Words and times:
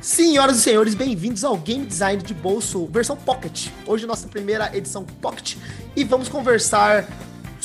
Senhoras 0.00 0.58
e 0.58 0.62
senhores, 0.62 0.94
bem-vindos 0.94 1.44
ao 1.44 1.56
Game 1.58 1.84
Design 1.84 2.22
de 2.22 2.32
Bolso 2.32 2.86
versão 2.86 3.16
Pocket. 3.16 3.68
Hoje 3.86 4.06
nossa 4.06 4.28
primeira 4.28 4.74
edição 4.74 5.04
Pocket 5.04 5.56
e 5.94 6.04
vamos 6.04 6.28
conversar 6.28 7.06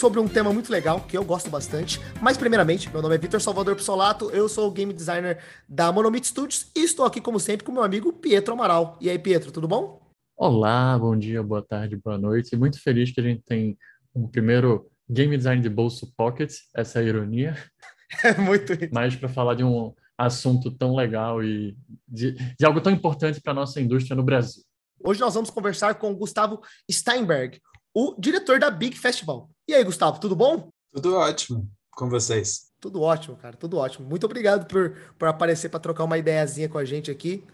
sobre 0.03 0.19
um 0.19 0.27
tema 0.27 0.51
muito 0.51 0.69
legal 0.69 0.99
que 0.99 1.17
eu 1.17 1.23
gosto 1.23 1.49
bastante. 1.49 1.97
Mas 2.21 2.35
primeiramente, 2.35 2.91
meu 2.91 3.01
nome 3.01 3.15
é 3.15 3.17
Vitor 3.17 3.39
Salvador 3.39 3.73
Pissolato, 3.73 4.29
eu 4.31 4.49
sou 4.49 4.67
o 4.67 4.71
game 4.71 4.91
designer 4.91 5.41
da 5.65 5.93
Monomit 5.93 6.27
Studios 6.27 6.69
e 6.75 6.83
estou 6.83 7.05
aqui 7.05 7.21
como 7.21 7.39
sempre 7.39 7.65
com 7.65 7.71
meu 7.71 7.83
amigo 7.83 8.11
Pietro 8.11 8.53
Amaral. 8.53 8.97
E 8.99 9.09
aí, 9.09 9.17
Pietro, 9.17 9.49
tudo 9.49 9.65
bom? 9.65 10.01
Olá, 10.35 10.99
bom 10.99 11.17
dia, 11.17 11.41
boa 11.41 11.61
tarde, 11.61 11.95
boa 11.95 12.17
noite. 12.17 12.53
Muito 12.57 12.81
feliz 12.81 13.11
que 13.11 13.21
a 13.21 13.23
gente 13.23 13.43
tem 13.43 13.77
um 14.13 14.27
primeiro 14.27 14.91
Game 15.09 15.37
Design 15.37 15.61
de 15.61 15.69
Bolso 15.69 16.13
Pocket, 16.17 16.53
essa 16.75 16.99
é 16.99 17.05
ironia. 17.05 17.55
É 18.23 18.37
muito. 18.37 18.73
Mas 18.91 19.15
para 19.15 19.27
falar 19.27 19.55
de 19.55 19.63
um 19.63 19.91
assunto 20.15 20.69
tão 20.69 20.95
legal 20.95 21.43
e 21.43 21.75
de, 22.07 22.33
de 22.33 22.63
algo 22.63 22.79
tão 22.79 22.93
importante 22.93 23.41
para 23.41 23.53
a 23.53 23.55
nossa 23.55 23.81
indústria 23.81 24.15
no 24.15 24.21
Brasil. 24.21 24.61
Hoje 25.03 25.19
nós 25.19 25.33
vamos 25.33 25.49
conversar 25.49 25.95
com 25.95 26.11
o 26.11 26.15
Gustavo 26.15 26.61
Steinberg, 26.91 27.59
o 27.91 28.13
diretor 28.19 28.59
da 28.59 28.69
Big 28.69 28.95
Festival. 28.95 29.49
E 29.65 29.73
aí, 29.73 29.83
Gustavo, 29.83 30.19
tudo 30.19 30.35
bom? 30.35 30.69
Tudo 30.91 31.15
ótimo 31.15 31.71
com 31.91 32.09
vocês. 32.09 32.71
Tudo 32.81 33.01
ótimo, 33.01 33.37
cara, 33.37 33.55
tudo 33.55 33.77
ótimo. 33.77 34.05
Muito 34.07 34.25
obrigado 34.25 34.67
por, 34.67 34.93
por 35.17 35.27
aparecer 35.27 35.69
para 35.69 35.79
trocar 35.79 36.03
uma 36.03 36.17
ideiazinha 36.17 36.67
com 36.67 36.77
a 36.77 36.83
gente 36.83 37.09
aqui. 37.09 37.45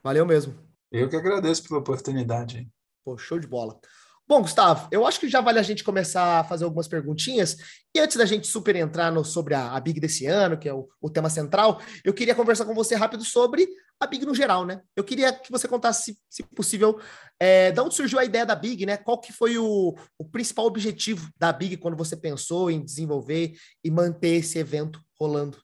Valeu 0.00 0.24
mesmo. 0.24 0.54
Eu 0.92 1.08
que 1.08 1.16
agradeço 1.16 1.64
pela 1.66 1.80
oportunidade. 1.80 2.68
Pô, 3.04 3.18
show 3.18 3.40
de 3.40 3.48
bola. 3.48 3.80
Bom, 4.28 4.42
Gustavo, 4.42 4.88
eu 4.92 5.04
acho 5.04 5.18
que 5.18 5.28
já 5.28 5.40
vale 5.40 5.58
a 5.58 5.62
gente 5.62 5.82
começar 5.82 6.40
a 6.40 6.44
fazer 6.44 6.64
algumas 6.64 6.86
perguntinhas. 6.86 7.56
E 7.92 7.98
antes 7.98 8.16
da 8.16 8.24
gente 8.24 8.46
super 8.46 8.76
entrar 8.76 9.10
no, 9.10 9.24
sobre 9.24 9.54
a, 9.54 9.72
a 9.72 9.80
Big 9.80 9.98
desse 9.98 10.26
ano, 10.26 10.56
que 10.56 10.68
é 10.68 10.74
o, 10.74 10.88
o, 11.00 11.10
tema 11.10 11.28
central, 11.28 11.80
eu 12.04 12.14
queria 12.14 12.34
conversar 12.34 12.64
com 12.64 12.74
você 12.74 12.94
rápido 12.94 13.24
sobre 13.24 13.68
a 14.00 14.06
Big 14.06 14.24
no 14.26 14.34
geral, 14.34 14.64
né? 14.64 14.82
Eu 14.94 15.02
queria 15.02 15.32
que 15.32 15.50
você 15.50 15.66
contasse, 15.66 16.18
se, 16.28 16.42
possível, 16.42 17.00
é, 17.40 17.72
de 17.72 17.80
onde 17.80 17.94
surgiu 17.94 18.18
a 18.18 18.24
ideia 18.24 18.44
da 18.44 18.54
Big, 18.54 18.84
né? 18.84 18.96
Qual 18.96 19.20
que 19.20 19.32
foi 19.32 19.56
o, 19.58 19.94
o 20.18 20.24
principal 20.24 20.66
objetivo 20.66 21.30
da 21.38 21.52
Big 21.52 21.76
quando 21.78 21.96
você 21.96 22.16
pensou 22.16 22.70
em 22.70 22.84
desenvolver 22.84 23.56
e 23.82 23.90
manter 23.90 24.36
esse 24.36 24.58
evento 24.58 25.00
rolando? 25.18 25.58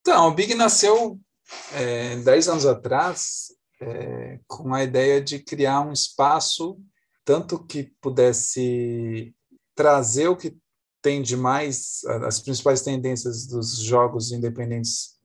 Então, 0.00 0.28
a 0.28 0.34
Big 0.34 0.54
nasceu 0.54 1.20
é, 1.72 2.16
10 2.16 2.48
anos 2.48 2.66
atrás 2.66 3.48
é, 3.80 4.40
com 4.46 4.74
a 4.74 4.82
ideia 4.82 5.20
de 5.20 5.38
criar 5.38 5.80
um 5.80 5.92
espaço 5.92 6.80
tanto 7.26 7.58
que 7.58 7.92
pudesse 8.00 9.34
trazer 9.74 10.28
o 10.28 10.36
que 10.36 10.56
tem 11.02 11.20
de 11.20 11.36
mais, 11.36 12.04
as 12.24 12.40
principais 12.40 12.82
tendências 12.82 13.46
dos 13.46 13.78
jogos 13.78 14.30
independentes 14.30 15.16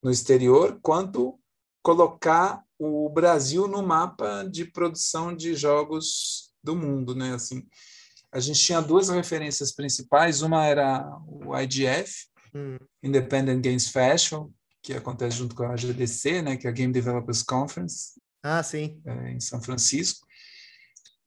no 0.00 0.12
exterior, 0.12 0.78
quanto 0.80 1.39
colocar 1.82 2.62
o 2.78 3.08
Brasil 3.10 3.68
no 3.68 3.82
mapa 3.82 4.44
de 4.50 4.64
produção 4.64 5.34
de 5.34 5.54
jogos 5.54 6.52
do 6.62 6.74
mundo, 6.74 7.14
né? 7.14 7.34
Assim, 7.34 7.66
a 8.32 8.40
gente 8.40 8.60
tinha 8.60 8.80
duas 8.80 9.08
referências 9.08 9.72
principais, 9.72 10.42
uma 10.42 10.64
era 10.64 11.06
o 11.26 11.56
IGF, 11.58 12.26
hum. 12.54 12.76
Independent 13.02 13.62
Games 13.62 13.88
Festival, 13.88 14.50
que 14.82 14.94
acontece 14.94 15.36
junto 15.36 15.54
com 15.54 15.64
a 15.64 15.76
GDC, 15.76 16.42
né, 16.42 16.56
que 16.56 16.66
é 16.66 16.70
a 16.70 16.72
Game 16.72 16.92
Developers 16.92 17.42
Conference. 17.42 18.20
Ah, 18.42 18.62
sim. 18.62 19.00
É, 19.04 19.32
em 19.32 19.40
São 19.40 19.60
Francisco. 19.60 20.26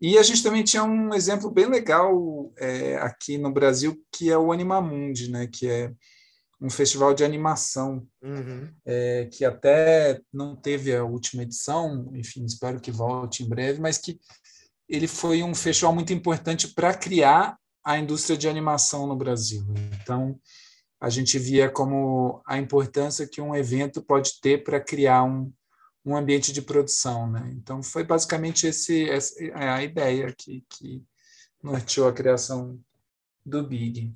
E 0.01 0.17
a 0.17 0.23
gente 0.23 0.43
também 0.43 0.63
tinha 0.63 0.83
um 0.83 1.13
exemplo 1.13 1.49
bem 1.51 1.67
legal 1.67 2.51
é, 2.57 2.97
aqui 2.97 3.37
no 3.37 3.51
Brasil, 3.51 4.03
que 4.11 4.31
é 4.31 4.37
o 4.37 4.51
Animamundi, 4.51 5.29
né? 5.29 5.47
que 5.47 5.67
é 5.67 5.93
um 6.63 6.69
festival 6.69 7.13
de 7.13 7.25
animação, 7.25 8.07
uhum. 8.21 8.73
é, 8.85 9.25
que 9.25 9.43
até 9.43 10.21
não 10.31 10.55
teve 10.55 10.95
a 10.95 11.03
última 11.03 11.43
edição, 11.43 12.09
enfim, 12.15 12.45
espero 12.45 12.79
que 12.79 12.89
volte 12.89 13.43
em 13.43 13.49
breve, 13.49 13.81
mas 13.81 13.97
que 13.97 14.17
ele 14.87 15.05
foi 15.05 15.43
um 15.43 15.53
festival 15.53 15.93
muito 15.93 16.13
importante 16.13 16.69
para 16.69 16.93
criar 16.93 17.57
a 17.83 17.99
indústria 17.99 18.37
de 18.37 18.47
animação 18.47 19.05
no 19.05 19.15
Brasil. 19.15 19.65
Então, 20.01 20.39
a 21.01 21.09
gente 21.09 21.37
via 21.37 21.69
como 21.69 22.41
a 22.47 22.57
importância 22.57 23.27
que 23.27 23.41
um 23.41 23.53
evento 23.53 24.01
pode 24.01 24.39
ter 24.39 24.63
para 24.63 24.79
criar 24.79 25.23
um, 25.23 25.51
um 26.05 26.15
ambiente 26.15 26.53
de 26.53 26.61
produção. 26.61 27.29
Né? 27.29 27.51
Então, 27.57 27.83
foi 27.83 28.05
basicamente 28.05 28.67
esse, 28.67 29.09
essa 29.09 29.35
é 29.43 29.67
a 29.67 29.83
ideia 29.83 30.33
que, 30.33 30.63
que 30.69 31.03
norteou 31.61 32.07
a 32.07 32.13
criação 32.13 32.79
do 33.45 33.67
Big. 33.67 34.15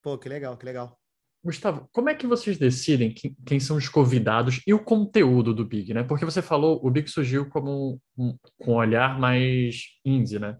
Pô, 0.00 0.16
que 0.16 0.28
legal, 0.28 0.56
que 0.56 0.64
legal. 0.64 0.99
Gustavo, 1.42 1.88
como 1.92 2.10
é 2.10 2.14
que 2.14 2.26
vocês 2.26 2.58
decidem 2.58 3.12
quem, 3.12 3.34
quem, 3.46 3.60
são 3.60 3.76
os 3.76 3.88
convidados 3.88 4.60
e 4.66 4.74
o 4.74 4.82
conteúdo 4.82 5.54
do 5.54 5.64
Big, 5.64 5.94
né? 5.94 6.02
Porque 6.02 6.24
você 6.24 6.42
falou, 6.42 6.78
o 6.84 6.90
Big 6.90 7.10
surgiu 7.10 7.48
como 7.48 7.98
um, 8.16 8.36
um 8.66 8.72
olhar 8.72 9.18
mais 9.18 9.84
indie, 10.04 10.38
né? 10.38 10.58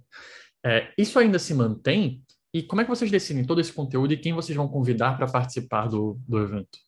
É, 0.65 0.93
isso 0.97 1.19
ainda 1.19 1.39
se 1.39 1.53
mantém? 1.53 2.23
E 2.53 2.63
como 2.63 2.81
é 2.81 2.85
que 2.85 2.91
vocês 2.91 3.11
decidem 3.11 3.45
todo 3.45 3.61
esse 3.61 3.73
conteúdo 3.73 4.13
e 4.13 4.17
quem 4.17 4.33
vocês 4.33 4.57
vão 4.57 4.69
convidar 4.69 5.17
para 5.17 5.31
participar 5.31 5.87
do, 5.87 6.19
do 6.27 6.39
evento? 6.39 6.79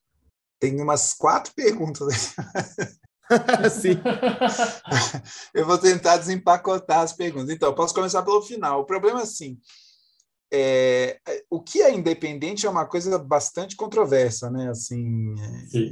Tem 0.59 0.81
umas 0.81 1.13
quatro 1.13 1.53
perguntas. 1.55 2.35
Sim. 3.71 4.01
eu 5.55 5.67
vou 5.67 5.79
tentar 5.79 6.17
desempacotar 6.17 7.01
as 7.01 7.13
perguntas. 7.13 7.51
Então, 7.51 7.75
posso 7.75 7.95
começar 7.95 8.23
pelo 8.23 8.43
final. 8.43 8.81
O 8.81 8.85
problema 8.87 9.21
é 9.21 9.23
assim: 9.23 9.59
é, 10.53 11.19
o 11.49 11.61
que 11.61 11.81
é 11.81 11.93
independente 11.93 12.67
é 12.67 12.71
uma 12.71 12.85
coisa 12.85 13.19
bastante 13.19 13.75
controversa, 13.75 14.51
né? 14.51 14.69
Assim, 14.69 15.35
é, 15.41 15.91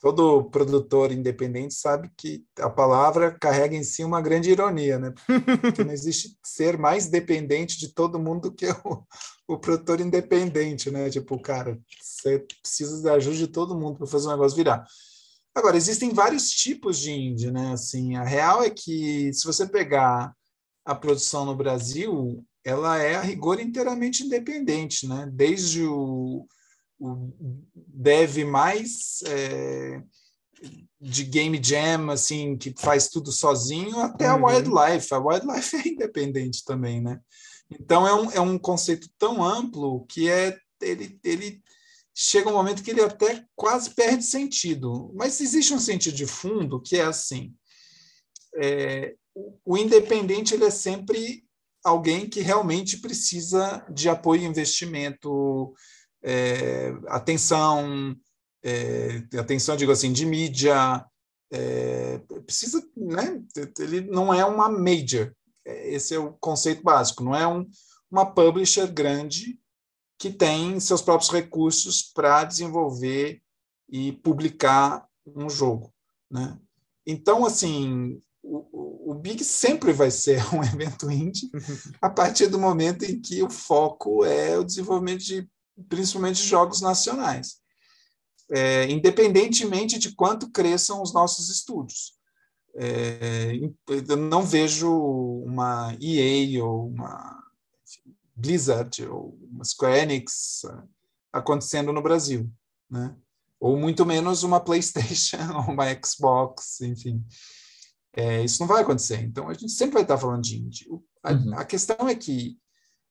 todo 0.00 0.44
produtor 0.50 1.12
independente 1.12 1.74
sabe 1.74 2.10
que 2.16 2.42
a 2.58 2.70
palavra 2.70 3.36
carrega 3.38 3.76
em 3.76 3.84
si 3.84 4.02
uma 4.02 4.22
grande 4.22 4.50
ironia, 4.50 4.98
né? 4.98 5.12
Porque 5.60 5.84
não 5.84 5.92
existe 5.92 6.38
ser 6.42 6.78
mais 6.78 7.06
dependente 7.08 7.78
de 7.78 7.92
todo 7.92 8.18
mundo 8.18 8.48
do 8.48 8.54
que 8.54 8.66
o, 8.66 9.04
o 9.46 9.58
produtor 9.58 10.00
independente, 10.00 10.90
né? 10.90 11.10
Tipo, 11.10 11.38
cara, 11.38 11.78
você 12.00 12.38
precisa 12.62 13.02
da 13.02 13.14
ajuda 13.14 13.36
de 13.36 13.48
todo 13.48 13.78
mundo 13.78 13.98
para 13.98 14.06
fazer 14.06 14.28
o 14.28 14.30
negócio 14.30 14.56
virar. 14.56 14.86
Agora, 15.54 15.76
existem 15.76 16.14
vários 16.14 16.50
tipos 16.50 16.98
de 16.98 17.10
indie, 17.10 17.50
né? 17.50 17.72
Assim, 17.72 18.16
a 18.16 18.24
real 18.24 18.62
é 18.62 18.70
que 18.70 19.32
se 19.34 19.44
você 19.44 19.66
pegar 19.66 20.34
a 20.84 20.94
produção 20.94 21.44
no 21.44 21.54
Brasil, 21.56 22.44
ela 22.66 23.00
é 23.00 23.14
a 23.14 23.20
rigor 23.20 23.60
inteiramente 23.60 24.24
independente, 24.24 25.06
né? 25.06 25.30
Desde 25.32 25.84
o, 25.84 26.44
o 26.98 27.32
dev 27.76 28.38
mais 28.38 29.22
é, 29.24 30.02
de 31.00 31.22
game 31.22 31.60
jam, 31.62 32.10
assim, 32.10 32.56
que 32.56 32.74
faz 32.76 33.08
tudo 33.08 33.30
sozinho, 33.30 34.00
até 34.00 34.28
uhum. 34.28 34.48
a 34.48 34.50
Wildlife. 34.50 35.14
A 35.14 35.18
Wildlife 35.18 35.76
é 35.76 35.88
independente 35.88 36.64
também, 36.64 37.00
né? 37.00 37.20
Então 37.70 38.04
é 38.04 38.12
um, 38.12 38.30
é 38.32 38.40
um 38.40 38.58
conceito 38.58 39.08
tão 39.16 39.44
amplo 39.44 40.04
que 40.06 40.28
é 40.28 40.58
ele, 40.82 41.20
ele 41.22 41.62
chega 42.12 42.50
um 42.50 42.52
momento 42.52 42.82
que 42.82 42.90
ele 42.90 43.00
até 43.00 43.44
quase 43.54 43.90
perde 43.90 44.24
sentido. 44.24 45.12
Mas 45.14 45.40
existe 45.40 45.72
um 45.72 45.78
sentido 45.78 46.16
de 46.16 46.26
fundo 46.26 46.82
que 46.82 46.96
é 46.96 47.02
assim: 47.02 47.54
é, 48.56 49.14
o 49.64 49.78
independente 49.78 50.52
ele 50.52 50.64
é 50.64 50.70
sempre 50.70 51.45
alguém 51.86 52.28
que 52.28 52.40
realmente 52.40 52.98
precisa 52.98 53.86
de 53.88 54.08
apoio 54.08 54.42
investimento, 54.42 55.72
é, 56.20 56.92
atenção, 57.06 58.16
é, 58.64 59.22
atenção, 59.38 59.76
digo 59.76 59.92
assim, 59.92 60.12
de 60.12 60.26
mídia, 60.26 61.06
é, 61.52 62.18
precisa, 62.44 62.84
né? 62.96 63.40
Ele 63.78 64.00
não 64.00 64.34
é 64.34 64.44
uma 64.44 64.68
major. 64.68 65.32
Esse 65.64 66.14
é 66.14 66.18
o 66.18 66.32
conceito 66.32 66.82
básico. 66.82 67.22
Não 67.22 67.34
é 67.36 67.46
um, 67.46 67.64
uma 68.10 68.26
publisher 68.26 68.88
grande 68.88 69.56
que 70.18 70.30
tem 70.30 70.80
seus 70.80 71.00
próprios 71.00 71.30
recursos 71.30 72.02
para 72.02 72.42
desenvolver 72.42 73.40
e 73.88 74.10
publicar 74.12 75.06
um 75.24 75.48
jogo. 75.48 75.94
Né? 76.28 76.58
Então, 77.06 77.46
assim, 77.46 78.20
Big 79.16 79.42
sempre 79.44 79.92
vai 79.92 80.10
ser 80.10 80.42
um 80.54 80.62
evento 80.62 81.10
indie 81.10 81.50
a 82.00 82.08
partir 82.08 82.46
do 82.48 82.58
momento 82.58 83.04
em 83.04 83.20
que 83.20 83.42
o 83.42 83.50
foco 83.50 84.24
é 84.24 84.58
o 84.58 84.64
desenvolvimento 84.64 85.24
de, 85.24 85.48
principalmente, 85.88 86.42
jogos 86.42 86.80
nacionais, 86.80 87.56
é, 88.50 88.88
independentemente 88.90 89.98
de 89.98 90.14
quanto 90.14 90.50
cresçam 90.50 91.02
os 91.02 91.12
nossos 91.12 91.48
estúdios. 91.48 92.14
É, 92.78 93.52
eu 94.08 94.16
não 94.16 94.42
vejo 94.42 94.92
uma 95.44 95.96
EA 96.00 96.62
ou 96.62 96.88
uma 96.88 97.42
Blizzard 98.34 99.06
ou 99.06 99.38
uma 99.50 99.64
Square 99.64 100.00
Enix 100.00 100.62
acontecendo 101.32 101.92
no 101.92 102.02
Brasil, 102.02 102.50
né? 102.90 103.16
ou 103.58 103.76
muito 103.76 104.04
menos 104.04 104.42
uma 104.42 104.60
PlayStation, 104.60 105.38
ou 105.56 105.72
uma 105.72 105.86
Xbox, 106.04 106.80
enfim. 106.80 107.24
É, 108.16 108.42
isso 108.42 108.60
não 108.60 108.66
vai 108.66 108.82
acontecer. 108.82 109.22
Então, 109.22 109.48
a 109.48 109.52
gente 109.52 109.70
sempre 109.70 109.94
vai 109.94 110.02
estar 110.02 110.16
falando 110.16 110.42
de 110.42 110.56
indie. 110.56 110.86
A, 111.22 111.32
uhum. 111.32 111.54
a 111.54 111.64
questão 111.64 112.08
é 112.08 112.14
que 112.14 112.58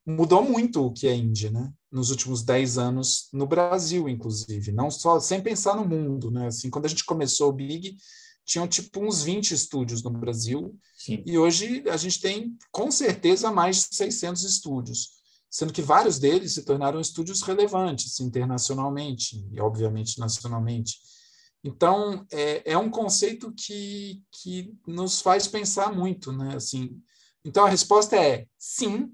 mudou 0.06 0.44
muito 0.44 0.84
o 0.84 0.92
que 0.92 1.08
é 1.08 1.16
indie, 1.16 1.52
né? 1.52 1.72
Nos 1.92 2.10
últimos 2.10 2.44
10 2.44 2.78
anos, 2.78 3.30
no 3.32 3.46
Brasil, 3.46 4.10
inclusive. 4.10 4.72
Não 4.72 4.90
só, 4.90 5.20
sem 5.20 5.42
pensar 5.42 5.76
no 5.76 5.86
mundo, 5.86 6.32
né? 6.32 6.48
Assim, 6.48 6.70
quando 6.70 6.86
a 6.86 6.90
gente 6.90 7.06
começou 7.06 7.50
o 7.50 7.54
Big, 7.54 7.96
tinham 8.46 8.68
tipo 8.68 9.00
uns 9.00 9.24
20 9.24 9.52
estúdios 9.52 10.04
no 10.04 10.12
Brasil. 10.12 10.78
Sim. 10.98 11.24
E 11.26 11.38
hoje 11.38 11.84
a 11.88 11.98
gente 11.98 12.20
tem, 12.20 12.58
com 12.72 12.90
certeza, 12.90 13.52
mais 13.52 13.78
de 13.78 13.96
600 13.96 14.44
estúdios. 14.44 15.10
Sendo 15.50 15.72
que 15.72 15.82
vários 15.82 16.20
deles 16.20 16.54
se 16.54 16.64
tornaram 16.64 17.00
estúdios 17.00 17.42
relevantes 17.42 18.20
internacionalmente 18.20 19.48
e, 19.52 19.62
obviamente, 19.62 20.20
nacionalmente. 20.20 20.98
Então, 21.68 22.24
é, 22.32 22.74
é 22.74 22.78
um 22.78 22.92
conceito 22.92 23.52
que, 23.52 24.22
que 24.32 24.72
nos 24.86 25.20
faz 25.20 25.48
pensar 25.48 25.92
muito, 25.92 26.32
né? 26.32 26.56
Assim, 26.56 27.02
então, 27.44 27.66
a 27.66 27.70
resposta 27.70 28.16
é 28.16 28.46
sim, 28.56 29.12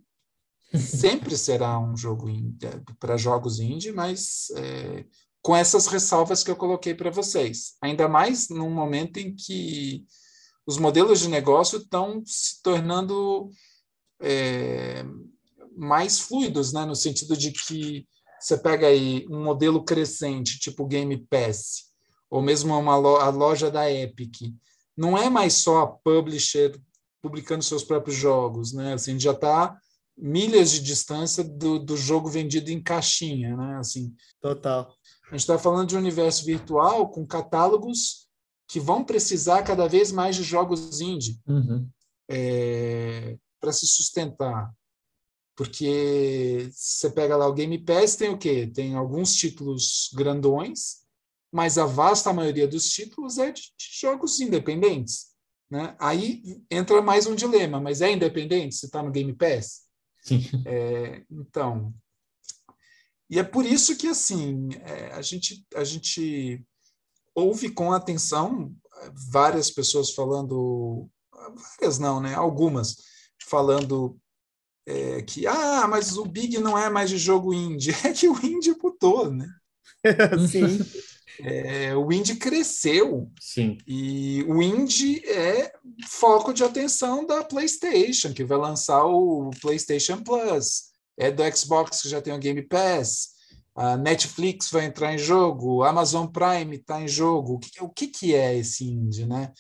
sempre 0.76 1.38
será 1.38 1.80
um 1.80 1.96
jogo 1.96 2.30
é, 2.30 2.94
para 3.00 3.16
jogos 3.16 3.62
indie, 3.62 3.94
mas 3.94 4.52
é, 4.58 5.06
com 5.42 5.56
essas 5.56 5.88
ressalvas 5.88 6.44
que 6.44 6.52
eu 6.52 6.58
coloquei 6.58 6.94
para 6.94 7.10
vocês. 7.10 7.78
Ainda 7.82 8.10
mais 8.10 8.50
num 8.50 8.70
momento 8.70 9.16
em 9.16 9.34
que 9.34 10.06
os 10.68 10.78
modelos 10.78 11.22
de 11.22 11.30
negócio 11.30 11.80
estão 11.80 12.22
se 12.26 12.62
tornando 12.62 13.50
é, 14.20 15.06
mais 15.78 16.20
fluidos, 16.20 16.74
né? 16.74 16.84
no 16.84 16.98
sentido 16.98 17.38
de 17.38 17.54
que 17.54 18.06
você 18.38 18.58
pega 18.58 18.88
aí 18.88 19.26
um 19.30 19.42
modelo 19.42 19.86
crescente, 19.86 20.60
tipo 20.60 20.86
Game 20.86 21.18
Pass, 21.30 21.91
ou 22.32 22.42
mesmo 22.42 22.76
uma 22.76 22.96
lo 22.96 23.18
a 23.18 23.30
loja 23.30 23.70
da 23.70 23.92
Epic, 23.92 24.54
não 24.96 25.18
é 25.18 25.30
mais 25.30 25.56
só 25.56 25.82
a 25.82 25.88
publisher 25.88 26.80
publicando 27.22 27.64
seus 27.64 27.84
próprios 27.84 28.16
jogos, 28.18 28.72
né? 28.74 28.94
Assim, 28.94 29.20
já 29.20 29.34
está 29.34 29.78
milhas 30.18 30.72
de 30.72 30.82
distância 30.82 31.44
do, 31.44 31.78
do 31.78 31.98
jogo 31.98 32.30
vendido 32.30 32.72
em 32.72 32.82
caixinha, 32.82 33.56
né? 33.56 33.78
Assim, 33.78 34.16
Total. 34.40 34.92
A 35.28 35.32
gente 35.32 35.42
está 35.42 35.58
falando 35.58 35.90
de 35.90 35.96
um 35.96 36.00
universo 36.00 36.46
virtual 36.46 37.10
com 37.10 37.28
catálogos 37.28 38.28
que 38.68 38.80
vão 38.80 39.04
precisar 39.04 39.64
cada 39.64 39.88
vez 39.88 40.12
mais 40.12 40.36
de 40.36 40.44
jogos 40.44 41.02
indie 41.02 41.40
uhum. 41.46 41.88
é, 42.30 43.38
para 43.60 43.74
se 43.74 43.86
sustentar. 43.86 44.72
Porque 45.56 46.70
você 46.74 47.10
pega 47.10 47.36
lá 47.36 47.48
o 47.48 47.54
Game 47.54 47.78
Pass, 47.78 48.16
tem 48.16 48.30
o 48.30 48.38
quê? 48.38 48.68
Tem 48.74 48.96
alguns 48.96 49.34
títulos 49.34 50.10
grandões, 50.14 51.01
mas 51.52 51.78
a 51.78 51.86
vasta 51.86 52.32
maioria 52.32 52.68
dos 52.68 52.90
títulos 52.90 53.38
é 53.38 53.52
de, 53.52 53.62
de 53.62 54.00
jogos 54.00 54.40
independentes. 54.40 55.32
Né? 55.70 55.96
Aí 56.00 56.64
entra 56.70 57.02
mais 57.02 57.28
um 57.28 57.36
dilema, 57.36 57.80
mas 57.80 58.02
é 58.02 58.12
independente 58.12 58.76
se 58.76 58.86
está 58.86 59.02
no 59.02 59.12
Game 59.12 59.34
Pass? 59.34 59.82
Sim. 60.22 60.44
É, 60.66 61.24
então, 61.30 61.94
e 63.30 63.40
é 63.40 63.44
por 63.44 63.66
isso 63.66 63.96
que 63.96 64.08
assim 64.08 64.70
é, 64.82 65.14
a 65.14 65.22
gente 65.22 65.66
a 65.74 65.86
gente 65.86 66.62
ouve 67.34 67.72
com 67.72 67.94
atenção 67.94 68.76
várias 69.32 69.72
pessoas 69.72 70.12
falando, 70.12 71.10
várias 71.80 71.98
não, 71.98 72.20
né? 72.20 72.36
Algumas 72.36 72.98
falando 73.48 74.20
é, 74.86 75.22
que 75.22 75.48
ah, 75.48 75.88
mas 75.88 76.18
o 76.18 76.26
Big 76.26 76.58
não 76.60 76.78
é 76.78 76.90
mais 76.90 77.10
de 77.10 77.18
jogo 77.18 77.54
indie, 77.54 77.92
é 78.06 78.12
que 78.12 78.28
o 78.28 78.46
indie 78.46 78.76
mudou, 78.82 79.32
né? 79.32 79.48
Sim. 80.52 80.80
É, 81.44 81.96
o 81.96 82.12
indie 82.12 82.36
cresceu. 82.36 83.30
Sim. 83.40 83.78
E 83.88 84.44
o 84.48 84.62
indie 84.62 85.22
é 85.28 85.72
foco 86.08 86.54
de 86.54 86.64
atenção 86.64 87.26
da 87.26 87.44
PlayStation, 87.44 88.34
que 88.34 88.44
vai 88.44 88.58
lançar 88.58 89.06
o 89.06 89.52
PlayStation 89.62 90.22
Plus. 90.24 90.92
É 91.18 91.30
do 91.30 91.44
Xbox, 91.56 92.02
que 92.02 92.10
já 92.10 92.22
tem 92.22 92.34
o 92.34 92.40
Game 92.40 92.62
Pass. 92.64 93.30
A 93.76 93.96
Netflix 93.96 94.70
vai 94.70 94.86
entrar 94.86 95.14
em 95.14 95.18
jogo. 95.18 95.84
A 95.84 95.90
Amazon 95.90 96.28
Prime 96.28 96.76
está 96.76 97.02
em 97.02 97.08
jogo. 97.08 97.54
O 97.54 97.60
que, 97.60 97.84
o 97.84 97.90
que, 97.90 98.08
que 98.08 98.36
é 98.36 98.58
esse 98.58 98.86
indie, 98.86 99.26
né? 99.26 99.52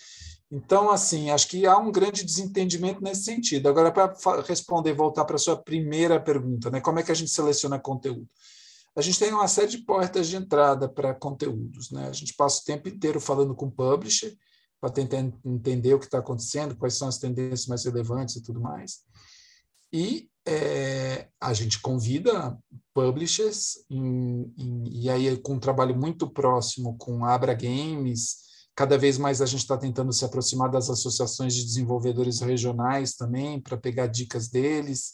Então, 0.51 0.92
assim, 0.92 1.30
acho 1.30 1.48
que 1.48 1.66
há 1.66 1.78
um 1.78 1.92
grande 1.92 2.25
desentendimento 2.25 3.01
nesse 3.01 3.24
sentido. 3.24 3.69
Agora, 3.69 3.89
para 3.89 4.42
responder, 4.42 4.94
voltar 4.94 5.24
para 5.24 5.38
a 5.38 5.39
sua 5.39 5.56
primeira 5.56 6.19
pergunta, 6.19 6.69
né? 6.69 6.81
Como 6.81 7.00
é 7.00 7.04
que 7.04 7.12
a 7.12 7.16
gente 7.16 7.31
seleciona 7.31 7.80
conteúdo? 7.80 8.28
A 8.96 9.02
gente 9.02 9.20
tem 9.20 9.34
uma 9.34 9.48
série 9.48 9.70
de 9.70 9.80
portas 9.80 10.28
de 10.28 10.36
entrada 10.36 10.90
para 10.90 11.14
conteúdos. 11.14 11.92
Né? 11.92 12.08
A 12.08 12.14
gente 12.14 12.34
passa 12.34 12.62
o 12.62 12.66
tempo 12.66 12.90
inteiro 12.90 13.20
falando 13.20 13.56
com 13.56 13.68
o 13.68 13.72
publisher 13.72 14.36
para 14.80 14.90
tentar 14.90 15.18
entender 15.46 15.94
o 15.94 16.00
que 16.00 16.06
está 16.06 16.18
acontecendo, 16.18 16.76
quais 16.76 16.96
são 16.96 17.08
as 17.08 17.18
tendências 17.18 17.68
mais 17.68 17.86
relevantes 17.86 18.36
e 18.36 18.44
tudo 18.44 18.60
mais. 18.60 19.00
E 19.94 20.30
é, 20.46 21.28
a 21.40 21.54
gente 21.54 21.80
convida 21.80 22.58
publishers, 22.94 23.86
em, 23.90 24.52
em, 24.58 24.84
e 24.90 25.10
aí 25.10 25.38
com 25.38 25.54
um 25.54 25.60
trabalho 25.60 25.96
muito 25.96 26.30
próximo 26.30 26.98
com 26.98 27.24
Abra 27.24 27.54
Games, 27.54 28.38
cada 28.76 28.98
vez 28.98 29.18
mais 29.18 29.42
a 29.42 29.46
gente 29.46 29.60
está 29.60 29.78
tentando 29.78 30.12
se 30.12 30.26
aproximar 30.26 30.72
das 30.72 30.90
associações 30.90 31.54
de 31.54 31.64
desenvolvedores 31.64 32.40
regionais 32.40 33.14
também, 33.14 33.62
para 33.62 33.78
pegar 33.78 34.08
dicas 34.08 34.48
deles, 34.48 35.14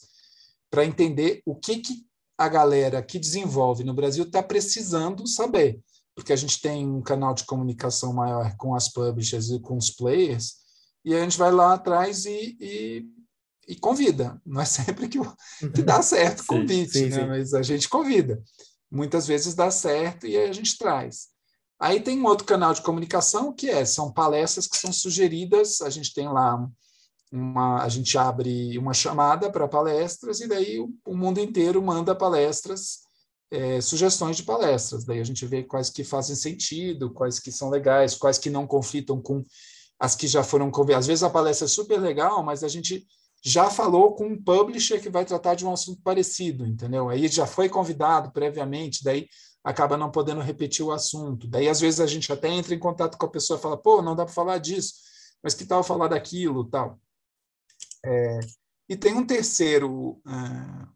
para 0.69 0.85
entender 0.85 1.41
o 1.45 1.55
que, 1.55 1.79
que 1.79 2.06
a 2.37 2.47
galera 2.47 3.01
que 3.01 3.17
desenvolve 3.17 3.83
no 3.83 3.93
Brasil 3.93 4.23
está 4.23 4.43
precisando 4.43 5.27
saber, 5.27 5.79
porque 6.15 6.31
a 6.31 6.35
gente 6.35 6.61
tem 6.61 6.87
um 6.87 7.01
canal 7.01 7.33
de 7.33 7.45
comunicação 7.45 8.13
maior 8.13 8.55
com 8.57 8.75
as 8.75 8.89
publishers 8.89 9.49
e 9.49 9.59
com 9.59 9.77
os 9.77 9.89
players, 9.89 10.55
e 11.03 11.15
a 11.15 11.21
gente 11.21 11.37
vai 11.37 11.51
lá 11.51 11.73
atrás 11.73 12.25
e, 12.25 12.57
e, 12.59 13.05
e 13.67 13.75
convida. 13.75 14.39
Não 14.45 14.61
é 14.61 14.65
sempre 14.65 15.07
que, 15.07 15.19
que 15.73 15.81
dá 15.81 16.01
certo 16.01 16.41
o 16.41 16.45
convite, 16.45 16.91
sim, 16.91 17.11
sim, 17.11 17.17
né? 17.17 17.25
mas 17.25 17.53
a 17.53 17.61
gente 17.61 17.89
convida. 17.89 18.41
Muitas 18.91 19.25
vezes 19.25 19.55
dá 19.55 19.71
certo 19.71 20.27
e 20.27 20.37
a 20.37 20.51
gente 20.53 20.77
traz. 20.77 21.27
Aí 21.79 21.99
tem 21.99 22.19
um 22.19 22.25
outro 22.25 22.45
canal 22.45 22.73
de 22.73 22.81
comunicação 22.81 23.53
que 23.53 23.69
é, 23.69 23.85
são 23.85 24.11
palestras 24.11 24.67
que 24.67 24.77
são 24.77 24.91
sugeridas, 24.91 25.81
a 25.81 25.89
gente 25.89 26.13
tem 26.13 26.27
lá 26.27 26.67
uma, 27.31 27.83
a 27.83 27.89
gente 27.89 28.17
abre 28.17 28.77
uma 28.77 28.93
chamada 28.93 29.51
para 29.51 29.67
palestras 29.67 30.39
e 30.39 30.47
daí 30.47 30.79
o, 30.79 30.93
o, 31.05 31.15
mundo 31.15 31.39
inteiro 31.39 31.81
manda 31.81 32.15
palestras, 32.15 32.99
é, 33.51 33.81
sugestões 33.81 34.37
de 34.37 34.43
palestras. 34.43 35.03
Daí 35.03 35.19
a 35.19 35.23
gente 35.23 35.45
vê 35.45 35.63
quais 35.63 35.89
que 35.89 36.03
fazem 36.03 36.35
sentido, 36.35 37.13
quais 37.13 37.39
que 37.39 37.51
são 37.51 37.69
legais, 37.69 38.15
quais 38.15 38.37
que 38.37 38.49
não 38.49 38.65
conflitam 38.65 39.21
com 39.21 39.43
as 39.99 40.15
que 40.15 40.27
já 40.27 40.43
foram 40.43 40.71
convidadas. 40.71 41.05
Às 41.05 41.07
vezes 41.07 41.23
a 41.23 41.29
palestra 41.29 41.65
é 41.65 41.69
super 41.69 41.99
legal, 41.99 42.43
mas 42.43 42.63
a 42.63 42.67
gente 42.67 43.05
já 43.43 43.69
falou 43.69 44.15
com 44.15 44.27
um 44.27 44.41
publisher 44.41 45.01
que 45.01 45.09
vai 45.09 45.25
tratar 45.25 45.55
de 45.55 45.65
um 45.65 45.71
assunto 45.71 46.01
parecido, 46.01 46.65
entendeu? 46.65 47.09
Aí 47.09 47.27
já 47.27 47.45
foi 47.45 47.69
convidado 47.69 48.31
previamente, 48.31 49.03
daí 49.03 49.27
acaba 49.63 49.97
não 49.97 50.11
podendo 50.11 50.41
repetir 50.41 50.85
o 50.85 50.91
assunto. 50.91 51.47
Daí 51.47 51.67
às 51.67 51.79
vezes 51.79 51.99
a 51.99 52.07
gente 52.07 52.31
até 52.31 52.49
entra 52.49 52.73
em 52.73 52.79
contato 52.79 53.17
com 53.17 53.25
a 53.25 53.29
pessoa 53.29 53.59
e 53.59 53.61
fala, 53.61 53.77
pô, 53.77 54.01
não 54.01 54.15
dá 54.15 54.23
para 54.23 54.33
falar 54.33 54.57
disso, 54.59 54.93
mas 55.43 55.53
que 55.53 55.65
tal 55.65 55.83
falar 55.83 56.07
daquilo, 56.07 56.65
tal. 56.65 56.99
É, 58.05 58.39
e 58.89 58.95
tem 58.95 59.13
um 59.13 59.25
terceiro, 59.25 60.21
é, 60.25 60.87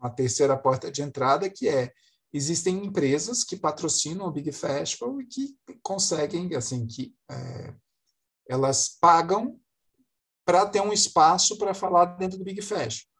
uma 0.00 0.10
terceira 0.10 0.56
porta 0.56 0.90
de 0.90 1.02
entrada 1.02 1.48
que 1.50 1.68
é 1.68 1.92
existem 2.32 2.84
empresas 2.84 3.44
que 3.44 3.56
patrocinam 3.56 4.26
o 4.26 4.30
Big 4.30 4.50
Festival 4.50 5.20
e 5.20 5.26
que 5.26 5.56
conseguem, 5.82 6.52
assim, 6.56 6.84
que 6.84 7.14
é, 7.30 7.74
elas 8.48 8.88
pagam 9.00 9.58
para 10.44 10.66
ter 10.66 10.80
um 10.80 10.92
espaço 10.92 11.56
para 11.56 11.72
falar 11.72 12.06
dentro 12.16 12.36
do 12.36 12.44
Big 12.44 12.60
Festival. 12.60 13.14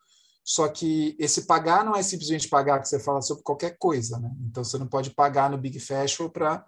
Só 0.45 0.69
que 0.69 1.17
esse 1.19 1.47
pagar 1.47 1.85
não 1.85 1.97
é 1.97 2.03
simplesmente 2.03 2.49
pagar 2.49 2.81
que 2.81 2.89
você 2.89 2.99
fala 2.99 3.23
sobre 3.23 3.43
qualquer 3.43 3.79
coisa, 3.79 4.19
né? 4.19 4.31
Então 4.43 4.63
você 4.63 4.77
não 4.77 4.87
pode 4.87 5.11
pagar 5.11 5.49
no 5.49 5.57
Big 5.57 5.79
Festival 5.81 6.31
para 6.31 6.67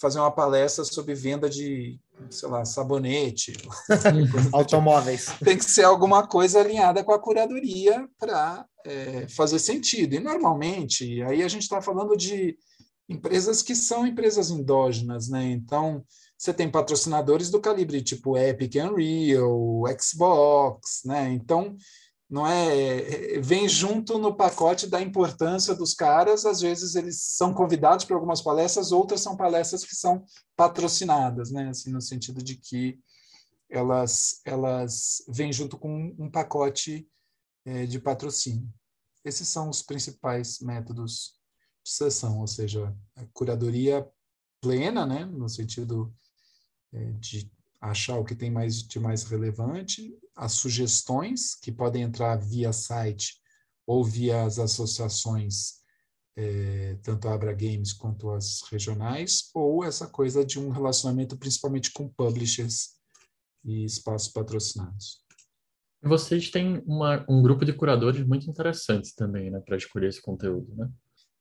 fazer 0.00 0.18
uma 0.20 0.30
palestra 0.30 0.84
sobre 0.84 1.14
venda 1.14 1.50
de, 1.50 2.00
sei 2.30 2.48
lá, 2.48 2.64
sabonete. 2.64 3.52
Automóveis. 4.52 5.26
Tem 5.44 5.56
que 5.56 5.64
ser 5.64 5.84
alguma 5.84 6.26
coisa 6.26 6.60
alinhada 6.60 7.02
com 7.04 7.12
a 7.12 7.18
curadoria 7.18 8.08
para 8.18 8.66
é, 8.84 9.26
fazer 9.28 9.58
sentido. 9.58 10.14
E, 10.14 10.20
normalmente, 10.20 11.22
aí 11.22 11.42
a 11.42 11.48
gente 11.48 11.62
está 11.62 11.80
falando 11.80 12.16
de 12.16 12.56
empresas 13.08 13.62
que 13.62 13.74
são 13.74 14.06
empresas 14.06 14.50
endógenas, 14.50 15.28
né? 15.28 15.44
Então, 15.50 16.04
você 16.36 16.52
tem 16.52 16.70
patrocinadores 16.70 17.50
do 17.50 17.60
calibre 17.60 18.02
tipo 18.02 18.36
Epic 18.36 18.74
Unreal, 18.76 19.82
Xbox, 20.00 21.02
né? 21.04 21.32
Então, 21.32 21.76
não 22.28 22.46
é, 22.46 23.36
é 23.36 23.40
vem 23.40 23.68
junto 23.68 24.18
no 24.18 24.36
pacote 24.36 24.86
da 24.86 25.00
importância 25.00 25.74
dos 25.74 25.94
caras. 25.94 26.44
Às 26.44 26.60
vezes 26.60 26.94
eles 26.94 27.22
são 27.22 27.54
convidados 27.54 28.04
para 28.04 28.16
algumas 28.16 28.42
palestras, 28.42 28.92
outras 28.92 29.20
são 29.20 29.36
palestras 29.36 29.84
que 29.84 29.94
são 29.94 30.24
patrocinadas, 30.56 31.50
né? 31.50 31.68
Assim, 31.70 31.90
no 31.90 32.00
sentido 32.02 32.42
de 32.42 32.56
que 32.56 32.98
elas 33.70 34.40
elas 34.44 35.22
vêm 35.28 35.52
junto 35.52 35.78
com 35.78 36.14
um 36.18 36.30
pacote 36.30 37.08
é, 37.64 37.86
de 37.86 37.98
patrocínio. 37.98 38.72
Esses 39.24 39.48
são 39.48 39.68
os 39.68 39.82
principais 39.82 40.60
métodos 40.60 41.34
de 41.84 41.92
seleção, 41.92 42.40
ou 42.40 42.46
seja, 42.46 42.96
a 43.16 43.26
curadoria 43.32 44.08
plena, 44.60 45.06
né, 45.06 45.24
no 45.24 45.48
sentido 45.48 46.14
é, 46.92 47.12
de 47.12 47.50
achar 47.80 48.18
o 48.18 48.24
que 48.24 48.34
tem 48.34 48.50
mais 48.50 48.82
de 48.82 48.98
mais 48.98 49.24
relevante, 49.24 50.12
as 50.36 50.52
sugestões 50.52 51.54
que 51.54 51.70
podem 51.70 52.02
entrar 52.02 52.36
via 52.36 52.72
site 52.72 53.40
ou 53.86 54.04
via 54.04 54.42
as 54.42 54.58
associações, 54.58 55.78
é, 56.36 56.98
tanto 57.02 57.28
a 57.28 57.34
Abra 57.34 57.52
Games 57.52 57.92
quanto 57.92 58.30
as 58.30 58.60
regionais, 58.70 59.50
ou 59.54 59.84
essa 59.84 60.06
coisa 60.06 60.44
de 60.44 60.58
um 60.58 60.70
relacionamento 60.70 61.36
principalmente 61.36 61.92
com 61.92 62.08
publishers 62.08 62.90
e 63.64 63.84
espaços 63.84 64.28
patrocinados. 64.28 65.22
Vocês 66.02 66.50
têm 66.50 66.82
uma, 66.86 67.24
um 67.28 67.42
grupo 67.42 67.64
de 67.64 67.72
curadores 67.72 68.24
muito 68.24 68.48
interessantes 68.48 69.14
também, 69.14 69.50
né, 69.50 69.60
para 69.60 69.76
escolher 69.76 70.08
esse 70.08 70.22
conteúdo, 70.22 70.74
né? 70.76 70.88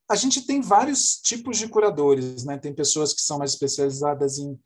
A 0.10 0.16
gente 0.16 0.48
tem 0.48 0.62
vários 0.62 1.20
tipos 1.22 1.58
de 1.58 1.68
curadores, 1.68 2.46
né? 2.46 2.58
Tem 2.58 2.74
pessoas 2.74 3.14
que 3.14 3.22
são 3.22 3.38
mais 3.38 3.52
especializadas 3.52 4.38
em, 4.40 4.58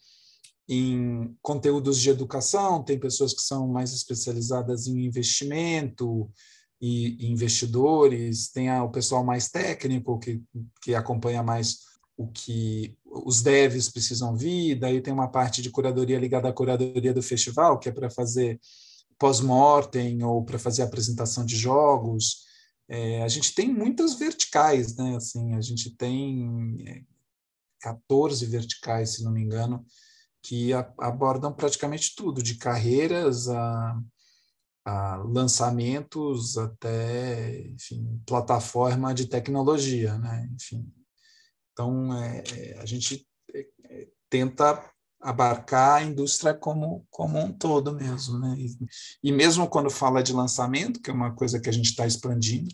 em 0.74 1.36
conteúdos 1.42 2.00
de 2.00 2.10
educação, 2.10 2.82
tem 2.82 2.98
pessoas 2.98 3.34
que 3.34 3.42
são 3.42 3.68
mais 3.68 3.92
especializadas 3.92 4.88
em 4.88 5.06
investimento 5.06 6.32
e, 6.80 7.30
investidores, 7.30 8.50
tem 8.50 8.72
o 8.80 8.90
pessoal 8.90 9.22
mais 9.22 9.50
técnico 9.50 10.18
que, 10.18 10.42
que 10.82 10.96
acompanha 10.96 11.44
mais 11.44 11.80
o 12.16 12.26
que 12.28 12.96
os 13.06 13.42
devs 13.42 13.90
precisam 13.90 14.34
vir, 14.34 14.80
daí 14.80 15.02
tem 15.02 15.14
uma 15.14 15.28
parte 15.28 15.62
de 15.62 15.70
curadoria 15.70 16.18
ligada 16.18 16.48
à 16.48 16.54
curadoria 16.54 17.14
do 17.14 17.22
festival, 17.22 17.78
que 17.78 17.90
é 17.90 17.92
para 17.92 18.10
fazer 18.10 18.58
pós-mortem 19.20 20.24
ou 20.24 20.46
para 20.46 20.58
fazer 20.58 20.84
apresentação 20.84 21.46
de 21.46 21.58
jogos. 21.58 22.46
É, 22.88 23.24
a 23.24 23.28
gente 23.28 23.54
tem 23.54 23.68
muitas 23.68 24.14
verticais, 24.14 24.96
né? 24.96 25.18
Assim, 25.18 25.54
a 25.54 25.62
gente 25.62 25.90
tem 25.98 27.06
14 27.82 28.46
é, 28.46 28.48
verticais, 28.48 29.16
se 29.16 29.24
não 29.24 29.34
me 29.34 29.42
engano, 29.42 29.86
que 30.42 30.74
a, 30.74 30.92
abordam 31.00 31.54
praticamente 31.54 32.16
tudo, 32.16 32.42
de 32.42 32.56
carreiras 32.56 33.48
a, 33.48 34.02
a 34.86 35.16
lançamentos 35.18 36.58
até, 36.58 37.62
enfim, 37.70 38.22
plataforma 38.26 39.14
de 39.14 39.28
tecnologia, 39.28 40.18
né? 40.18 40.50
Enfim, 40.54 40.92
então 41.72 42.14
é, 42.16 42.78
a 42.80 42.86
gente 42.86 43.28
é, 43.54 43.68
é, 43.86 44.08
tenta 44.30 44.84
abarcar 45.20 46.02
a 46.02 46.04
indústria 46.04 46.54
como, 46.54 47.06
como 47.12 47.38
um 47.40 47.54
todo 47.54 47.94
mesmo, 47.94 48.40
né? 48.40 48.56
E, 48.58 48.78
e 49.24 49.32
mesmo 49.32 49.70
quando 49.70 49.90
fala 49.90 50.24
de 50.24 50.34
lançamento, 50.34 51.00
que 51.00 51.12
é 51.12 51.14
uma 51.14 51.34
coisa 51.34 51.60
que 51.60 51.70
a 51.70 51.72
gente 51.72 51.92
está 51.92 52.08
expandindo, 52.08 52.74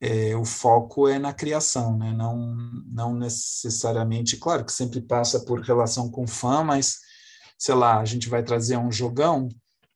é, 0.00 0.36
o 0.36 0.44
foco 0.44 1.08
é 1.08 1.18
na 1.18 1.32
criação, 1.32 1.96
né? 1.96 2.12
Não, 2.12 2.54
não 2.86 3.14
necessariamente, 3.14 4.36
claro 4.36 4.64
que 4.64 4.72
sempre 4.72 5.00
passa 5.00 5.40
por 5.40 5.60
relação 5.60 6.10
com 6.10 6.26
fã, 6.26 6.62
mas 6.62 6.98
sei 7.58 7.74
lá, 7.74 7.98
a 7.98 8.04
gente 8.04 8.28
vai 8.28 8.42
trazer 8.42 8.76
um 8.76 8.92
jogão, 8.92 9.48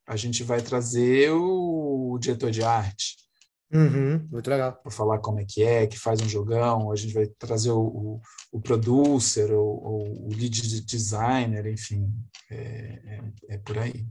a 0.06 0.16
gente 0.16 0.42
vai 0.42 0.60
trazer 0.60 1.30
o 1.30 2.18
diretor 2.20 2.50
de 2.50 2.62
arte, 2.62 3.22
Uhum, 3.72 4.28
muito 4.30 4.50
legal. 4.50 4.74
Para 4.74 4.92
falar 4.92 5.18
como 5.18 5.40
é 5.40 5.46
que 5.48 5.62
é, 5.62 5.86
que 5.86 5.98
faz 5.98 6.20
um 6.20 6.28
jogão, 6.28 6.92
a 6.92 6.96
gente 6.96 7.14
vai 7.14 7.26
trazer 7.26 7.70
o, 7.70 7.80
o, 7.80 8.20
o 8.52 8.60
producer, 8.60 9.50
o, 9.50 9.62
o, 9.62 10.28
lead 10.28 10.82
designer, 10.82 11.66
enfim, 11.66 12.12
é, 12.50 12.56
é, 12.58 13.22
é, 13.54 13.58
por 13.58 13.78
aí. 13.78 14.06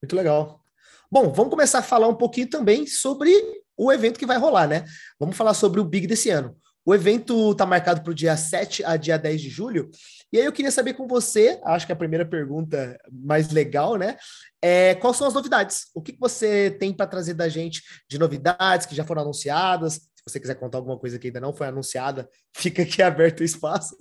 Muito 0.00 0.14
legal. 0.14 0.62
Bom, 1.10 1.32
vamos 1.32 1.50
começar 1.50 1.80
a 1.80 1.82
falar 1.82 2.06
um 2.06 2.14
pouquinho 2.14 2.48
também 2.48 2.86
sobre 2.86 3.32
o 3.76 3.92
evento 3.92 4.18
que 4.18 4.26
vai 4.26 4.38
rolar, 4.38 4.66
né? 4.66 4.84
Vamos 5.18 5.36
falar 5.36 5.54
sobre 5.54 5.80
o 5.80 5.84
Big 5.84 6.06
desse 6.06 6.30
ano. 6.30 6.56
O 6.86 6.94
evento 6.94 7.50
está 7.50 7.66
marcado 7.66 8.00
para 8.00 8.12
o 8.12 8.14
dia 8.14 8.36
7 8.36 8.84
a 8.84 8.96
dia 8.96 9.18
10 9.18 9.40
de 9.40 9.50
julho. 9.50 9.90
E 10.32 10.38
aí 10.38 10.44
eu 10.44 10.52
queria 10.52 10.70
saber 10.70 10.94
com 10.94 11.08
você, 11.08 11.60
acho 11.64 11.84
que 11.84 11.92
a 11.92 11.96
primeira 11.96 12.24
pergunta 12.24 12.96
mais 13.10 13.50
legal, 13.50 13.96
né? 13.96 14.16
É, 14.62 14.94
quais 14.94 15.16
são 15.16 15.26
as 15.26 15.34
novidades? 15.34 15.86
O 15.92 16.00
que, 16.00 16.12
que 16.12 16.20
você 16.20 16.70
tem 16.70 16.92
para 16.92 17.08
trazer 17.08 17.34
da 17.34 17.48
gente 17.48 17.82
de 18.08 18.18
novidades 18.18 18.86
que 18.86 18.94
já 18.94 19.04
foram 19.04 19.22
anunciadas? 19.22 19.94
Se 19.94 20.22
você 20.28 20.38
quiser 20.38 20.54
contar 20.54 20.78
alguma 20.78 20.96
coisa 20.96 21.18
que 21.18 21.26
ainda 21.26 21.40
não 21.40 21.52
foi 21.52 21.66
anunciada, 21.66 22.28
fica 22.56 22.82
aqui 22.82 23.02
aberto 23.02 23.40
o 23.40 23.44
espaço. 23.44 23.96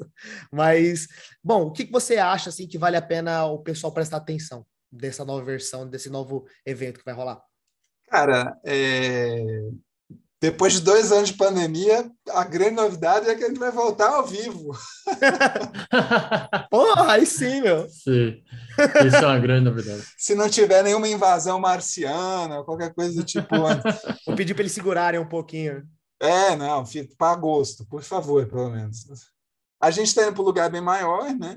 Mas, 0.52 1.08
bom, 1.44 1.64
o 1.64 1.72
que, 1.72 1.86
que 1.86 1.92
você 1.92 2.18
acha 2.18 2.50
assim 2.50 2.68
que 2.68 2.78
vale 2.78 2.98
a 2.98 3.02
pena 3.02 3.46
o 3.46 3.60
pessoal 3.60 3.92
prestar 3.92 4.18
atenção 4.18 4.64
dessa 4.92 5.26
nova 5.26 5.44
versão, 5.44 5.90
desse 5.90 6.10
novo 6.10 6.46
evento 6.64 7.00
que 7.00 7.06
vai 7.06 7.16
rolar? 7.16 7.42
Cara, 8.08 8.58
é... 8.64 9.70
Depois 10.46 10.74
de 10.74 10.82
dois 10.82 11.12
anos 11.12 11.30
de 11.30 11.38
pandemia, 11.38 12.08
a 12.30 12.44
grande 12.44 12.76
novidade 12.76 13.28
é 13.28 13.36
que 13.36 13.44
a 13.44 13.48
gente 13.48 13.58
vai 13.58 13.72
voltar 13.72 14.10
ao 14.10 14.28
vivo. 14.28 14.78
Porra, 16.70 17.14
aí 17.14 17.26
sim, 17.26 17.62
meu. 17.62 17.90
Sim. 17.90 18.44
Isso 19.08 19.16
é 19.16 19.26
uma 19.26 19.40
grande 19.40 19.66
novidade. 19.66 20.04
Se 20.18 20.36
não 20.36 20.48
tiver 20.48 20.84
nenhuma 20.84 21.08
invasão 21.08 21.60
marciana, 21.60 22.64
qualquer 22.64 22.94
coisa 22.94 23.16
do 23.16 23.26
tipo. 23.26 23.48
Vou 24.28 24.36
pedir 24.36 24.54
para 24.54 24.62
eles 24.62 24.74
segurarem 24.74 25.20
um 25.20 25.28
pouquinho. 25.28 25.84
É, 26.20 26.56
não, 26.56 26.84
para 27.18 27.32
agosto, 27.32 27.84
por 27.88 28.04
favor, 28.04 28.46
pelo 28.46 28.70
menos. 28.70 29.06
A 29.82 29.90
gente 29.90 30.08
está 30.08 30.24
indo 30.24 30.34
para 30.34 30.44
um 30.44 30.46
lugar 30.46 30.70
bem 30.70 30.82
maior, 30.82 31.34
né? 31.34 31.56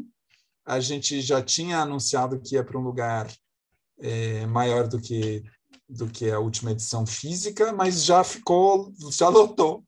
A 0.64 0.81
gente 0.81 1.21
já 1.21 1.43
tinha 1.43 1.81
anunciado 1.81 2.40
que 2.40 2.55
ia 2.55 2.64
para 2.64 2.78
um 2.78 2.83
lugar 2.83 3.28
é, 4.00 4.47
maior 4.47 4.88
do 4.88 4.99
que 4.99 5.43
do 5.88 6.07
que 6.09 6.30
a 6.30 6.38
última 6.38 6.73
edição 6.73 7.07
física, 7.07 7.73
mas 7.73 8.04
já 8.04 8.23
ficou, 8.23 8.92
já 9.11 9.28
lotou. 9.28 9.85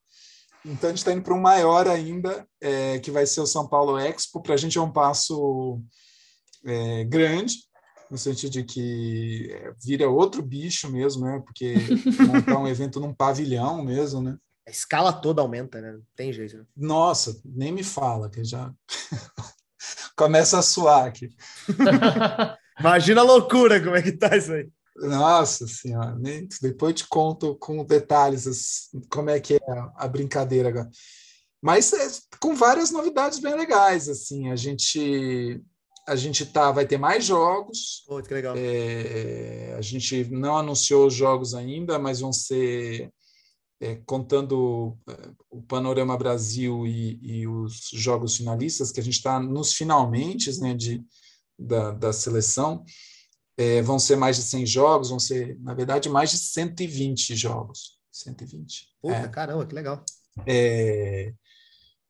Então 0.65 0.89
a 0.89 0.93
gente 0.93 0.99
está 0.99 1.13
indo 1.13 1.23
para 1.23 1.35
um 1.35 1.41
maior 1.41 1.89
ainda, 1.89 2.47
é, 2.61 2.99
que 2.99 3.11
vai 3.11 3.27
ser 3.27 3.41
o 3.41 3.47
São 3.47 3.67
Paulo 3.67 3.99
Expo. 3.99 4.43
Para 4.43 4.55
a 4.55 4.57
gente 4.57 4.79
é 4.79 4.81
um 4.81 4.93
passo 4.93 5.81
é, 6.65 7.05
grande, 7.05 7.55
no 8.11 8.19
sentido 8.19 8.53
de 8.53 8.65
que 8.65 9.49
é, 9.51 9.73
vira 9.83 10.09
outro 10.09 10.43
bicho 10.43 10.91
mesmo, 10.91 11.25
né? 11.25 11.43
Porque 11.45 11.75
montar 12.27 12.59
um 12.59 12.69
evento 12.69 13.01
num 13.01 13.15
pavilhão 13.15 13.83
mesmo, 13.83 14.21
né? 14.21 14.37
A 14.67 14.71
escala 14.71 15.13
toda 15.13 15.41
aumenta, 15.41 15.81
né? 15.81 15.93
Não 15.93 16.03
tem 16.15 16.33
jeito. 16.33 16.59
Né? 16.59 16.65
Nossa, 16.77 17.41
nem 17.45 17.73
me 17.73 17.83
fala, 17.83 18.29
que 18.29 18.45
já 18.45 18.73
começa 20.17 20.59
a 20.59 20.63
suar 20.63 21.07
aqui. 21.07 21.29
Imagina 22.79 23.21
a 23.21 23.25
loucura 23.25 23.83
como 23.83 23.97
é 23.97 24.03
que 24.03 24.13
tá 24.13 24.37
isso 24.37 24.53
aí. 24.53 24.69
Nossa 25.01 25.67
senhora, 25.67 26.15
nem, 26.17 26.47
depois 26.61 26.95
te 26.95 27.09
conto 27.09 27.57
com 27.57 27.85
detalhes 27.85 28.91
como 29.11 29.31
é 29.31 29.41
que 29.41 29.55
é 29.55 29.61
a, 29.97 30.07
brincadeira 30.07 30.69
agora. 30.69 30.91
Mas 31.63 31.93
é, 31.93 32.11
com 32.39 32.55
várias 32.55 32.91
novidades 32.91 33.39
bem 33.39 33.55
legais, 33.55 34.09
assim, 34.09 34.51
a 34.51 34.57
gente 34.57 35.63
a 36.07 36.17
gente 36.17 36.45
tá 36.45 36.73
vai 36.73 36.87
ter 36.87 36.99
mais 36.99 37.25
jogos. 37.25 38.05
Oh, 38.09 38.21
que 38.23 38.35
legal. 38.35 38.55
É, 38.57 39.75
a 39.79 39.81
gente 39.81 40.25
não 40.31 40.57
anunciou 40.57 41.07
os 41.07 41.15
jogos 41.15 41.55
ainda, 41.55 41.99
mas 41.99 42.21
vão 42.21 42.33
ser 42.33 43.13
é, 43.81 43.97
contando 44.05 44.97
é, 45.09 45.31
o 45.51 45.63
Panorama 45.63 46.17
Brasil 46.17 46.87
e, 46.87 47.19
e, 47.23 47.47
os 47.47 47.91
jogos 47.93 48.37
finalistas, 48.37 48.93
que 48.93 49.01
a 49.01 49.03
gente 49.03 49.15
está 49.15 49.41
nos 49.41 49.73
finalmente 49.73 50.51
né, 50.61 50.75
de, 50.75 51.03
da, 51.59 51.91
da 51.93 52.13
seleção. 52.13 52.85
É, 53.61 53.83
vão 53.83 53.99
ser 53.99 54.17
mais 54.17 54.37
de 54.37 54.43
100 54.43 54.65
jogos, 54.65 55.11
vão 55.11 55.19
ser, 55.19 55.59
na 55.61 55.75
verdade, 55.75 56.09
mais 56.09 56.31
de 56.31 56.39
120 56.39 57.37
jogos. 57.37 57.99
120. 58.11 58.89
Puta, 59.03 59.15
é. 59.15 59.29
caramba, 59.29 59.67
que 59.67 59.75
legal. 59.75 60.03
É, 60.47 61.35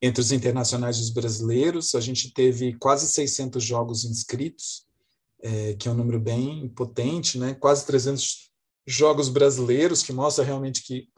entre 0.00 0.20
os 0.20 0.30
internacionais 0.30 0.96
e 0.98 1.00
os 1.00 1.10
brasileiros, 1.10 1.96
a 1.96 2.00
gente 2.00 2.32
teve 2.32 2.74
quase 2.74 3.08
600 3.08 3.64
jogos 3.64 4.04
inscritos, 4.04 4.86
é, 5.42 5.74
que 5.74 5.88
é 5.88 5.90
um 5.90 5.94
número 5.94 6.20
bem 6.20 6.68
potente, 6.68 7.36
né? 7.36 7.52
quase 7.54 7.84
300 7.84 8.52
jogos 8.86 9.28
brasileiros, 9.28 10.04
que 10.04 10.12
mostra 10.12 10.44
realmente 10.44 10.84
que 10.84 11.08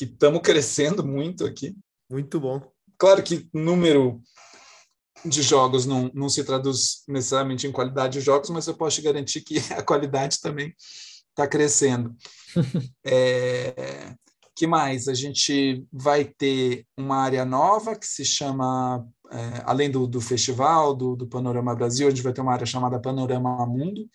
estamos 0.00 0.40
crescendo 0.42 1.06
muito 1.06 1.44
aqui. 1.44 1.76
Muito 2.10 2.40
bom. 2.40 2.62
Claro 2.96 3.22
que 3.22 3.50
número 3.52 4.22
de 5.24 5.42
jogos 5.42 5.86
não, 5.86 6.10
não 6.14 6.28
se 6.28 6.44
traduz 6.44 7.02
necessariamente 7.08 7.66
em 7.66 7.72
qualidade 7.72 8.18
de 8.18 8.24
jogos, 8.24 8.50
mas 8.50 8.66
eu 8.66 8.74
posso 8.74 8.96
te 8.96 9.02
garantir 9.02 9.40
que 9.40 9.58
a 9.72 9.82
qualidade 9.82 10.40
também 10.40 10.74
está 11.30 11.46
crescendo. 11.46 12.14
é, 13.04 14.14
que 14.54 14.66
mais? 14.66 15.08
A 15.08 15.14
gente 15.14 15.86
vai 15.92 16.24
ter 16.24 16.86
uma 16.96 17.16
área 17.16 17.44
nova 17.44 17.96
que 17.96 18.06
se 18.06 18.24
chama, 18.24 19.06
é, 19.30 19.62
além 19.64 19.90
do, 19.90 20.06
do 20.06 20.20
festival, 20.20 20.94
do, 20.94 21.16
do 21.16 21.26
Panorama 21.26 21.74
Brasil, 21.74 22.06
a 22.06 22.10
gente 22.10 22.22
vai 22.22 22.32
ter 22.32 22.40
uma 22.40 22.52
área 22.52 22.66
chamada 22.66 23.00
Panorama 23.00 23.66
Mundo, 23.66 24.08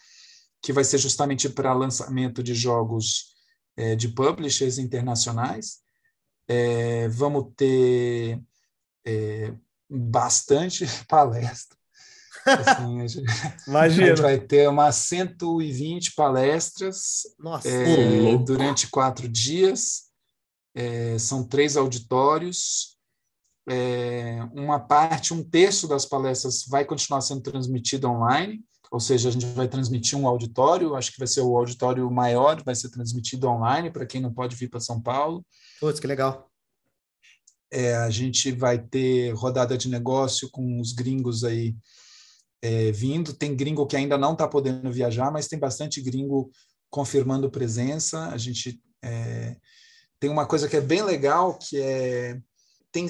que 0.61 0.71
vai 0.71 0.83
ser 0.83 0.97
justamente 0.97 1.49
para 1.49 1.73
lançamento 1.73 2.41
de 2.41 2.53
jogos 2.53 3.35
é, 3.75 3.95
de 3.95 4.09
publishers 4.09 4.77
internacionais. 4.77 5.79
É, 6.47 7.07
vamos 7.09 7.51
ter 7.55 8.41
é, 9.05 9.53
bastante 9.89 10.85
palestra. 11.07 11.77
Assim, 12.45 13.01
a 13.01 13.07
gente, 13.07 13.25
Imagina. 13.67 14.05
A 14.05 14.09
gente 14.09 14.21
vai 14.21 14.39
ter 14.39 14.69
umas 14.69 14.95
120 14.95 16.13
palestras 16.13 17.23
é, 17.65 18.37
durante 18.37 18.87
quatro 18.87 19.27
dias. 19.27 20.09
É, 20.75 21.17
são 21.17 21.43
três 21.43 21.75
auditórios. 21.75 22.97
é, 23.69 24.39
uma 24.53 24.79
parte, 24.79 25.33
um 25.33 25.43
terço 25.43 25.87
das 25.87 26.05
palestras 26.05 26.65
vai 26.67 26.85
continuar 26.85 27.21
sendo 27.21 27.41
transmitida 27.41 28.07
online, 28.07 28.63
ou 28.91 28.99
seja, 28.99 29.29
a 29.29 29.31
gente 29.31 29.45
vai 29.47 29.67
transmitir 29.67 30.17
um 30.17 30.27
auditório, 30.27 30.95
acho 30.95 31.11
que 31.11 31.19
vai 31.19 31.27
ser 31.27 31.41
o 31.41 31.55
auditório 31.55 32.09
maior, 32.09 32.63
vai 32.63 32.73
ser 32.73 32.89
transmitido 32.89 33.47
online 33.47 33.91
para 33.91 34.05
quem 34.05 34.19
não 34.19 34.33
pode 34.33 34.55
vir 34.55 34.69
para 34.69 34.79
São 34.79 34.99
Paulo. 34.99 35.45
Putz, 35.79 35.99
que 35.99 36.07
legal. 36.07 36.48
É, 37.71 37.95
a 37.97 38.09
gente 38.09 38.51
vai 38.51 38.79
ter 38.79 39.31
rodada 39.31 39.77
de 39.77 39.89
negócio 39.89 40.49
com 40.51 40.79
os 40.79 40.91
gringos 40.91 41.43
aí 41.43 41.75
é, 42.61 42.91
vindo. 42.91 43.33
Tem 43.33 43.55
gringo 43.55 43.85
que 43.85 43.95
ainda 43.95 44.17
não 44.17 44.33
está 44.33 44.47
podendo 44.47 44.91
viajar, 44.91 45.31
mas 45.31 45.47
tem 45.47 45.59
bastante 45.59 46.01
gringo 46.01 46.49
confirmando 46.89 47.51
presença. 47.51 48.27
A 48.29 48.37
gente 48.37 48.81
é, 49.03 49.55
tem 50.19 50.29
uma 50.29 50.45
coisa 50.45 50.67
que 50.67 50.77
é 50.77 50.81
bem 50.81 51.03
legal, 51.03 51.57
que 51.57 51.77
é 51.77 52.39
tem 52.91 53.07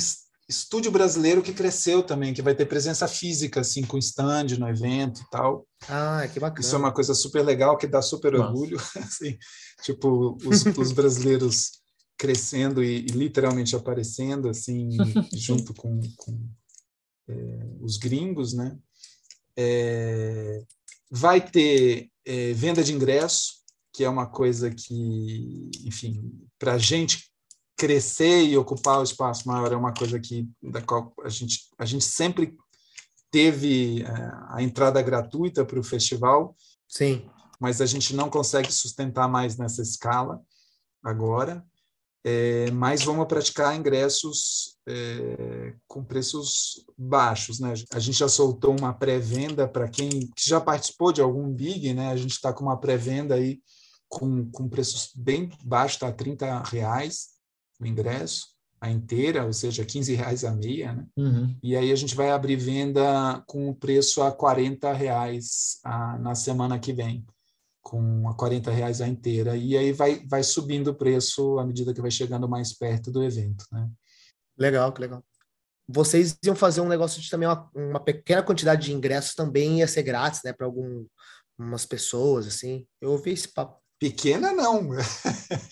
estúdio 0.49 0.91
brasileiro 0.91 1.43
que 1.43 1.53
cresceu 1.53 2.01
também, 2.01 2.33
que 2.33 2.41
vai 2.41 2.55
ter 2.55 2.65
presença 2.65 3.07
física, 3.07 3.61
assim, 3.61 3.83
com 3.83 3.99
stand 3.99 4.57
no 4.57 4.67
evento 4.67 5.21
e 5.21 5.29
tal. 5.29 5.65
Ah, 5.87 6.27
que 6.31 6.39
bacana. 6.39 6.59
Isso 6.59 6.75
é 6.75 6.79
uma 6.79 6.91
coisa 6.91 7.13
super 7.13 7.45
legal, 7.45 7.77
que 7.77 7.87
dá 7.87 8.01
super 8.01 8.33
Nossa. 8.33 8.49
orgulho, 8.49 8.77
assim, 8.97 9.37
tipo, 9.83 10.37
os, 10.43 10.65
os 10.65 10.91
brasileiros 10.91 11.79
crescendo 12.19 12.83
e, 12.83 12.97
e, 12.97 13.07
literalmente 13.07 13.73
aparecendo, 13.77 14.49
assim, 14.49 14.89
junto 15.33 15.73
com, 15.73 16.01
com 16.17 16.49
é, 17.29 17.69
os 17.79 17.95
gringos, 17.95 18.53
né? 18.53 18.77
É, 19.57 20.61
vai 21.09 21.39
ter 21.39 22.11
é, 22.25 22.51
venda 22.53 22.83
de 22.83 22.93
ingresso, 22.93 23.59
que 23.93 24.03
é 24.03 24.09
uma 24.09 24.27
coisa 24.27 24.69
que, 24.69 25.71
enfim, 25.85 26.31
para 26.59 26.73
a 26.73 26.77
gente 26.77 27.31
crescer 27.77 28.43
e 28.43 28.57
ocupar 28.57 28.99
o 28.99 29.03
espaço 29.03 29.47
maior 29.47 29.71
é 29.71 29.75
uma 29.75 29.93
coisa 29.93 30.19
que 30.19 30.49
da 30.61 30.81
qual 30.81 31.13
a 31.23 31.29
gente 31.29 31.69
a 31.77 31.85
gente 31.85 32.03
sempre 32.03 32.57
teve 33.31 34.03
é, 34.03 34.31
a 34.49 34.61
entrada 34.61 35.01
gratuita 35.01 35.63
para 35.63 35.79
o 35.79 35.83
festival. 35.83 36.55
Sim. 36.87 37.29
Mas 37.59 37.79
a 37.79 37.85
gente 37.85 38.13
não 38.13 38.29
consegue 38.29 38.71
sustentar 38.71 39.29
mais 39.29 39.57
nessa 39.57 39.81
escala 39.81 40.41
agora. 41.03 41.65
É, 42.23 42.69
mas 42.71 43.03
vamos 43.03 43.27
praticar 43.27 43.77
ingressos 43.77 44.77
é, 44.87 45.73
com 45.87 46.03
preços 46.03 46.85
baixos, 46.97 47.59
né? 47.59 47.73
A 47.93 47.99
gente 47.99 48.17
já 48.17 48.27
soltou 48.27 48.75
uma 48.77 48.93
pré-venda 48.93 49.67
para 49.67 49.87
quem 49.87 50.09
que 50.09 50.49
já 50.49 50.59
participou 50.59 51.13
de 51.13 51.21
algum 51.21 51.49
big, 51.49 51.93
né? 51.93 52.09
A 52.09 52.17
gente 52.17 52.31
está 52.31 52.51
com 52.51 52.65
uma 52.65 52.77
pré-venda 52.77 53.35
aí 53.35 53.61
com, 54.09 54.49
com 54.51 54.67
preços 54.67 55.11
bem 55.15 55.49
baixos, 55.63 55.95
está 55.95 56.11
30 56.11 56.63
reais 56.63 57.39
o 57.79 57.85
ingresso, 57.85 58.47
a 58.81 58.89
inteira, 58.89 59.45
ou 59.45 59.53
seja, 59.53 59.85
15 59.85 60.13
reais 60.13 60.43
a 60.43 60.51
meia, 60.51 60.93
né? 60.93 61.05
Uhum. 61.17 61.55
E 61.63 61.75
aí 61.75 61.91
a 61.91 61.95
gente 61.95 62.15
vai 62.15 62.31
abrir 62.31 62.57
venda 62.57 63.41
com 63.47 63.69
o 63.69 63.75
preço 63.75 64.21
a 64.21 64.31
40 64.31 64.91
reais 64.91 65.79
a, 65.83 66.17
na 66.17 66.35
semana 66.35 66.77
que 66.77 66.91
vem, 66.91 67.25
com 67.81 68.27
a 68.27 68.35
40 68.35 68.71
reais 68.71 69.01
a 69.01 69.07
inteira. 69.07 69.55
E 69.55 69.77
aí 69.77 69.91
vai, 69.91 70.25
vai 70.27 70.43
subindo 70.43 70.89
o 70.89 70.95
preço 70.95 71.57
à 71.59 71.65
medida 71.65 71.93
que 71.93 72.01
vai 72.01 72.11
chegando 72.11 72.47
mais 72.47 72.73
perto 72.73 73.11
do 73.11 73.23
evento, 73.23 73.65
né? 73.71 73.89
Legal, 74.57 74.91
que 74.91 75.01
legal. 75.01 75.23
Vocês 75.87 76.37
iam 76.45 76.55
fazer 76.55 76.81
um 76.81 76.87
negócio 76.87 77.21
de 77.21 77.29
também 77.29 77.47
uma, 77.47 77.69
uma 77.73 77.99
pequena 77.99 78.43
quantidade 78.43 78.85
de 78.85 78.93
ingressos 78.93 79.33
também 79.33 79.79
ia 79.79 79.87
ser 79.87 80.03
grátis, 80.03 80.41
né, 80.43 80.53
para 80.53 80.67
algumas 80.67 81.85
pessoas, 81.87 82.45
assim. 82.45 82.85
Eu 83.01 83.11
ouvi 83.11 83.31
esse 83.31 83.47
papo. 83.47 83.79
Pequena 83.99 84.53
não. 84.53 84.91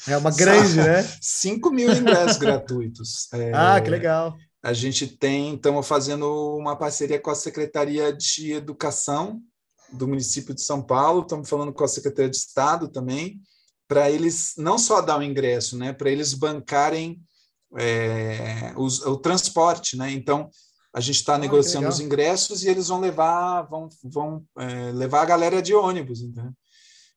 É 0.08 0.18
uma 0.18 0.32
grande, 0.36 0.76
né? 0.76 1.04
5 1.22 1.70
mil 1.72 1.94
ingressos 1.94 2.38
gratuitos. 2.38 3.32
É, 3.32 3.52
ah, 3.54 3.80
que 3.80 3.90
legal. 3.90 4.36
A 4.64 4.74
gente 4.74 5.08
tem, 5.08 5.56
estamos 5.56 5.88
fazendo 5.88 6.58
uma 6.58 6.76
parceria 6.76 7.22
com 7.22 7.30
a 7.30 7.36
Secretaria 7.36 8.12
de 8.12 8.54
Educação 8.54 9.42
do 9.92 10.08
município 10.08 10.54
de 10.54 10.62
São 10.62 10.82
Paulo, 10.82 11.22
estamos 11.22 11.50
falando 11.50 11.74
com 11.74 11.84
a 11.84 11.88
Secretaria 11.88 12.30
de 12.30 12.38
Estado 12.38 12.88
também, 12.88 13.40
para 13.88 14.10
eles 14.10 14.54
não 14.58 14.78
só 14.78 15.02
dar 15.02 15.20
o 15.20 15.24
ingresso, 15.24 15.78
né, 15.78 15.94
para 15.94 16.10
eles 16.10 16.34
bancarem 16.34 17.22
é, 17.78 18.74
os, 18.76 19.06
o 19.06 19.18
transporte, 19.18 19.98
né? 19.98 20.12
Então 20.12 20.50
a 20.94 21.00
gente 21.00 21.18
está 21.18 21.36
ah, 21.36 21.38
negociando 21.38 21.88
os 21.88 22.00
ingressos 22.00 22.64
e 22.64 22.70
eles 22.70 22.88
vão 22.88 23.00
levar, 23.00 23.64
vão, 23.64 23.90
vão 24.04 24.44
é, 24.58 24.92
levar 24.92 25.22
a 25.22 25.26
galera 25.26 25.62
de 25.62 25.74
ônibus, 25.74 26.22
entendeu? 26.22 26.52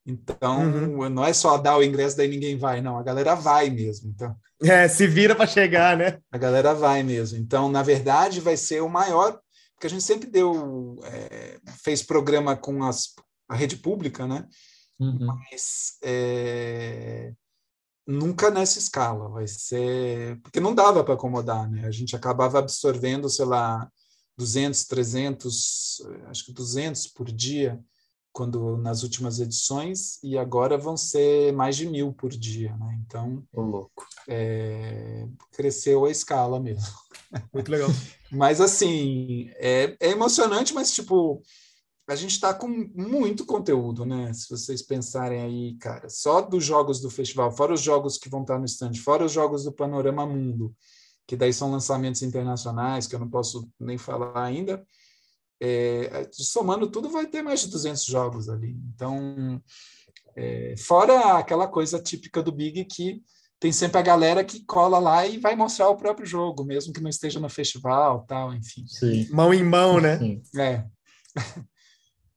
Então, 0.06 0.62
uhum. 0.62 1.08
não 1.08 1.24
é 1.24 1.32
só 1.32 1.56
dar 1.56 1.76
o 1.76 1.82
ingresso, 1.82 2.16
daí 2.16 2.28
ninguém 2.28 2.58
vai, 2.58 2.80
não, 2.80 2.98
a 2.98 3.02
galera 3.02 3.34
vai 3.34 3.70
mesmo. 3.70 4.10
Então, 4.10 4.34
é, 4.62 4.88
se 4.88 5.06
vira 5.06 5.34
para 5.34 5.46
chegar, 5.46 5.96
né? 5.96 6.18
A 6.30 6.38
galera 6.38 6.74
vai 6.74 7.02
mesmo. 7.02 7.38
Então, 7.38 7.70
na 7.70 7.82
verdade, 7.82 8.40
vai 8.40 8.56
ser 8.56 8.82
o 8.82 8.88
maior, 8.88 9.38
porque 9.80 9.86
a 9.86 9.90
gente 9.90 10.04
sempre 10.04 10.28
deu, 10.28 11.00
é, 11.04 11.58
fez 11.82 12.02
programa 12.02 12.54
com 12.54 12.84
as, 12.84 13.14
a 13.48 13.56
rede 13.56 13.78
pública, 13.78 14.26
né? 14.26 14.46
Uhum. 14.98 15.24
Mas 15.24 15.96
é, 16.04 17.32
nunca 18.06 18.50
nessa 18.50 18.78
escala, 18.78 19.30
vai 19.30 19.48
ser. 19.48 20.38
Porque 20.42 20.60
não 20.60 20.74
dava 20.74 21.02
para 21.02 21.14
acomodar, 21.14 21.66
né? 21.70 21.86
A 21.86 21.90
gente 21.90 22.14
acabava 22.14 22.58
absorvendo, 22.58 23.30
sei 23.30 23.46
lá, 23.46 23.90
200, 24.36 24.84
300, 24.84 26.02
acho 26.26 26.44
que 26.44 26.52
200 26.52 27.06
por 27.06 27.32
dia 27.32 27.82
quando 28.32 28.76
nas 28.76 29.02
últimas 29.02 29.40
edições 29.40 30.22
e 30.22 30.36
agora 30.36 30.76
vão 30.76 30.96
ser 30.96 31.54
mais 31.54 31.74
de 31.74 31.86
mil 31.86 32.12
por 32.12 32.30
dia, 32.30 32.76
né? 32.76 33.00
Então, 33.06 33.42
o 33.50 33.62
louco. 33.62 34.06
É, 34.28 35.26
cresceu 35.52 36.04
a 36.04 36.10
escala 36.10 36.60
mesmo. 36.60 36.94
Muito 37.52 37.70
legal. 37.70 37.88
mas 38.30 38.60
assim 38.60 39.50
é, 39.56 39.96
é, 40.00 40.10
emocionante, 40.10 40.74
mas 40.74 40.92
tipo 40.92 41.42
a 42.08 42.16
gente 42.16 42.32
está 42.32 42.52
com 42.52 42.66
muito 42.68 43.46
conteúdo, 43.46 44.04
né? 44.04 44.32
Se 44.32 44.50
vocês 44.50 44.82
pensarem 44.82 45.40
aí, 45.40 45.76
cara, 45.76 46.08
só 46.08 46.40
dos 46.40 46.64
jogos 46.64 47.00
do 47.00 47.08
festival, 47.08 47.52
fora 47.52 47.72
os 47.72 47.80
jogos 47.80 48.18
que 48.18 48.28
vão 48.28 48.40
estar 48.40 48.58
no 48.58 48.64
stand, 48.64 48.94
fora 48.94 49.24
os 49.24 49.30
jogos 49.30 49.62
do 49.62 49.70
Panorama 49.70 50.26
Mundo, 50.26 50.74
que 51.24 51.36
daí 51.36 51.52
são 51.52 51.70
lançamentos 51.70 52.22
internacionais 52.22 53.06
que 53.06 53.14
eu 53.14 53.20
não 53.20 53.30
posso 53.30 53.70
nem 53.78 53.96
falar 53.96 54.42
ainda 54.42 54.84
é, 55.60 56.26
somando 56.32 56.90
tudo, 56.90 57.10
vai 57.10 57.26
ter 57.26 57.42
mais 57.42 57.60
de 57.60 57.68
200 57.68 58.04
jogos 58.04 58.48
ali. 58.48 58.74
Então, 58.94 59.62
é, 60.34 60.74
fora 60.78 61.36
aquela 61.36 61.68
coisa 61.68 62.00
típica 62.00 62.42
do 62.42 62.50
Big 62.50 62.84
que 62.86 63.22
tem 63.60 63.70
sempre 63.70 63.98
a 63.98 64.02
galera 64.02 64.42
que 64.42 64.64
cola 64.64 64.98
lá 64.98 65.26
e 65.26 65.38
vai 65.38 65.54
mostrar 65.54 65.90
o 65.90 65.96
próprio 65.96 66.26
jogo, 66.26 66.64
mesmo 66.64 66.92
que 66.92 67.00
não 67.00 67.10
esteja 67.10 67.38
no 67.38 67.48
festival, 67.48 68.24
tal, 68.26 68.54
enfim. 68.54 68.86
Sim. 68.86 69.28
Mão 69.30 69.52
em 69.52 69.62
mão, 69.62 70.00
né? 70.00 70.18
Sim. 70.18 70.42
É. 70.58 70.84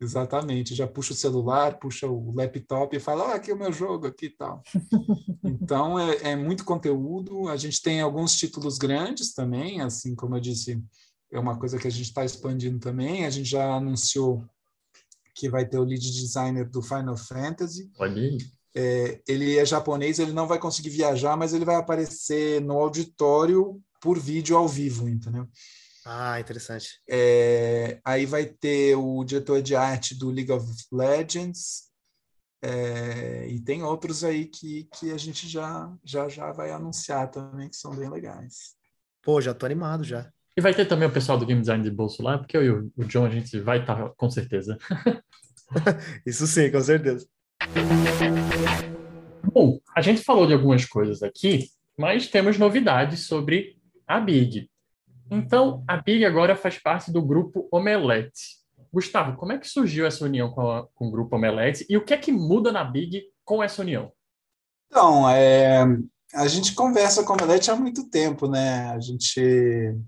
Exatamente, 0.01 0.75
já 0.75 0.85
puxa 0.85 1.13
o 1.13 1.15
celular, 1.15 1.79
puxa 1.79 2.07
o 2.07 2.35
laptop 2.35 2.93
e 2.93 2.99
fala, 2.99 3.31
ah, 3.31 3.35
aqui 3.35 3.51
é 3.51 3.53
o 3.53 3.57
meu 3.57 3.71
jogo, 3.71 4.05
aqui 4.05 4.25
e 4.25 4.29
tal. 4.31 4.61
então, 5.41 5.97
é, 5.97 6.31
é 6.31 6.35
muito 6.35 6.65
conteúdo, 6.65 7.47
a 7.47 7.55
gente 7.55 7.81
tem 7.81 8.01
alguns 8.01 8.35
títulos 8.35 8.77
grandes 8.77 9.33
também, 9.33 9.79
assim 9.79 10.13
como 10.13 10.35
eu 10.35 10.41
disse, 10.41 10.83
é 11.33 11.39
uma 11.39 11.57
coisa 11.57 11.79
que 11.79 11.87
a 11.87 11.89
gente 11.89 12.07
está 12.07 12.23
expandindo 12.23 12.79
também. 12.79 13.25
A 13.25 13.29
gente 13.29 13.49
já 13.49 13.73
anunciou 13.73 14.45
que 15.35 15.49
vai 15.49 15.65
ter 15.65 15.79
o 15.79 15.83
lead 15.83 15.99
designer 15.99 16.69
do 16.69 16.81
Final 16.81 17.17
Fantasy. 17.17 17.89
Olha 17.97 18.21
aí. 18.21 18.37
É, 18.75 19.21
ele 19.27 19.57
é 19.57 19.65
japonês, 19.65 20.19
ele 20.19 20.33
não 20.33 20.47
vai 20.47 20.57
conseguir 20.57 20.89
viajar, 20.89 21.37
mas 21.37 21.53
ele 21.53 21.65
vai 21.65 21.75
aparecer 21.75 22.61
no 22.61 22.79
auditório 22.79 23.79
por 24.01 24.19
vídeo 24.19 24.57
ao 24.57 24.67
vivo, 24.67 25.07
entendeu? 25.07 25.47
Ah, 26.05 26.39
interessante. 26.39 26.99
É, 27.09 27.99
aí 28.03 28.25
vai 28.25 28.45
ter 28.45 28.95
o 28.95 29.23
diretor 29.23 29.61
de 29.61 29.75
arte 29.75 30.17
do 30.17 30.29
League 30.29 30.51
of 30.51 30.65
Legends. 30.91 31.83
É, 32.61 33.47
e 33.47 33.59
tem 33.59 33.83
outros 33.83 34.23
aí 34.23 34.45
que, 34.45 34.87
que 34.93 35.11
a 35.11 35.17
gente 35.17 35.47
já, 35.47 35.93
já 36.03 36.29
já 36.29 36.51
vai 36.51 36.71
anunciar 36.71 37.29
também, 37.29 37.69
que 37.69 37.75
são 37.75 37.95
bem 37.95 38.09
legais. 38.09 38.75
Pô, 39.21 39.39
já 39.39 39.53
tô 39.53 39.65
animado 39.65 40.03
já. 40.03 40.29
E 40.55 40.61
vai 40.61 40.73
ter 40.73 40.85
também 40.85 41.07
o 41.07 41.11
pessoal 41.11 41.37
do 41.37 41.45
Game 41.45 41.61
Design 41.61 41.83
de 41.83 41.89
bolso 41.89 42.21
lá, 42.21 42.37
porque 42.37 42.55
eu 42.55 42.63
e 42.63 43.01
o 43.01 43.05
John 43.05 43.25
a 43.25 43.29
gente 43.29 43.59
vai 43.59 43.81
estar 43.81 43.95
tá, 43.95 44.09
com 44.15 44.29
certeza. 44.29 44.77
Isso 46.25 46.45
sim, 46.45 46.69
com 46.69 46.81
certeza. 46.81 47.27
Bom, 49.53 49.79
a 49.95 50.01
gente 50.01 50.21
falou 50.21 50.47
de 50.47 50.53
algumas 50.53 50.85
coisas 50.85 51.21
aqui, 51.21 51.69
mas 51.97 52.27
temos 52.27 52.57
novidades 52.57 53.27
sobre 53.27 53.77
a 54.07 54.19
Big. 54.19 54.69
Então, 55.29 55.83
a 55.87 55.97
Big 55.97 56.25
agora 56.25 56.55
faz 56.55 56.77
parte 56.77 57.11
do 57.11 57.21
grupo 57.21 57.67
Omelete. 57.71 58.61
Gustavo, 58.91 59.35
como 59.37 59.51
é 59.51 59.57
que 59.57 59.67
surgiu 59.67 60.05
essa 60.05 60.23
união 60.23 60.51
com, 60.51 60.69
a, 60.69 60.87
com 60.93 61.07
o 61.07 61.11
grupo 61.11 61.35
Omelete 61.35 61.85
e 61.89 61.97
o 61.97 62.05
que 62.05 62.13
é 62.13 62.17
que 62.17 62.31
muda 62.31 62.71
na 62.71 62.83
Big 62.83 63.23
com 63.43 63.63
essa 63.63 63.81
união? 63.81 64.11
Então, 64.87 65.27
é, 65.29 65.83
a 66.35 66.47
gente 66.47 66.75
conversa 66.75 67.23
com 67.23 67.33
a 67.33 67.35
Omelete 67.35 67.71
há 67.71 67.75
muito 67.75 68.07
tempo, 68.09 68.47
né? 68.47 68.91
A 68.91 68.99
gente. 68.99 69.41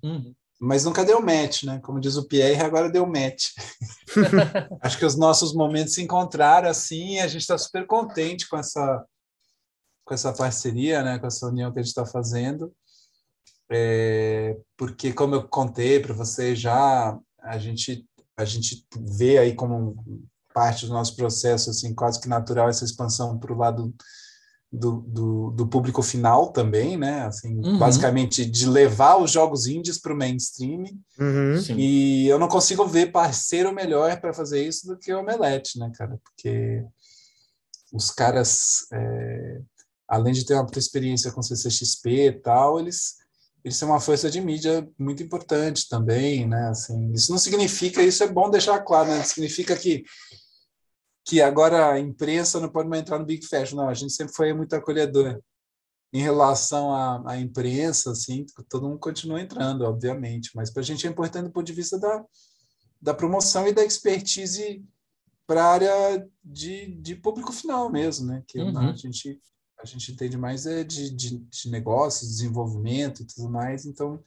Uhum. 0.03 0.33
Mas 0.59 0.85
nunca 0.85 1.03
deu 1.03 1.21
match, 1.21 1.63
né? 1.63 1.79
Como 1.79 1.99
diz 1.99 2.15
o 2.15 2.27
Pierre, 2.27 2.61
agora 2.61 2.89
deu 2.89 3.05
match. 3.05 3.51
Acho 4.81 4.97
que 4.97 5.05
os 5.05 5.15
nossos 5.15 5.53
momentos 5.53 5.93
se 5.93 6.01
encontraram 6.01 6.69
assim, 6.69 7.15
e 7.15 7.19
a 7.19 7.27
gente 7.27 7.41
está 7.41 7.57
super 7.57 7.85
contente 7.85 8.47
com 8.47 8.57
essa, 8.57 9.05
com 10.05 10.13
essa 10.13 10.33
parceria, 10.33 11.03
né? 11.03 11.19
Com 11.19 11.27
essa 11.27 11.47
união 11.47 11.71
que 11.71 11.79
a 11.79 11.81
gente 11.81 11.89
está 11.89 12.05
fazendo. 12.05 12.73
é, 13.69 14.57
porque 14.77 15.11
como 15.13 15.35
eu 15.35 15.47
contei 15.47 15.99
para 15.99 16.13
você 16.13 16.55
já, 16.55 17.17
a 17.39 17.57
gente 17.57 18.07
a 18.37 18.43
gente 18.43 18.85
vê 18.99 19.37
aí 19.37 19.55
como 19.55 19.95
parte 20.53 20.85
do 20.85 20.93
nosso 20.93 21.15
processo 21.15 21.69
assim 21.69 21.93
quase 21.93 22.19
que 22.19 22.27
natural 22.27 22.69
essa 22.69 22.83
expansão 22.83 23.37
para 23.37 23.53
o 23.53 23.57
lado 23.57 23.95
do, 24.75 25.01
do, 25.01 25.51
do, 25.51 25.67
público 25.67 26.01
final 26.01 26.51
também, 26.51 26.97
né? 26.97 27.25
Assim, 27.25 27.55
uhum. 27.59 27.77
basicamente 27.77 28.45
de 28.45 28.67
levar 28.67 29.17
os 29.17 29.31
jogos 29.31 29.67
indies 29.67 29.99
para 29.99 30.13
o 30.13 30.17
mainstream. 30.17 30.83
Uhum. 31.19 31.59
E 31.77 32.27
eu 32.27 32.37
não 32.37 32.47
consigo 32.47 32.85
ver 32.85 33.11
parceiro 33.11 33.73
melhor 33.73 34.19
para 34.19 34.33
fazer 34.33 34.65
isso 34.65 34.87
do 34.87 34.97
que 34.97 35.13
o 35.13 35.19
Omelete, 35.19 35.79
né, 35.79 35.91
cara? 35.95 36.19
Porque 36.23 36.83
os 37.93 38.11
caras, 38.11 38.87
é, 38.93 39.61
além 40.07 40.33
de 40.33 40.45
ter 40.45 40.55
uma 40.55 40.67
experiência 40.75 41.31
com 41.31 41.41
CCXP 41.41 42.27
e 42.27 42.31
tal, 42.33 42.79
eles 42.79 43.15
eles 43.65 43.77
são 43.77 43.89
uma 43.89 43.99
força 43.99 44.29
de 44.29 44.39
mídia 44.39 44.87
muito 44.97 45.23
importante 45.23 45.89
também, 45.89 46.47
né? 46.47 46.67
Assim, 46.67 47.11
isso 47.13 47.31
não 47.31 47.39
significa, 47.39 47.99
isso 48.03 48.23
é 48.23 48.27
bom 48.27 48.47
deixar 48.47 48.79
claro, 48.81 49.09
né? 49.09 49.23
Significa 49.23 49.75
que 49.75 50.03
que 51.25 51.41
agora 51.41 51.91
a 51.91 51.99
imprensa 51.99 52.59
não 52.59 52.69
pode 52.69 52.87
mais 52.87 53.01
entrar 53.01 53.17
no 53.17 53.25
Big 53.25 53.45
Fashion. 53.45 53.77
Não, 53.77 53.89
a 53.89 53.93
gente 53.95 54.13
sempre 54.13 54.33
foi 54.33 54.53
muito 54.53 54.75
acolhedor 54.75 55.41
em 56.13 56.21
relação 56.21 56.93
à, 56.93 57.31
à 57.31 57.37
imprensa, 57.37 58.11
assim, 58.11 58.45
todo 58.69 58.87
mundo 58.87 58.99
continua 58.99 59.41
entrando, 59.41 59.81
obviamente, 59.81 60.51
mas 60.55 60.69
para 60.69 60.81
a 60.81 60.85
gente 60.85 61.05
é 61.05 61.09
importante 61.09 61.47
do 61.47 61.51
ponto 61.51 61.65
de 61.65 61.73
vista 61.73 61.99
da, 61.99 62.23
da 63.01 63.13
promoção 63.13 63.67
e 63.67 63.73
da 63.73 63.83
expertise 63.83 64.85
para 65.45 65.63
a 65.63 65.71
área 65.71 66.29
de, 66.43 66.95
de 67.01 67.15
público 67.15 67.51
final 67.51 67.91
mesmo, 67.91 68.27
né? 68.27 68.43
Que 68.47 68.59
uhum. 68.59 68.77
a 68.77 68.93
gente 68.93 69.41
a 69.77 69.85
gente 69.85 70.11
entende 70.11 70.37
mais 70.37 70.65
é 70.65 70.83
de, 70.83 71.13
de, 71.13 71.37
de 71.37 71.69
negócio, 71.69 72.25
desenvolvimento 72.25 73.21
e 73.21 73.25
tudo 73.25 73.49
mais, 73.49 73.85
então 73.85 74.23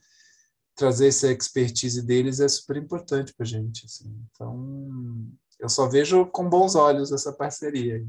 trazer 0.75 1.07
essa 1.07 1.31
expertise 1.31 2.01
deles 2.01 2.39
é 2.39 2.47
super 2.47 2.77
importante 2.77 3.33
para 3.33 3.45
a 3.45 3.49
gente, 3.49 3.85
assim. 3.85 4.15
Então 4.31 5.27
eu 5.59 5.69
só 5.69 5.87
vejo 5.87 6.25
com 6.27 6.49
bons 6.49 6.75
olhos 6.75 7.11
essa 7.11 7.33
parceria. 7.33 8.05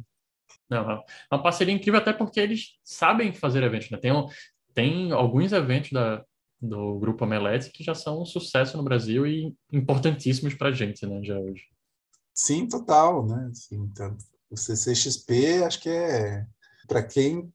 Não, 0.69 0.91
é 0.91 1.05
uma 1.33 1.43
parceria 1.43 1.75
incrível 1.75 2.01
até 2.01 2.13
porque 2.13 2.39
eles 2.39 2.79
sabem 2.85 3.33
fazer 3.33 3.63
eventos, 3.63 3.91
né? 3.91 3.99
Tem, 3.99 4.13
um, 4.13 4.27
tem 4.73 5.11
alguns 5.13 5.53
eventos 5.53 5.91
da, 5.91 6.25
do 6.61 6.99
Grupo 6.99 7.25
Omelete 7.25 7.71
que 7.71 7.83
já 7.83 7.95
são 7.95 8.23
um 8.23 8.25
sucesso 8.25 8.77
no 8.77 8.85
Brasil 8.85 9.27
e 9.27 9.55
importantíssimos 9.73 10.55
para 10.55 10.69
a 10.69 10.73
gente, 10.73 11.05
né, 11.07 11.21
já 11.25 11.39
hoje. 11.39 11.65
Sim, 12.33 12.69
total, 12.69 13.27
né? 13.27 13.49
Assim, 13.51 13.77
então, 13.77 14.17
o 14.49 14.57
CCXP, 14.57 15.65
acho 15.65 15.81
que 15.81 15.89
é 15.89 16.47
para 16.87 17.03
quem 17.03 17.53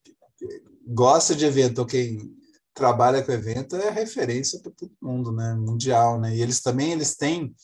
gosta 0.85 1.33
de 1.33 1.45
evento 1.45 1.79
ou 1.79 1.85
quem 1.85 2.35
trabalha 2.73 3.23
com 3.23 3.31
evento 3.31 3.75
é 3.75 3.89
referência 3.89 4.59
para 4.59 4.71
todo 4.71 4.91
mundo, 5.01 5.31
né? 5.31 5.53
Mundial, 5.55 6.19
né? 6.19 6.35
E 6.35 6.41
eles 6.41 6.61
também 6.61 6.91
eles 6.91 7.15
têm 7.15 7.55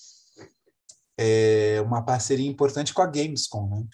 é, 1.21 1.79
uma 1.81 2.01
parceria 2.01 2.49
importante 2.49 2.93
com 2.93 3.01
a 3.01 3.05
Gamescom, 3.05 3.69
né? 3.69 3.85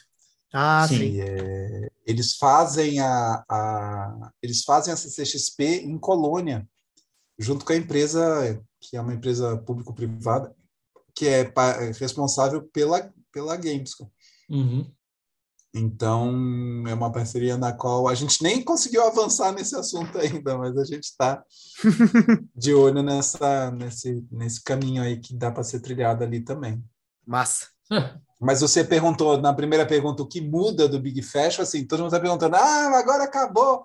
Ah, 0.53 0.87
sim. 0.87 1.19
É, 1.19 1.91
eles 2.05 2.37
fazem 2.37 3.01
a, 3.01 3.43
a, 3.49 4.31
eles 4.41 4.63
fazem 4.63 4.93
a 4.93 4.97
CCXP 4.97 5.81
em 5.83 5.97
Colônia, 5.97 6.65
junto 7.37 7.65
com 7.65 7.73
a 7.73 7.75
empresa 7.75 8.63
que 8.79 8.95
é 8.95 9.01
uma 9.01 9.13
empresa 9.13 9.57
público-privada 9.57 10.55
que 11.13 11.27
é 11.27 11.51
responsável 11.99 12.63
pela 12.71 13.11
pela 13.31 13.57
Gamescom. 13.57 14.09
Uhum. 14.49 14.89
Então 15.73 16.33
é 16.87 16.93
uma 16.93 17.11
parceria 17.11 17.57
na 17.57 17.73
qual 17.73 18.07
a 18.07 18.15
gente 18.15 18.41
nem 18.41 18.63
conseguiu 18.63 19.05
avançar 19.05 19.51
nesse 19.51 19.75
assunto 19.75 20.17
ainda, 20.17 20.57
mas 20.57 20.77
a 20.77 20.85
gente 20.85 21.03
está 21.03 21.43
de 22.55 22.73
olho 22.73 23.03
nessa 23.03 23.69
nesse 23.71 24.25
nesse 24.31 24.63
caminho 24.63 25.03
aí 25.03 25.19
que 25.19 25.35
dá 25.35 25.51
para 25.51 25.63
ser 25.63 25.81
trilhado 25.81 26.23
ali 26.23 26.39
também. 26.39 26.81
Massa. 27.27 27.67
Mas 28.39 28.61
você 28.61 28.83
perguntou 28.83 29.41
na 29.41 29.53
primeira 29.53 29.85
pergunta 29.85 30.21
o 30.21 30.27
que 30.27 30.39
muda 30.39 30.87
do 30.87 30.99
Big 30.99 31.21
Fashion, 31.23 31.63
assim, 31.63 31.85
todo 31.85 31.99
mundo 31.99 32.09
está 32.09 32.19
perguntando, 32.19 32.55
ah, 32.55 32.97
agora 32.97 33.23
acabou, 33.23 33.83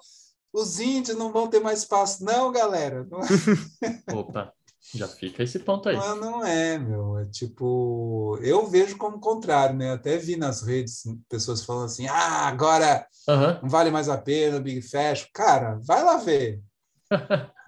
os 0.53 0.79
índios 0.79 1.17
não 1.17 1.33
vão 1.33 1.49
ter 1.49 1.61
mais 1.61 1.81
espaço. 1.81 2.23
Não, 2.23 2.53
galera. 2.53 3.07
Não 3.11 3.21
é. 3.21 3.25
Opa, 4.15 4.53
já 4.95 5.09
fica 5.09 5.43
esse 5.43 5.59
ponto 5.59 5.89
aí. 5.89 5.97
Não, 5.97 6.17
não 6.17 6.45
é, 6.45 6.77
meu. 6.77 7.19
É 7.19 7.25
tipo, 7.25 8.39
eu 8.43 8.67
vejo 8.67 8.99
como 8.99 9.19
contrário, 9.19 9.75
né? 9.75 9.93
Até 9.93 10.19
vi 10.19 10.37
nas 10.37 10.63
redes 10.63 11.05
pessoas 11.29 11.65
falando 11.65 11.87
assim, 11.87 12.07
ah, 12.07 12.47
agora 12.47 13.07
uhum. 13.27 13.63
não 13.63 13.69
vale 13.71 13.91
mais 13.91 14.11
a 14.11 14.19
pena 14.19 14.59
o 14.59 14.63
Big 14.63 14.83
Fashion. 14.83 15.29
Cara, 15.33 15.79
vai 15.83 16.05
lá 16.05 16.19
ver 16.19 16.61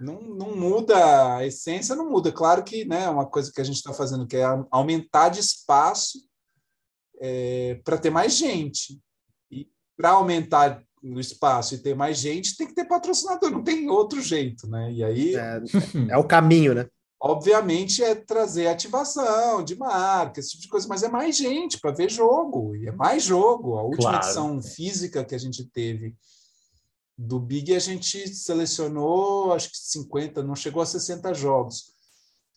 não, 0.01 0.21
não 0.21 0.57
muda, 0.57 1.37
a 1.37 1.47
essência 1.47 1.95
não 1.95 2.11
muda. 2.11 2.33
Claro 2.33 2.63
que 2.63 2.85
né, 2.85 3.05
é 3.05 3.09
uma 3.09 3.27
coisa 3.27 3.53
que 3.53 3.61
a 3.61 3.65
gente 3.65 3.77
está 3.77 3.93
fazendo, 3.93 4.27
que 4.27 4.37
é 4.37 4.45
aumentar 4.71 5.29
de 5.29 5.41
espaço 5.41 6.19
é, 7.21 7.81
para 7.85 7.99
ter 7.99 8.11
mais 8.11 8.37
gente. 8.37 9.01
E 9.51 9.69
para 9.97 10.11
aumentar 10.11 10.83
no 11.03 11.21
espaço 11.21 11.75
e 11.75 11.79
ter 11.79 11.95
mais 11.95 12.19
gente, 12.19 12.57
tem 12.57 12.67
que 12.67 12.75
ter 12.75 12.87
patrocinador, 12.87 13.51
não 13.51 13.63
tem 13.63 13.89
outro 13.91 14.21
jeito, 14.21 14.67
né? 14.69 14.91
E 14.93 15.05
aí. 15.05 15.37
É, 15.37 15.61
é 16.11 16.17
o 16.17 16.25
caminho, 16.25 16.75
né? 16.75 16.89
Obviamente 17.21 18.03
é 18.05 18.15
trazer 18.15 18.67
ativação 18.67 19.65
de 19.65 19.75
marca, 19.77 20.41
esse 20.41 20.51
tipo 20.51 20.63
de 20.63 20.69
coisa, 20.69 20.87
mas 20.87 21.03
é 21.03 21.09
mais 21.09 21.35
gente 21.35 21.81
para 21.81 21.91
ver 21.91 22.11
jogo, 22.11 22.77
e 22.77 22.87
é 22.87 22.93
mais 22.93 23.23
jogo. 23.23 23.79
A 23.79 23.83
última 23.83 24.11
claro. 24.11 24.27
edição 24.27 24.63
física 24.63 25.25
que 25.25 25.35
a 25.35 25.39
gente 25.39 25.65
teve 25.71 26.15
do 27.17 27.39
Big 27.39 27.75
a 27.75 27.79
gente 27.79 28.29
selecionou 28.29 29.53
acho 29.53 29.71
que 29.71 29.79
50, 29.79 30.43
não 30.43 30.57
chegou 30.57 30.83
a 30.83 30.87
60 30.87 31.33
jogos 31.33 31.95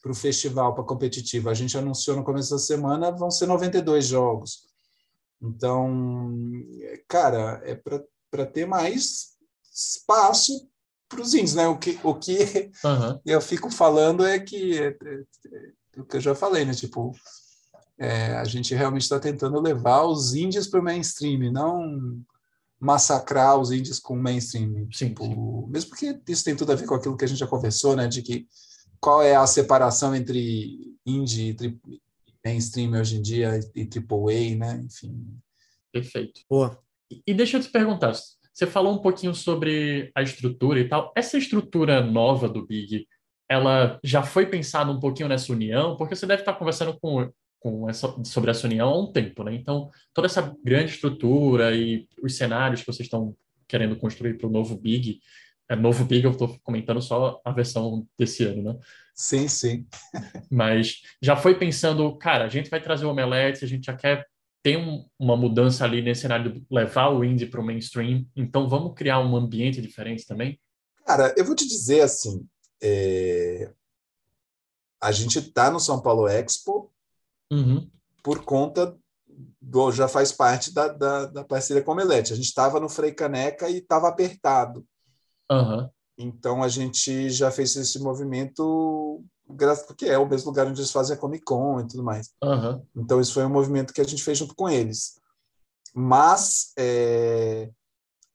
para 0.01 0.11
o 0.11 0.15
festival, 0.15 0.73
para 0.73 0.83
competitivo. 0.83 1.49
A 1.49 1.53
gente 1.53 1.77
anunciou 1.77 2.15
no 2.15 2.23
começo 2.23 2.51
da 2.51 2.59
semana, 2.59 3.11
vão 3.11 3.29
ser 3.29 3.45
92 3.45 4.05
jogos. 4.05 4.67
Então, 5.41 6.63
cara, 7.07 7.61
é 7.63 7.75
para 7.75 8.45
ter 8.45 8.65
mais 8.65 9.37
espaço 9.73 10.67
para 11.07 11.21
os 11.21 11.33
índios, 11.33 11.55
né? 11.55 11.67
O 11.67 11.77
que, 11.77 11.99
o 12.03 12.15
que 12.15 12.71
uhum. 12.83 13.19
eu 13.25 13.41
fico 13.41 13.69
falando 13.69 14.25
é 14.25 14.39
que 14.39 14.77
é, 14.77 14.87
é, 14.87 15.23
é, 15.95 16.01
o 16.01 16.05
que 16.05 16.17
eu 16.17 16.21
já 16.21 16.35
falei, 16.35 16.65
né? 16.65 16.73
Tipo, 16.73 17.11
é, 17.97 18.35
a 18.35 18.43
gente 18.43 18.73
realmente 18.73 19.03
está 19.03 19.19
tentando 19.19 19.59
levar 19.59 20.03
os 20.03 20.33
índios 20.33 20.67
para 20.67 20.79
o 20.79 20.83
mainstream, 20.83 21.51
não 21.51 22.21
massacrar 22.79 23.59
os 23.59 23.71
índios 23.71 23.99
com 23.99 24.13
o 24.13 24.21
mainstream. 24.21 24.87
Sim, 24.91 25.09
tipo, 25.09 25.23
sim. 25.23 25.71
Mesmo 25.71 25.89
porque 25.89 26.19
isso 26.27 26.43
tem 26.43 26.55
tudo 26.55 26.71
a 26.71 26.75
ver 26.75 26.85
com 26.85 26.95
aquilo 26.95 27.17
que 27.17 27.25
a 27.25 27.27
gente 27.27 27.39
já 27.39 27.47
conversou, 27.47 27.95
né? 27.95 28.07
De 28.07 28.21
que 28.21 28.47
qual 28.99 29.21
é 29.21 29.35
a 29.35 29.47
separação 29.47 30.15
entre 30.15 30.95
indie 31.05 31.55
e 31.61 31.99
mainstream 32.45 32.91
hoje 32.99 33.17
em 33.17 33.21
dia 33.21 33.59
e 33.75 33.81
AAA, 33.81 34.55
né? 34.57 34.83
Enfim. 34.85 35.39
Perfeito. 35.91 36.41
Boa. 36.49 36.79
E, 37.11 37.21
e 37.27 37.33
deixa 37.33 37.57
eu 37.57 37.61
te 37.61 37.69
perguntar, 37.69 38.13
você 38.53 38.65
falou 38.65 38.93
um 38.93 39.01
pouquinho 39.01 39.33
sobre 39.33 40.11
a 40.15 40.21
estrutura 40.21 40.79
e 40.79 40.87
tal. 40.87 41.11
Essa 41.15 41.37
estrutura 41.37 42.01
nova 42.01 42.47
do 42.49 42.65
Big, 42.65 43.07
ela 43.49 43.99
já 44.03 44.23
foi 44.23 44.45
pensada 44.45 44.91
um 44.91 44.99
pouquinho 44.99 45.29
nessa 45.29 45.51
união? 45.51 45.95
Porque 45.95 46.15
você 46.15 46.25
deve 46.25 46.41
estar 46.41 46.53
conversando 46.53 46.97
com 46.99 47.31
com 47.59 47.89
essa, 47.89 48.13
sobre 48.23 48.51
essa 48.51 48.67
união 48.67 48.89
há 48.89 48.99
um 48.99 49.11
tempo, 49.11 49.43
né? 49.43 49.53
Então, 49.53 49.89
toda 50.13 50.27
essa 50.27 50.55
grande 50.63 50.93
estrutura 50.93 51.75
e 51.75 52.07
os 52.21 52.35
cenários 52.35 52.81
que 52.81 52.87
vocês 52.87 53.05
estão 53.07 53.35
querendo 53.67 53.97
construir 53.97 54.37
para 54.37 54.47
o 54.47 54.51
novo 54.51 54.77
Big, 54.77 55.19
é 55.69 55.75
novo 55.75 56.05
Big, 56.05 56.23
eu 56.23 56.31
estou 56.31 56.57
comentando 56.63 57.01
só 57.01 57.41
a 57.43 57.51
versão 57.51 58.07
desse 58.17 58.43
ano, 58.45 58.63
né? 58.63 58.79
Sim, 59.13 59.47
sim. 59.47 59.85
Mas 60.49 61.01
já 61.21 61.35
foi 61.35 61.57
pensando, 61.57 62.15
cara, 62.17 62.45
a 62.45 62.49
gente 62.49 62.69
vai 62.69 62.81
trazer 62.81 63.05
o 63.05 63.09
Omelete, 63.09 63.65
a 63.65 63.67
gente 63.67 63.85
já 63.85 63.95
quer 63.95 64.25
ter 64.63 64.77
um, 64.77 65.05
uma 65.17 65.35
mudança 65.35 65.83
ali 65.83 66.01
nesse 66.01 66.21
cenário 66.21 66.51
de 66.51 66.65
levar 66.69 67.09
o 67.09 67.23
indie 67.23 67.45
para 67.45 67.61
o 67.61 67.65
mainstream, 67.65 68.25
então 68.35 68.67
vamos 68.67 68.93
criar 68.95 69.19
um 69.19 69.35
ambiente 69.35 69.81
diferente 69.81 70.25
também? 70.25 70.59
Cara, 71.05 71.33
eu 71.37 71.45
vou 71.45 71.55
te 71.55 71.67
dizer 71.67 72.01
assim, 72.01 72.45
é... 72.81 73.71
a 75.01 75.11
gente 75.11 75.39
está 75.39 75.71
no 75.71 75.79
São 75.79 76.01
Paulo 76.01 76.27
Expo, 76.27 76.91
uhum. 77.51 77.89
por 78.23 78.43
conta 78.43 78.97
do 79.61 79.91
já 79.91 80.07
faz 80.07 80.31
parte 80.31 80.73
da, 80.73 80.87
da, 80.87 81.25
da 81.25 81.43
parceria 81.43 81.83
com 81.83 81.91
a 81.91 81.93
Omelete. 81.93 82.33
A 82.33 82.35
gente 82.35 82.45
estava 82.45 82.79
no 82.79 82.89
Frei 82.89 83.11
Caneca 83.11 83.69
e 83.69 83.77
estava 83.77 84.07
apertado. 84.07 84.85
Uhum. 85.51 85.89
Então 86.17 86.63
a 86.63 86.67
gente 86.67 87.29
já 87.29 87.51
fez 87.51 87.75
esse 87.75 87.99
movimento 87.99 89.23
porque 89.87 90.05
é 90.05 90.17
o 90.17 90.27
mesmo 90.27 90.49
lugar 90.49 90.67
onde 90.67 90.81
eles 90.81 90.91
fazem 90.91 91.15
a 91.15 91.19
Comic 91.19 91.45
Con 91.45 91.79
e 91.79 91.87
tudo 91.87 92.03
mais. 92.03 92.33
Uhum. 92.43 92.85
Então 92.95 93.21
isso 93.21 93.33
foi 93.33 93.45
um 93.45 93.49
movimento 93.49 93.93
que 93.93 94.01
a 94.01 94.03
gente 94.03 94.23
fez 94.23 94.37
junto 94.37 94.55
com 94.55 94.67
eles. 94.67 95.19
Mas 95.93 96.73
é, 96.77 97.69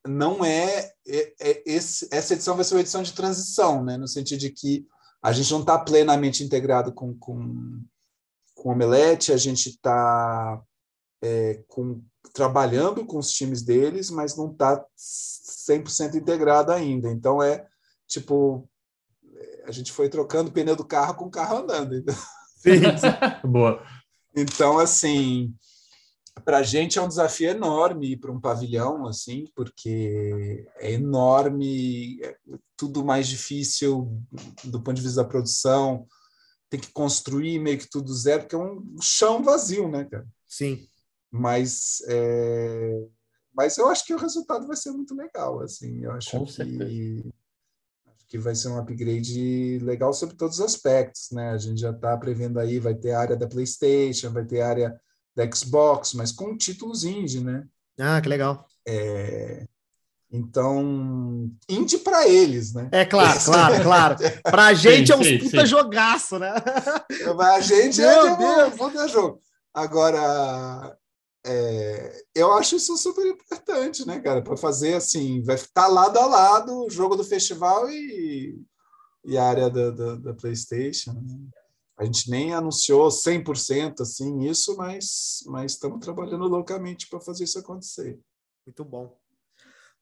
não 0.07 0.45
é, 0.45 0.91
é, 1.07 1.35
é 1.41 1.63
esse, 1.67 2.09
essa 2.11 2.33
edição 2.35 2.57
vai 2.57 2.65
ser 2.65 2.75
uma 2.75 2.81
edição 2.81 3.03
de 3.03 3.13
transição, 3.13 3.85
né? 3.85 3.97
No 3.97 4.09
sentido 4.09 4.41
de 4.41 4.51
que 4.51 4.87
a 5.23 5.33
gente 5.33 5.53
não 5.53 5.61
está 5.61 5.79
plenamente 5.79 6.43
integrado 6.43 6.93
com, 6.93 7.15
com, 7.17 7.81
com 8.63 8.69
o 8.69 8.73
Omelete, 8.73 9.33
a 9.33 9.37
gente 9.37 9.71
está 9.71 10.63
é, 11.21 11.61
trabalhando 12.33 13.05
com 13.05 13.19
os 13.19 13.33
times 13.33 13.61
deles, 13.61 14.09
mas 14.09 14.37
não 14.37 14.53
está 14.53 14.85
100% 14.97 16.15
integrado 16.15 16.71
ainda. 16.71 17.11
Então, 17.11 17.43
é 17.43 17.67
tipo, 18.07 18.71
a 19.67 19.73
gente 19.73 19.91
foi 19.91 20.09
trocando 20.09 20.49
o 20.49 20.53
pneu 20.53 20.77
do 20.77 20.85
carro 20.85 21.15
com 21.17 21.25
o 21.25 21.31
carro 21.31 21.59
andando. 21.59 21.97
Então, 21.97 22.15
Sim. 22.57 22.83
Boa. 23.51 23.85
então 24.37 24.79
assim, 24.79 25.53
para 26.45 26.59
a 26.59 26.63
gente 26.63 27.01
é 27.01 27.03
um 27.03 27.09
desafio 27.09 27.51
enorme 27.51 28.13
ir 28.13 28.19
para 28.19 28.31
um 28.31 28.41
pavilhão, 28.41 29.09
assim, 29.09 29.47
porque 29.57 30.69
é 30.77 30.93
enorme, 30.93 32.21
é 32.23 32.37
tudo 32.77 33.05
mais 33.05 33.27
difícil 33.27 34.23
do 34.63 34.81
ponto 34.81 34.95
de 34.95 35.03
vista 35.03 35.21
da 35.21 35.29
produção, 35.29 36.07
tem 36.73 36.81
que 36.81 36.91
construir 36.91 37.59
meio 37.59 37.77
que 37.77 37.87
tudo 37.87 38.15
zero, 38.15 38.45
porque 38.45 38.55
é 38.55 38.59
um 38.59 38.97
chão 38.99 39.43
vazio, 39.43 39.91
né, 39.91 40.07
cara? 40.07 40.27
Sim. 40.49 40.89
Mas, 41.31 42.03
é... 42.09 43.07
mas 43.55 43.77
eu 43.77 43.89
acho 43.89 44.07
que 44.07 44.15
o 44.15 44.19
resultado 44.19 44.67
vai 44.67 44.75
ser 44.75 44.91
muito 44.91 45.15
legal, 45.15 45.61
assim, 45.61 46.03
eu 46.03 46.13
acho 46.13 46.31
Com 46.31 46.47
que 46.47 46.53
certeza. 46.53 47.31
acho 48.07 48.27
que 48.27 48.39
vai 48.39 48.55
ser 48.55 48.69
um 48.69 48.79
upgrade 48.79 49.81
legal 49.83 50.15
sobre 50.15 50.35
todos 50.35 50.61
os 50.61 50.65
aspectos, 50.65 51.31
né? 51.31 51.51
A 51.51 51.59
gente 51.59 51.79
já 51.79 51.91
está 51.91 52.17
prevendo 52.17 52.59
aí, 52.59 52.79
vai 52.79 52.95
ter 52.95 53.13
a 53.13 53.21
área 53.21 53.37
da 53.37 53.47
PlayStation, 53.47 54.33
vai 54.33 54.47
ter 54.47 54.63
a 54.63 54.69
área 54.69 55.01
da 55.37 55.45
Xbox, 55.53 56.15
mas 56.15 56.33
com 56.33 56.57
títulos 56.57 57.05
indie, 57.05 57.45
né? 57.45 57.69
Ah, 57.99 58.19
que 58.19 58.31
legal. 58.31 58.67
É, 58.89 59.67
Então, 60.33 61.51
indie 61.69 61.99
para 61.99 62.27
eles, 62.27 62.73
né? 62.73 62.89
É 62.91 63.05
claro, 63.05 63.39
claro, 63.45 63.83
claro. 63.85 64.17
Pra 64.43 64.73
gente 64.73 65.13
é 65.13 65.17
uns 65.17 65.27
sim, 65.27 65.39
puta 65.39 65.61
sim. 65.61 65.67
jogaço, 65.67 66.39
né? 66.39 66.55
A 67.39 67.61
gente 67.61 68.01
Meu 68.01 68.27
é 68.29 68.37
Deus! 68.37 68.77
vou 68.77 68.91
dar 68.91 69.07
jogo. 69.09 69.43
Agora, 69.75 70.97
é, 71.45 72.23
eu 72.35 72.51
acho 72.55 72.77
isso 72.77 72.97
super 72.97 73.27
importante, 73.27 74.07
né, 74.07 74.21
cara? 74.21 74.41
Para 74.41 74.57
fazer 74.57 74.95
assim, 74.95 75.43
vai 75.43 75.57
estar 75.57 75.87
lado 75.89 76.19
a 76.19 76.25
lado 76.25 76.87
o 76.87 76.91
jogo 76.91 77.15
do 77.15 77.25
festival 77.25 77.91
e, 77.91 78.59
e 79.27 79.37
a 79.37 79.45
área 79.45 79.69
da, 79.69 79.91
da, 79.91 80.15
da 80.17 80.35
PlayStation. 80.35 81.13
né? 81.13 81.39
A 81.99 82.05
gente 82.07 82.31
nem 82.31 82.55
anunciou 82.55 83.09
100% 83.09 84.01
assim 84.01 84.41
isso, 84.49 84.77
mas 84.79 85.45
mas 85.47 85.73
estamos 85.73 86.01
trabalhando 86.01 86.49
loucamente 86.49 87.07
para 87.09 87.21
fazer 87.21 87.45
isso 87.45 87.59
acontecer. 87.59 88.19
Muito 88.67 88.83
bom. 88.83 89.22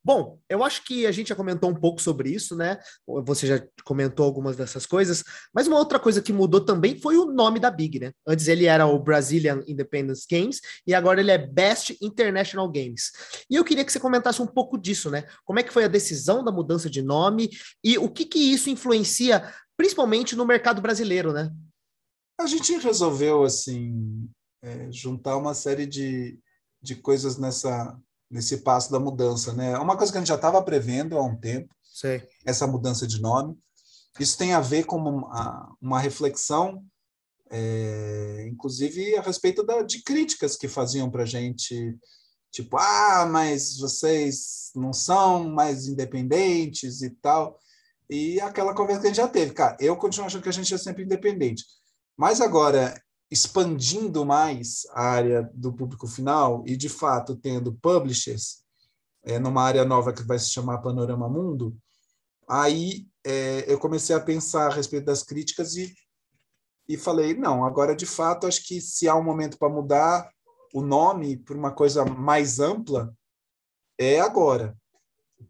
Bom, 0.02 0.38
eu 0.48 0.64
acho 0.64 0.82
que 0.84 1.06
a 1.06 1.12
gente 1.12 1.28
já 1.28 1.34
comentou 1.34 1.68
um 1.68 1.74
pouco 1.74 2.00
sobre 2.00 2.30
isso, 2.30 2.56
né? 2.56 2.78
Você 3.06 3.46
já 3.46 3.62
comentou 3.84 4.24
algumas 4.24 4.56
dessas 4.56 4.86
coisas, 4.86 5.22
mas 5.52 5.66
uma 5.66 5.76
outra 5.76 5.98
coisa 5.98 6.22
que 6.22 6.32
mudou 6.32 6.64
também 6.64 6.98
foi 6.98 7.18
o 7.18 7.26
nome 7.26 7.60
da 7.60 7.70
Big, 7.70 8.00
né? 8.00 8.12
Antes 8.26 8.48
ele 8.48 8.64
era 8.64 8.86
o 8.86 8.98
Brazilian 8.98 9.62
Independence 9.66 10.26
Games 10.30 10.60
e 10.86 10.94
agora 10.94 11.20
ele 11.20 11.30
é 11.30 11.36
Best 11.36 11.98
International 12.00 12.70
Games. 12.70 13.12
E 13.50 13.56
eu 13.56 13.64
queria 13.64 13.84
que 13.84 13.92
você 13.92 14.00
comentasse 14.00 14.40
um 14.40 14.46
pouco 14.46 14.78
disso, 14.78 15.10
né? 15.10 15.24
Como 15.44 15.58
é 15.58 15.62
que 15.62 15.72
foi 15.72 15.84
a 15.84 15.88
decisão 15.88 16.42
da 16.42 16.50
mudança 16.50 16.88
de 16.88 17.02
nome 17.02 17.50
e 17.84 17.98
o 17.98 18.08
que 18.08 18.24
que 18.24 18.38
isso 18.38 18.70
influencia, 18.70 19.52
principalmente 19.76 20.34
no 20.34 20.46
mercado 20.46 20.80
brasileiro, 20.80 21.30
né? 21.30 21.50
A 22.40 22.46
gente 22.46 22.74
resolveu 22.78 23.44
assim 23.44 24.30
é, 24.62 24.90
juntar 24.90 25.36
uma 25.36 25.52
série 25.52 25.84
de, 25.84 26.38
de 26.80 26.96
coisas 26.96 27.36
nessa 27.36 27.98
nesse 28.30 28.58
passo 28.58 28.92
da 28.92 29.00
mudança, 29.00 29.52
né? 29.52 29.76
Uma 29.78 29.96
coisa 29.96 30.12
que 30.12 30.18
a 30.18 30.20
gente 30.20 30.28
já 30.28 30.36
estava 30.36 30.62
prevendo 30.62 31.18
há 31.18 31.22
um 31.22 31.36
tempo, 31.36 31.74
Sei. 31.82 32.22
essa 32.46 32.66
mudança 32.66 33.06
de 33.06 33.20
nome. 33.20 33.58
Isso 34.18 34.38
tem 34.38 34.52
a 34.52 34.60
ver 34.60 34.84
com 34.84 34.96
uma, 34.96 35.76
uma 35.80 35.98
reflexão, 35.98 36.84
é, 37.50 38.46
inclusive 38.48 39.16
a 39.16 39.22
respeito 39.22 39.64
da, 39.64 39.82
de 39.82 40.02
críticas 40.02 40.56
que 40.56 40.68
faziam 40.68 41.10
para 41.10 41.24
a 41.24 41.26
gente, 41.26 41.96
tipo, 42.52 42.76
ah, 42.76 43.26
mas 43.30 43.76
vocês 43.78 44.70
não 44.76 44.92
são 44.92 45.48
mais 45.50 45.88
independentes 45.88 47.02
e 47.02 47.10
tal. 47.10 47.58
E 48.08 48.40
aquela 48.40 48.74
conversa 48.74 49.00
que 49.00 49.06
a 49.06 49.10
gente 49.10 49.16
já 49.16 49.28
teve, 49.28 49.52
cara, 49.52 49.76
eu 49.80 49.96
continuo 49.96 50.26
achando 50.26 50.42
que 50.42 50.48
a 50.48 50.52
gente 50.52 50.72
é 50.72 50.78
sempre 50.78 51.04
independente. 51.04 51.64
Mas 52.16 52.40
agora, 52.40 53.00
expandindo 53.30 54.24
mais 54.24 54.86
a 54.92 55.02
área 55.02 55.50
do 55.54 55.72
público 55.72 56.06
final 56.06 56.64
e, 56.66 56.76
de 56.76 56.88
fato, 56.88 57.36
tendo 57.36 57.72
publishers 57.74 58.64
é, 59.22 59.38
numa 59.38 59.62
área 59.62 59.84
nova 59.84 60.12
que 60.12 60.22
vai 60.22 60.38
se 60.38 60.50
chamar 60.50 60.78
Panorama 60.78 61.28
Mundo, 61.28 61.76
aí 62.48 63.06
é, 63.24 63.72
eu 63.72 63.78
comecei 63.78 64.16
a 64.16 64.20
pensar 64.20 64.66
a 64.66 64.74
respeito 64.74 65.04
das 65.04 65.22
críticas 65.22 65.76
e, 65.76 65.94
e 66.88 66.96
falei, 66.96 67.34
não, 67.34 67.64
agora, 67.64 67.94
de 67.94 68.06
fato, 68.06 68.46
acho 68.46 68.66
que 68.66 68.80
se 68.80 69.08
há 69.08 69.14
um 69.14 69.22
momento 69.22 69.58
para 69.58 69.68
mudar 69.68 70.28
o 70.74 70.82
nome 70.82 71.36
para 71.36 71.56
uma 71.56 71.72
coisa 71.72 72.04
mais 72.04 72.58
ampla, 72.58 73.14
é 73.98 74.20
agora. 74.20 74.76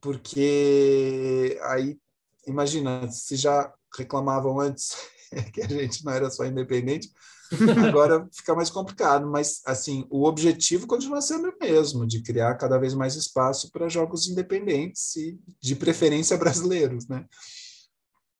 Porque 0.00 1.58
aí, 1.62 1.98
imagina, 2.46 3.10
se 3.10 3.36
já 3.36 3.72
reclamavam 3.96 4.60
antes 4.60 4.96
que 5.52 5.62
a 5.62 5.68
gente 5.68 6.04
não 6.04 6.12
era 6.12 6.30
só 6.30 6.44
independente, 6.44 7.10
agora 7.88 8.28
fica 8.32 8.54
mais 8.54 8.70
complicado, 8.70 9.26
mas 9.26 9.60
assim, 9.66 10.06
o 10.10 10.24
objetivo 10.24 10.86
continua 10.86 11.20
sendo 11.20 11.48
o 11.48 11.58
mesmo, 11.60 12.06
de 12.06 12.22
criar 12.22 12.54
cada 12.56 12.78
vez 12.78 12.94
mais 12.94 13.16
espaço 13.16 13.70
para 13.72 13.88
jogos 13.88 14.28
independentes 14.28 15.16
e 15.16 15.38
de 15.60 15.74
preferência 15.74 16.36
brasileiros, 16.38 17.08
né? 17.08 17.24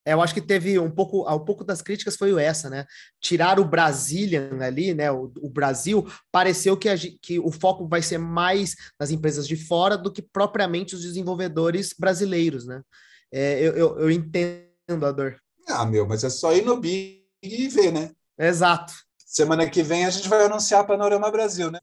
É, 0.07 0.14
eu 0.14 0.23
acho 0.23 0.33
que 0.33 0.40
teve 0.40 0.79
um 0.79 0.90
pouco, 0.90 1.31
um 1.31 1.44
pouco 1.44 1.62
das 1.62 1.83
críticas 1.83 2.16
foi 2.16 2.33
essa, 2.42 2.70
né? 2.70 2.87
Tirar 3.20 3.61
o 3.61 3.64
Brazilian 3.64 4.59
ali, 4.61 4.94
né? 4.94 5.11
O, 5.11 5.31
o 5.42 5.51
Brasil, 5.51 6.07
pareceu 6.33 6.77
que, 6.77 6.88
a, 6.88 6.96
que 6.96 7.38
o 7.38 7.53
foco 7.53 7.87
vai 7.87 8.01
ser 8.01 8.18
mais 8.18 8.75
nas 8.99 9.11
empresas 9.11 9.46
de 9.46 9.57
fora 9.57 9.99
do 9.99 10.11
que 10.11 10.23
propriamente 10.23 10.94
os 10.94 11.03
desenvolvedores 11.03 11.94
brasileiros, 11.99 12.66
né? 12.66 12.83
É, 13.31 13.61
eu, 13.61 13.77
eu, 13.77 13.99
eu 14.01 14.11
entendo 14.11 15.05
a 15.05 15.12
dor. 15.12 15.38
Ah, 15.68 15.85
meu, 15.85 16.07
mas 16.07 16.25
é 16.25 16.31
só 16.31 16.53
ir 16.55 16.64
no 16.64 16.81
Big 16.81 17.23
e 17.42 17.68
ver, 17.68 17.92
né? 17.92 18.11
Exato. 18.40 18.94
Semana 19.18 19.68
que 19.68 19.83
vem 19.83 20.07
a 20.07 20.11
gente 20.11 20.29
vai 20.29 20.44
anunciar 20.44 20.87
Panorama 20.87 21.31
Brasil, 21.31 21.70
né? 21.70 21.79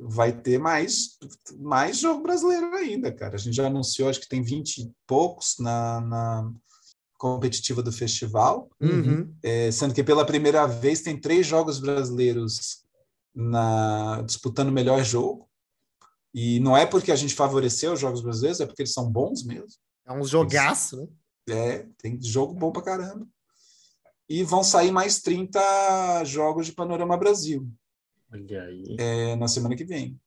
Vai 0.00 0.32
ter 0.32 0.58
mais, 0.58 1.18
mais 1.58 1.98
jogo 1.98 2.22
brasileiro 2.22 2.72
ainda, 2.74 3.10
cara. 3.12 3.34
A 3.34 3.38
gente 3.38 3.56
já 3.56 3.66
anunciou, 3.66 4.08
acho 4.08 4.20
que 4.20 4.28
tem 4.28 4.42
20 4.42 4.78
e 4.78 4.92
poucos 5.06 5.56
na, 5.58 6.00
na 6.00 6.52
competitiva 7.18 7.82
do 7.82 7.90
festival, 7.90 8.70
Uhum. 8.80 9.34
é, 9.42 9.70
sendo 9.72 9.94
que 9.94 10.04
pela 10.04 10.26
primeira 10.26 10.66
vez 10.66 11.00
tem 11.00 11.18
três 11.18 11.46
jogos 11.46 11.80
brasileiros 11.80 12.84
na, 13.34 14.22
disputando 14.22 14.68
o 14.68 14.72
melhor 14.72 15.02
jogo. 15.02 15.48
E 16.32 16.60
não 16.60 16.76
é 16.76 16.84
porque 16.84 17.10
a 17.10 17.16
gente 17.16 17.34
favoreceu 17.34 17.94
os 17.94 18.00
jogos 18.00 18.20
brasileiros, 18.20 18.60
é 18.60 18.66
porque 18.66 18.82
eles 18.82 18.92
são 18.92 19.10
bons 19.10 19.42
mesmo. 19.44 19.68
É 20.06 20.12
um 20.12 20.24
jogaço, 20.24 20.96
né? 20.98 21.08
É, 21.48 21.86
tem 21.98 22.20
jogo 22.22 22.54
bom 22.54 22.70
pra 22.70 22.82
caramba. 22.82 23.26
E 24.28 24.42
vão 24.42 24.64
sair 24.64 24.90
mais 24.90 25.20
30 25.20 26.24
jogos 26.24 26.66
de 26.66 26.72
Panorama 26.72 27.16
Brasil 27.16 27.68
Olha 28.32 28.62
aí. 28.64 28.96
é, 28.98 29.36
na 29.36 29.46
semana 29.48 29.76
que 29.76 29.84
vem. 29.84 30.18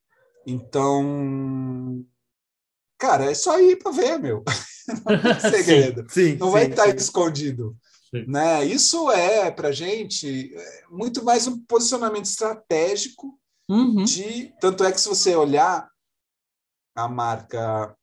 Então, 0.45 2.05
cara, 2.97 3.25
é 3.25 3.33
só 3.33 3.59
ir 3.59 3.77
para 3.77 3.91
ver, 3.91 4.17
meu. 4.19 4.43
Não 5.05 5.39
tem 5.39 5.39
segredo. 5.51 6.05
Sim. 6.09 6.35
Não 6.35 6.47
sim, 6.47 6.53
vai 6.53 6.65
estar 6.67 6.89
sim. 6.89 6.95
escondido. 6.95 7.75
Sim. 8.09 8.25
Né? 8.27 8.63
Isso 8.65 9.11
é, 9.11 9.51
para 9.51 9.71
gente, 9.71 10.55
é 10.55 10.83
muito 10.89 11.23
mais 11.23 11.47
um 11.47 11.59
posicionamento 11.65 12.25
estratégico 12.25 13.37
Uhum. 13.69 14.05
de. 14.05 14.53
Tanto 14.61 14.83
é 14.83 14.91
que, 14.91 15.01
se 15.01 15.09
você 15.09 15.35
olhar 15.35 15.89
a 16.95 17.07
marca 17.07 17.95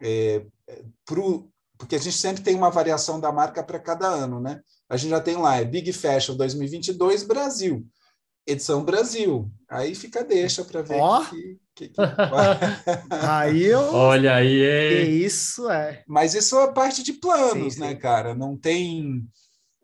é, 0.00 0.46
é, 0.68 0.84
pro, 1.04 1.50
porque 1.76 1.96
a 1.96 1.98
gente 1.98 2.16
sempre 2.16 2.42
tem 2.42 2.54
uma 2.54 2.70
variação 2.70 3.18
da 3.18 3.32
marca 3.32 3.62
para 3.62 3.80
cada 3.80 4.06
ano, 4.06 4.40
né? 4.40 4.62
A 4.90 4.96
gente 4.96 5.10
já 5.10 5.20
tem 5.20 5.36
lá, 5.36 5.56
é 5.56 5.64
Big 5.64 5.92
Fashion 5.92 6.36
2022 6.36 7.22
Brasil, 7.22 7.86
edição 8.46 8.84
Brasil. 8.84 9.50
Aí 9.68 9.94
fica 9.94 10.24
deixa 10.24 10.64
para 10.64 10.82
ver 10.82 11.00
Ó. 11.00 11.24
que, 11.24 11.58
que, 11.76 11.88
que- 11.88 11.94
Aí 13.10 13.62
eu. 13.66 13.80
Olha 13.94 14.34
aí, 14.34 14.62
hein? 14.62 15.10
isso 15.24 15.70
é. 15.70 16.02
Mas 16.08 16.34
isso 16.34 16.58
é 16.58 16.72
parte 16.72 17.02
de 17.02 17.12
planos, 17.14 17.74
Sim, 17.74 17.80
né, 17.80 17.90
sim. 17.90 17.96
cara? 17.98 18.34
Não 18.34 18.56
tem 18.56 19.24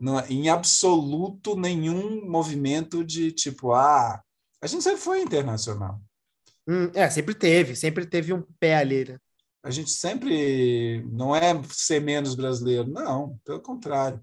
não- 0.00 0.24
em 0.26 0.48
absoluto 0.48 1.56
nenhum 1.56 2.28
movimento 2.28 3.04
de 3.04 3.30
tipo, 3.30 3.72
ah, 3.72 4.20
a 4.60 4.66
gente 4.66 4.82
sempre 4.82 5.00
foi 5.00 5.22
internacional. 5.22 6.00
Hum, 6.68 6.90
é, 6.94 7.08
sempre 7.08 7.32
teve, 7.34 7.76
sempre 7.76 8.04
teve 8.06 8.32
um 8.32 8.42
pé 8.58 8.76
ali, 8.78 9.04
né? 9.04 9.18
A 9.62 9.70
gente 9.70 9.90
sempre 9.90 11.04
não 11.12 11.34
é 11.34 11.60
ser 11.70 12.00
menos 12.00 12.34
brasileiro, 12.34 12.88
não, 12.88 13.38
pelo 13.44 13.60
contrário. 13.60 14.20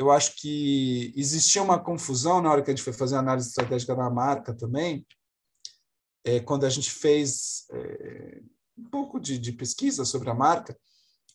Eu 0.00 0.10
acho 0.10 0.36
que 0.36 1.12
existia 1.14 1.62
uma 1.62 1.78
confusão 1.78 2.40
na 2.40 2.50
hora 2.50 2.62
que 2.62 2.70
a 2.70 2.74
gente 2.74 2.82
foi 2.82 2.94
fazer 2.94 3.16
a 3.16 3.18
análise 3.18 3.50
estratégica 3.50 3.94
da 3.94 4.08
marca 4.08 4.54
também, 4.54 5.06
é, 6.24 6.40
quando 6.40 6.64
a 6.64 6.70
gente 6.70 6.90
fez 6.90 7.66
é, 7.70 8.40
um 8.78 8.88
pouco 8.88 9.20
de, 9.20 9.38
de 9.38 9.52
pesquisa 9.52 10.06
sobre 10.06 10.30
a 10.30 10.34
marca, 10.34 10.74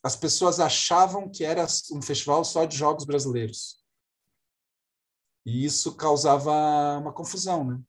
as 0.02 0.16
pessoas 0.16 0.58
achavam 0.58 1.30
que 1.30 1.44
era 1.44 1.64
um 1.92 2.02
festival 2.02 2.44
só 2.44 2.64
de 2.64 2.76
jogos 2.76 3.04
brasileiros. 3.04 3.84
E 5.46 5.64
isso 5.64 5.94
causava 5.94 6.98
uma 6.98 7.12
confusão, 7.12 7.62
né? 7.62 7.80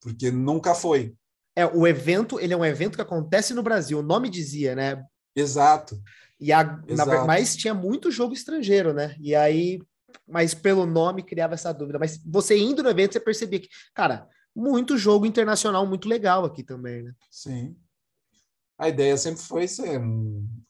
Porque 0.00 0.32
nunca 0.32 0.74
foi. 0.74 1.16
É, 1.54 1.64
o 1.64 1.86
evento, 1.86 2.40
ele 2.40 2.54
é 2.54 2.56
um 2.56 2.64
evento 2.64 2.96
que 2.96 3.02
acontece 3.02 3.54
no 3.54 3.62
Brasil. 3.62 4.00
O 4.00 4.02
nome 4.02 4.28
dizia, 4.28 4.74
né? 4.74 5.06
Exato. 5.36 6.02
E 6.40 6.52
a, 6.52 6.64
na, 6.88 7.24
mas 7.24 7.56
tinha 7.56 7.74
muito 7.74 8.10
jogo 8.10 8.34
estrangeiro, 8.34 8.92
né? 8.92 9.16
E 9.20 9.34
aí, 9.34 9.80
mas 10.26 10.54
pelo 10.54 10.86
nome 10.86 11.22
criava 11.22 11.54
essa 11.54 11.72
dúvida. 11.72 11.98
Mas 11.98 12.20
você 12.24 12.58
indo 12.58 12.82
no 12.82 12.90
evento, 12.90 13.12
você 13.12 13.20
percebia 13.20 13.60
que, 13.60 13.68
cara, 13.94 14.28
muito 14.54 14.96
jogo 14.98 15.26
internacional 15.26 15.86
muito 15.86 16.08
legal 16.08 16.44
aqui 16.44 16.62
também, 16.62 17.02
né? 17.02 17.12
Sim. 17.30 17.76
A 18.78 18.88
ideia 18.88 19.16
sempre 19.16 19.42
foi 19.42 19.68
ser. 19.68 20.00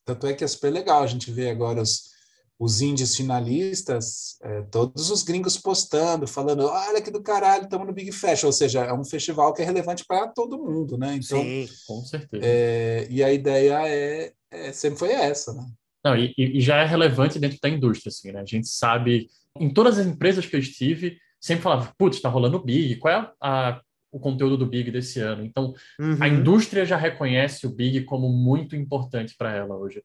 Tanto 0.04 0.26
é 0.26 0.34
que 0.34 0.44
é 0.44 0.46
super 0.46 0.70
legal 0.70 1.02
a 1.02 1.06
gente 1.06 1.30
vê 1.30 1.50
agora 1.50 1.80
os, 1.80 2.13
os 2.58 2.80
índios 2.80 3.16
finalistas, 3.16 4.36
é, 4.42 4.62
todos 4.62 5.10
os 5.10 5.22
gringos 5.22 5.56
postando, 5.56 6.26
falando: 6.26 6.66
olha 6.66 7.02
que 7.02 7.10
do 7.10 7.22
caralho, 7.22 7.64
estamos 7.64 7.86
no 7.86 7.92
Big 7.92 8.12
Fest. 8.12 8.44
Ou 8.44 8.52
seja, 8.52 8.84
é 8.84 8.92
um 8.92 9.04
festival 9.04 9.52
que 9.52 9.62
é 9.62 9.64
relevante 9.64 10.04
para 10.06 10.28
todo 10.28 10.62
mundo, 10.62 10.96
né? 10.96 11.16
Então, 11.16 11.40
Sim, 11.40 11.68
com 11.86 12.00
certeza. 12.02 12.44
É, 12.44 13.06
e 13.10 13.22
a 13.22 13.32
ideia 13.32 13.88
é, 13.88 14.32
é, 14.50 14.72
sempre 14.72 14.98
foi 14.98 15.12
essa, 15.12 15.52
né? 15.52 15.66
Não, 16.04 16.16
e, 16.16 16.34
e, 16.36 16.60
já 16.60 16.76
é 16.76 16.84
relevante 16.84 17.38
dentro 17.38 17.58
da 17.60 17.68
indústria, 17.68 18.10
assim, 18.10 18.30
né? 18.30 18.40
A 18.40 18.44
gente 18.44 18.68
sabe, 18.68 19.28
em 19.58 19.72
todas 19.72 19.98
as 19.98 20.06
empresas 20.06 20.44
que 20.44 20.54
eu 20.54 20.60
estive, 20.60 21.16
sempre 21.40 21.62
falava, 21.62 21.92
putz, 21.98 22.16
está 22.16 22.28
rolando 22.28 22.58
o 22.58 22.62
Big, 22.62 22.96
qual 22.96 23.14
é 23.14 23.32
a, 23.40 23.80
o 24.12 24.20
conteúdo 24.20 24.58
do 24.58 24.66
Big 24.66 24.90
desse 24.90 25.18
ano? 25.20 25.44
Então, 25.44 25.74
uhum. 25.98 26.18
a 26.20 26.28
indústria 26.28 26.84
já 26.84 26.96
reconhece 26.96 27.66
o 27.66 27.70
Big 27.70 28.02
como 28.04 28.28
muito 28.28 28.76
importante 28.76 29.34
para 29.36 29.54
ela 29.54 29.76
hoje. 29.76 30.02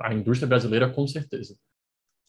A 0.00 0.14
indústria 0.14 0.48
brasileira, 0.48 0.88
com 0.88 1.06
certeza. 1.06 1.54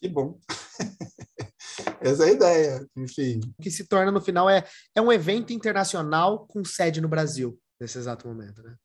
Que 0.04 0.10
bom. 0.10 0.38
Essa 2.02 2.26
é 2.26 2.28
a 2.28 2.32
ideia, 2.34 2.88
enfim. 2.98 3.40
O 3.58 3.64
que 3.64 3.72
se 3.72 3.88
torna 3.88 4.12
no 4.12 4.20
final 4.20 4.50
é, 4.50 4.68
é 4.94 5.02
um 5.02 5.10
evento 5.10 5.54
internacional 5.54 6.46
com 6.46 6.66
sede 6.66 7.00
no 7.00 7.08
Brasil, 7.08 7.58
nesse 7.80 7.98
exato 7.98 8.28
momento, 8.28 8.62
né? 8.62 8.76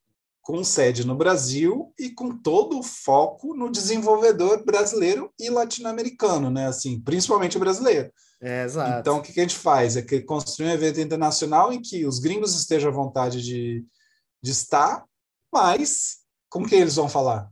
Com 0.40 0.62
sede 0.62 1.04
no 1.04 1.16
Brasil 1.16 1.92
e 1.98 2.10
com 2.10 2.38
todo 2.38 2.78
o 2.78 2.84
foco 2.84 3.52
no 3.52 3.68
desenvolvedor 3.68 4.64
brasileiro 4.64 5.32
e 5.36 5.50
latino-americano, 5.50 6.50
né? 6.52 6.68
Assim, 6.68 7.00
principalmente 7.00 7.56
o 7.56 7.60
brasileiro. 7.60 8.12
É, 8.40 8.62
exato. 8.62 9.00
Então, 9.00 9.18
o 9.18 9.22
que 9.22 9.40
a 9.40 9.42
gente 9.42 9.56
faz? 9.56 9.96
É 9.96 10.02
que 10.02 10.20
construir 10.20 10.68
um 10.68 10.74
evento 10.74 11.00
internacional 11.00 11.72
em 11.72 11.82
que 11.82 12.06
os 12.06 12.20
gringos 12.20 12.54
estejam 12.54 12.92
à 12.92 12.94
vontade 12.94 13.42
de, 13.42 13.84
de 14.40 14.50
estar, 14.52 15.04
mas 15.52 16.18
com 16.48 16.64
quem 16.64 16.78
eles 16.78 16.94
vão 16.94 17.08
falar? 17.08 17.50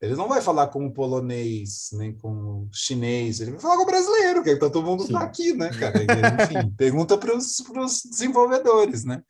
Ele 0.00 0.14
não 0.14 0.28
vai 0.28 0.40
falar 0.40 0.68
com 0.68 0.86
o 0.86 0.92
polonês, 0.92 1.88
nem 1.92 2.16
com 2.16 2.30
o 2.30 2.68
chinês, 2.72 3.40
ele 3.40 3.52
vai 3.52 3.60
falar 3.60 3.76
com 3.76 3.82
o 3.82 3.86
brasileiro, 3.86 4.44
que 4.44 4.54
todo 4.56 4.82
mundo 4.82 5.02
está 5.02 5.20
aqui, 5.20 5.52
né, 5.54 5.70
cara? 5.70 5.98
Enfim, 6.02 6.70
pergunta 6.78 7.18
para 7.18 7.36
os 7.36 8.02
desenvolvedores, 8.08 9.04
né? 9.04 9.22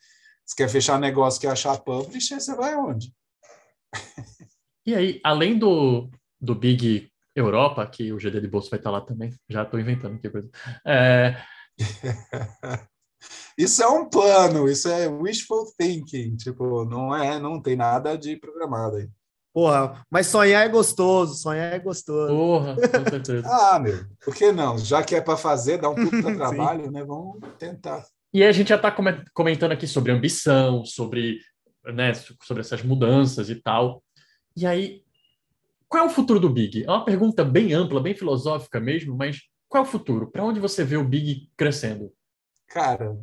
Se 0.45 0.55
quer 0.55 0.69
fechar 0.69 1.01
negócio 1.01 1.41
que 1.41 1.47
achar 1.47 1.79
publisher, 1.79 2.41
você 2.41 2.55
vai 2.55 2.75
aonde? 2.75 3.15
E 4.85 4.95
aí, 4.95 5.21
além 5.25 5.59
do, 5.59 6.11
do 6.41 6.55
Big 6.55 7.11
Europa, 7.35 7.87
que 7.87 8.13
o 8.13 8.19
GD 8.19 8.41
de 8.41 8.49
bolso 8.49 8.71
vai 8.71 8.79
estar 8.79 8.91
lá 8.91 9.01
também, 9.01 9.35
já 9.49 9.63
estou 9.63 9.81
inventando 9.81 10.17
aqui 10.17 10.29
coisa. 10.29 10.51
É... 10.87 11.37
isso 13.57 13.83
é 13.83 13.89
um 13.89 14.09
plano, 14.09 14.69
isso 14.69 14.89
é 14.89 15.07
wishful 15.09 15.65
thinking, 15.79 16.37
tipo, 16.37 16.85
não 16.85 17.15
é, 17.15 17.39
não 17.39 17.61
tem 17.61 17.77
nada 17.77 18.17
de 18.17 18.37
programado 18.37 18.97
aí. 18.97 19.09
Porra, 19.59 20.07
mas 20.09 20.29
sonhar 20.29 20.65
é 20.65 20.69
gostoso, 20.69 21.35
sonhar 21.35 21.73
é 21.73 21.81
gostoso. 21.81 22.33
Porra, 22.33 22.77
com 22.77 23.11
certeza. 23.11 23.43
ah, 23.45 23.81
meu, 23.81 24.05
por 24.25 24.33
que 24.33 24.53
não? 24.53 24.79
Já 24.79 25.03
que 25.03 25.17
é 25.17 25.21
para 25.21 25.37
fazer, 25.37 25.79
dá 25.79 25.91
um 25.91 25.97
pouco 25.97 26.17
de 26.17 26.23
trabalho, 26.39 26.89
né? 26.93 27.03
Vamos 27.03 27.41
tentar. 27.59 28.07
E 28.33 28.45
a 28.45 28.53
gente 28.53 28.69
já 28.69 28.77
está 28.77 28.97
comentando 29.35 29.73
aqui 29.73 29.85
sobre 29.85 30.13
ambição, 30.13 30.85
sobre, 30.85 31.41
né, 31.87 32.13
sobre 32.15 32.61
essas 32.61 32.85
mudanças 32.85 33.51
e 33.51 33.57
tal. 33.57 34.01
E 34.57 34.65
aí, 34.65 35.03
qual 35.89 36.05
é 36.05 36.07
o 36.07 36.11
futuro 36.11 36.39
do 36.39 36.49
Big? 36.49 36.85
É 36.85 36.89
uma 36.89 37.05
pergunta 37.05 37.45
bem 37.45 37.73
ampla, 37.73 38.01
bem 38.01 38.15
filosófica 38.15 38.79
mesmo, 38.79 39.17
mas 39.17 39.41
qual 39.69 39.83
é 39.83 39.87
o 39.89 39.91
futuro? 39.91 40.31
Para 40.31 40.45
onde 40.45 40.61
você 40.61 40.85
vê 40.85 40.97
o 40.97 41.03
Big 41.03 41.51
crescendo? 41.57 42.13
Cara, 42.69 43.19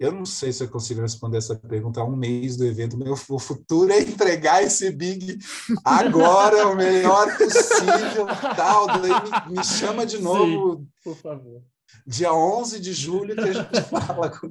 eu 0.00 0.10
não 0.10 0.24
sei 0.24 0.50
se 0.50 0.64
eu 0.64 0.68
consigo 0.68 1.02
responder 1.02 1.36
essa 1.36 1.54
pergunta 1.54 2.00
há 2.00 2.04
um 2.04 2.16
mês 2.16 2.56
do 2.56 2.64
evento. 2.64 2.96
Meu 2.96 3.14
futuro 3.16 3.92
é 3.92 4.00
entregar 4.00 4.62
esse 4.62 4.90
Big 4.90 5.38
agora, 5.84 6.68
o 6.68 6.74
melhor 6.74 7.36
possível. 7.36 8.26
Tal. 8.56 8.86
Me, 8.98 9.56
me, 9.56 9.62
chama 9.62 10.06
de 10.06 10.16
novo. 10.18 10.78
Sim, 10.78 10.88
por 11.04 11.16
favor. 11.16 11.62
Dia 12.06 12.32
11 12.32 12.80
de 12.80 12.94
julho 12.94 13.34
que 13.34 13.42
a 13.42 13.52
gente 13.52 13.82
fala 13.90 14.30
com, 14.30 14.48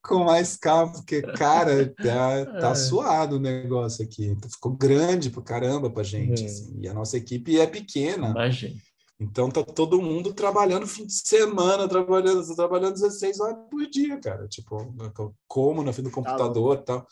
com 0.00 0.24
mais 0.24 0.56
calma, 0.56 0.92
porque, 0.92 1.22
cara, 1.22 1.92
tá, 1.96 2.46
tá 2.60 2.70
é. 2.70 2.74
suado 2.76 3.36
o 3.36 3.40
negócio 3.40 4.04
aqui. 4.04 4.36
Ficou 4.48 4.76
grande 4.76 5.28
pra 5.28 5.42
caramba 5.42 5.90
pra 5.90 6.04
gente. 6.04 6.44
É. 6.44 6.46
Assim, 6.46 6.78
e 6.80 6.88
a 6.88 6.94
nossa 6.94 7.16
equipe 7.16 7.58
é 7.58 7.66
pequena. 7.66 8.28
Imagina. 8.28 8.76
Então 9.18 9.48
tá 9.48 9.62
todo 9.62 10.02
mundo 10.02 10.34
trabalhando 10.34 10.86
fim 10.86 11.06
de 11.06 11.14
semana, 11.14 11.88
trabalhando, 11.88 12.54
trabalhando 12.54 12.94
16 12.94 13.40
horas 13.40 13.56
por 13.70 13.86
dia, 13.88 14.18
cara. 14.18 14.48
Tipo, 14.48 14.94
como 15.46 15.82
na 15.82 15.92
frente 15.92 16.06
do 16.06 16.10
tá 16.10 16.14
computador, 16.14 16.78
tá 16.78 16.84
tal. 16.84 17.06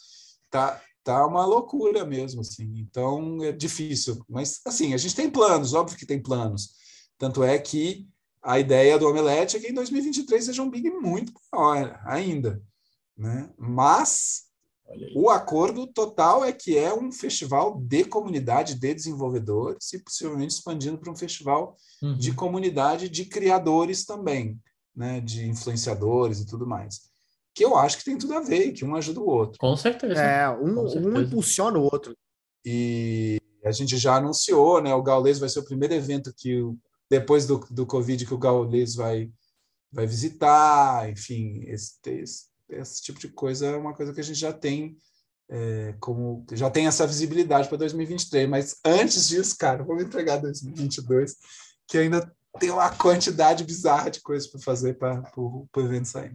Tá, 0.51 0.83
tá 1.05 1.27
uma 1.27 1.45
loucura 1.45 2.05
mesmo, 2.05 2.41
assim. 2.41 2.79
Então 2.79 3.43
é 3.43 3.53
difícil, 3.53 4.25
mas 4.29 4.61
assim, 4.67 4.95
a 4.95 4.97
gente 4.97 5.15
tem 5.15 5.31
planos, 5.31 5.75
óbvio 5.75 5.97
que 5.97 6.07
tem 6.07 6.21
planos. 6.21 6.75
Tanto 7.19 7.43
é 7.43 7.59
que 7.59 8.09
a 8.43 8.59
ideia 8.59 8.99
do 8.99 9.09
Omelete 9.09 9.57
é 9.57 9.61
que 9.61 9.69
em 9.69 9.75
2023 9.75 10.45
seja 10.45 10.63
um 10.63 10.71
big 10.71 10.91
muito 10.91 11.33
maior 11.53 12.01
ainda, 12.05 12.61
né? 13.17 13.49
Mas 13.57 14.52
o 15.15 15.31
acordo 15.31 15.87
total 15.87 16.45
é 16.45 16.53
que 16.53 16.77
é 16.77 16.93
um 16.93 17.11
festival 17.11 17.81
de 17.81 18.05
comunidade 18.05 18.75
de 18.75 18.81
desenvolvedores 18.81 19.93
e 19.93 19.99
possivelmente 19.99 20.55
expandindo 20.55 20.99
para 20.99 21.11
um 21.11 21.17
festival 21.17 21.77
uhum. 22.03 22.17
de 22.17 22.33
comunidade 22.33 23.09
de 23.09 23.25
criadores 23.25 24.05
também, 24.05 24.59
né, 24.95 25.21
de 25.21 25.49
influenciadores 25.49 26.41
e 26.41 26.47
tudo 26.47 26.67
mais. 26.67 27.11
Que 27.55 27.65
eu 27.65 27.77
acho 27.77 27.99
que 27.99 28.05
tem 28.05 28.19
tudo 28.19 28.35
a 28.35 28.41
ver, 28.41 28.73
que 28.73 28.85
um 28.85 28.95
ajuda 28.97 29.21
o 29.21 29.29
outro. 29.29 29.59
Com 29.59 29.77
certeza. 29.77 30.21
É, 30.21 30.49
um, 30.51 30.89
certeza. 30.89 31.09
um 31.09 31.21
impulsiona 31.21 31.79
o 31.79 31.85
outro. 31.85 32.17
E 32.65 33.39
a 33.65 33.73
gente 33.73 33.97
já 33.97 34.17
anunciou, 34.17 34.81
né, 34.83 34.95
o 34.95 35.03
Gaules 35.03 35.39
vai 35.39 35.49
ser 35.49 35.61
o 35.61 35.65
primeiro 35.65 35.95
evento 35.95 36.33
que, 36.37 36.61
depois 37.11 37.47
do, 37.47 37.59
do 37.71 37.87
Covid, 37.87 38.25
que 38.25 38.35
o 38.35 38.39
Gaules 38.39 38.95
vai, 38.95 39.31
vai 39.91 40.07
visitar, 40.07 41.11
enfim, 41.11 41.63
esse, 41.67 41.99
esse 42.07 42.52
esse 42.73 43.03
tipo 43.03 43.19
de 43.19 43.29
coisa 43.29 43.67
é 43.67 43.77
uma 43.77 43.95
coisa 43.95 44.13
que 44.13 44.21
a 44.21 44.25
gente 44.25 44.39
já 44.39 44.53
tem 44.53 44.97
é, 45.49 45.95
como 46.01 46.47
já 46.53 46.71
tem 46.71 46.87
essa 46.87 47.07
visibilidade 47.07 47.69
para 47.69 47.79
2023, 47.79 48.49
mas 48.49 48.81
antes 48.85 49.29
disso, 49.29 49.57
cara, 49.59 49.85
vamos 49.85 50.05
entregar 50.05 50.39
2022, 50.39 51.37
que 51.87 51.99
ainda 51.99 52.35
tem 52.59 52.71
uma 52.71 52.91
quantidade 52.91 53.65
bizarra 53.65 54.11
de 54.11 54.21
coisas 54.21 54.49
para 54.49 54.61
fazer 54.61 54.95
para 54.95 55.23
o 55.37 55.69
evento 55.77 56.09
sair. 56.09 56.35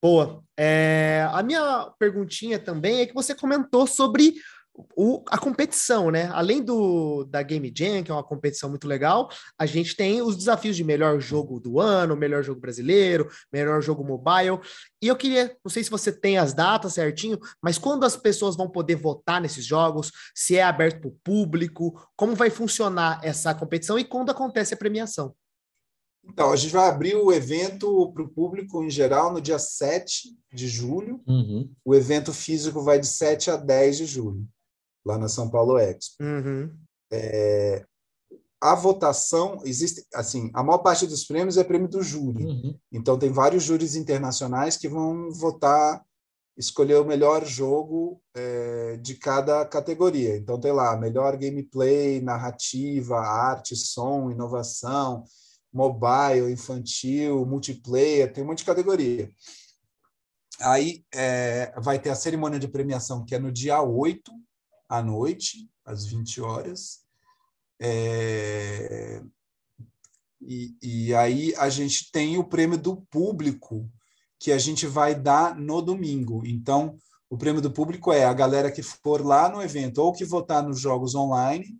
Boa. 0.00 0.44
É, 0.56 1.26
a 1.32 1.42
minha 1.42 1.90
perguntinha 1.98 2.58
também 2.58 3.00
é 3.00 3.06
que 3.06 3.14
você 3.14 3.34
comentou 3.34 3.86
sobre 3.86 4.34
o, 4.96 5.22
a 5.28 5.38
competição, 5.38 6.10
né? 6.10 6.28
Além 6.32 6.62
do 6.62 7.24
da 7.24 7.42
Game 7.42 7.72
Jam, 7.76 8.02
que 8.02 8.10
é 8.10 8.14
uma 8.14 8.24
competição 8.24 8.68
muito 8.68 8.88
legal, 8.88 9.30
a 9.58 9.66
gente 9.66 9.94
tem 9.94 10.20
os 10.20 10.36
desafios 10.36 10.76
de 10.76 10.82
melhor 10.82 11.20
jogo 11.20 11.60
do 11.60 11.78
ano, 11.78 12.16
melhor 12.16 12.42
jogo 12.42 12.60
brasileiro, 12.60 13.28
melhor 13.52 13.80
jogo 13.80 14.04
mobile. 14.04 14.58
E 15.00 15.06
eu 15.06 15.16
queria, 15.16 15.56
não 15.64 15.70
sei 15.70 15.84
se 15.84 15.90
você 15.90 16.10
tem 16.10 16.38
as 16.38 16.52
datas 16.52 16.94
certinho, 16.94 17.38
mas 17.62 17.78
quando 17.78 18.04
as 18.04 18.16
pessoas 18.16 18.56
vão 18.56 18.68
poder 18.68 18.96
votar 18.96 19.40
nesses 19.40 19.64
jogos, 19.64 20.10
se 20.34 20.56
é 20.56 20.62
aberto 20.62 21.00
para 21.00 21.08
o 21.08 21.18
público, 21.22 22.08
como 22.16 22.34
vai 22.34 22.50
funcionar 22.50 23.20
essa 23.22 23.54
competição 23.54 23.98
e 23.98 24.04
quando 24.04 24.30
acontece 24.30 24.74
a 24.74 24.78
premiação? 24.78 25.34
Então, 26.26 26.50
a 26.50 26.56
gente 26.56 26.72
vai 26.72 26.88
abrir 26.88 27.14
o 27.14 27.30
evento 27.30 28.10
para 28.12 28.22
o 28.22 28.28
público 28.28 28.82
em 28.82 28.88
geral 28.88 29.30
no 29.30 29.42
dia 29.42 29.58
7 29.58 30.34
de 30.50 30.66
julho. 30.66 31.20
Uhum. 31.26 31.70
O 31.84 31.94
evento 31.94 32.32
físico 32.32 32.80
vai 32.82 32.98
de 32.98 33.06
7 33.06 33.50
a 33.50 33.56
10 33.56 33.98
de 33.98 34.06
julho 34.06 34.48
lá 35.04 35.18
na 35.18 35.28
São 35.28 35.50
Paulo 35.50 35.78
Expo. 35.78 36.22
Uhum. 36.22 36.70
É, 37.12 37.84
a 38.64 38.74
votação 38.74 39.60
existe 39.62 40.06
assim 40.14 40.50
a 40.54 40.62
maior 40.62 40.78
parte 40.78 41.06
dos 41.06 41.26
prêmios 41.26 41.58
é 41.58 41.62
prêmio 41.62 41.86
do 41.86 42.02
júri 42.02 42.46
uhum. 42.46 42.78
então 42.90 43.18
tem 43.18 43.30
vários 43.30 43.62
júris 43.62 43.94
internacionais 43.94 44.78
que 44.78 44.88
vão 44.88 45.30
votar 45.30 46.02
escolher 46.56 46.94
o 46.94 47.04
melhor 47.04 47.44
jogo 47.44 48.22
é, 48.34 48.96
de 49.02 49.16
cada 49.16 49.66
categoria 49.66 50.34
então 50.38 50.58
tem 50.58 50.72
lá 50.72 50.96
melhor 50.96 51.36
gameplay 51.36 52.22
narrativa 52.22 53.18
arte 53.18 53.76
som 53.76 54.30
inovação 54.30 55.24
mobile 55.70 56.50
infantil 56.50 57.44
multiplayer 57.44 58.32
tem 58.32 58.42
um 58.42 58.46
monte 58.46 58.58
de 58.58 58.64
categoria 58.64 59.30
aí 60.62 61.04
é, 61.12 61.74
vai 61.82 61.98
ter 61.98 62.08
a 62.08 62.14
cerimônia 62.14 62.58
de 62.58 62.68
premiação 62.68 63.26
que 63.26 63.34
é 63.34 63.38
no 63.38 63.52
dia 63.52 63.82
8 63.82 64.32
à 64.98 65.02
noite, 65.02 65.70
às 65.84 66.06
20 66.06 66.40
horas. 66.40 67.04
É... 67.80 69.22
E, 70.40 70.76
e 70.82 71.14
aí 71.14 71.54
a 71.56 71.68
gente 71.68 72.10
tem 72.12 72.36
o 72.36 72.44
prêmio 72.44 72.76
do 72.76 72.96
público, 73.10 73.90
que 74.38 74.52
a 74.52 74.58
gente 74.58 74.86
vai 74.86 75.14
dar 75.14 75.56
no 75.58 75.80
domingo. 75.80 76.44
Então, 76.44 76.98
o 77.30 77.36
prêmio 77.38 77.62
do 77.62 77.70
público 77.70 78.12
é 78.12 78.24
a 78.24 78.32
galera 78.32 78.70
que 78.70 78.82
for 78.82 79.24
lá 79.24 79.48
no 79.48 79.62
evento 79.62 79.98
ou 79.98 80.12
que 80.12 80.24
votar 80.24 80.62
nos 80.62 80.78
jogos 80.78 81.14
online 81.14 81.78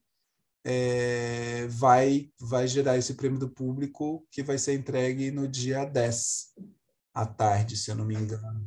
é, 0.64 1.66
vai, 1.68 2.30
vai 2.40 2.66
gerar 2.66 2.96
esse 2.96 3.14
prêmio 3.14 3.38
do 3.38 3.50
público 3.50 4.26
que 4.30 4.42
vai 4.42 4.56
ser 4.56 4.74
entregue 4.74 5.30
no 5.30 5.46
dia 5.46 5.84
10 5.84 6.54
à 7.12 7.26
tarde, 7.26 7.76
se 7.76 7.90
eu 7.90 7.94
não 7.94 8.04
me 8.04 8.14
engano. 8.14 8.66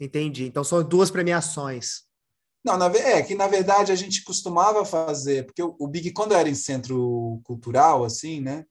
Entendi. 0.00 0.46
Então 0.46 0.62
são 0.62 0.82
duas 0.82 1.10
premiações. 1.10 2.07
Não, 2.64 2.76
na, 2.76 2.86
é 2.86 3.22
que 3.22 3.34
na 3.34 3.46
verdade 3.46 3.92
a 3.92 3.94
gente 3.94 4.22
costumava 4.24 4.84
fazer, 4.84 5.46
porque 5.46 5.62
o, 5.62 5.74
o 5.78 5.88
Big, 5.88 6.10
quando 6.12 6.34
era 6.34 6.48
em 6.48 6.54
centro 6.54 7.40
cultural, 7.44 8.04
assim, 8.04 8.40
né? 8.40 8.64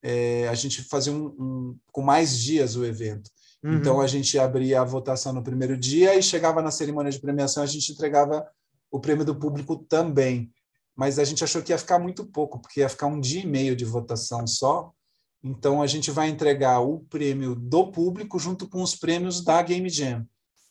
É, 0.00 0.46
a 0.48 0.54
gente 0.54 0.82
fazia 0.84 1.12
um, 1.12 1.26
um, 1.26 1.78
com 1.90 2.02
mais 2.02 2.38
dias 2.38 2.76
o 2.76 2.84
evento. 2.84 3.28
Uhum. 3.62 3.74
Então 3.74 4.00
a 4.00 4.06
gente 4.06 4.38
abria 4.38 4.80
a 4.80 4.84
votação 4.84 5.32
no 5.32 5.42
primeiro 5.42 5.76
dia 5.76 6.14
e 6.14 6.22
chegava 6.22 6.62
na 6.62 6.70
cerimônia 6.70 7.10
de 7.10 7.20
premiação, 7.20 7.62
a 7.62 7.66
gente 7.66 7.90
entregava 7.90 8.46
o 8.90 9.00
prêmio 9.00 9.24
do 9.24 9.34
público 9.34 9.76
também. 9.76 10.52
Mas 10.96 11.18
a 11.18 11.24
gente 11.24 11.42
achou 11.42 11.62
que 11.62 11.72
ia 11.72 11.78
ficar 11.78 11.98
muito 11.98 12.24
pouco, 12.26 12.60
porque 12.60 12.80
ia 12.80 12.88
ficar 12.88 13.06
um 13.06 13.20
dia 13.20 13.42
e 13.42 13.46
meio 13.46 13.74
de 13.74 13.84
votação 13.84 14.46
só. 14.46 14.92
Então 15.42 15.82
a 15.82 15.86
gente 15.86 16.10
vai 16.10 16.28
entregar 16.28 16.80
o 16.80 17.00
prêmio 17.00 17.54
do 17.54 17.90
público 17.90 18.38
junto 18.38 18.68
com 18.68 18.82
os 18.82 18.94
prêmios 18.94 19.42
da 19.44 19.60
Game 19.62 19.88
Jam. 19.88 20.26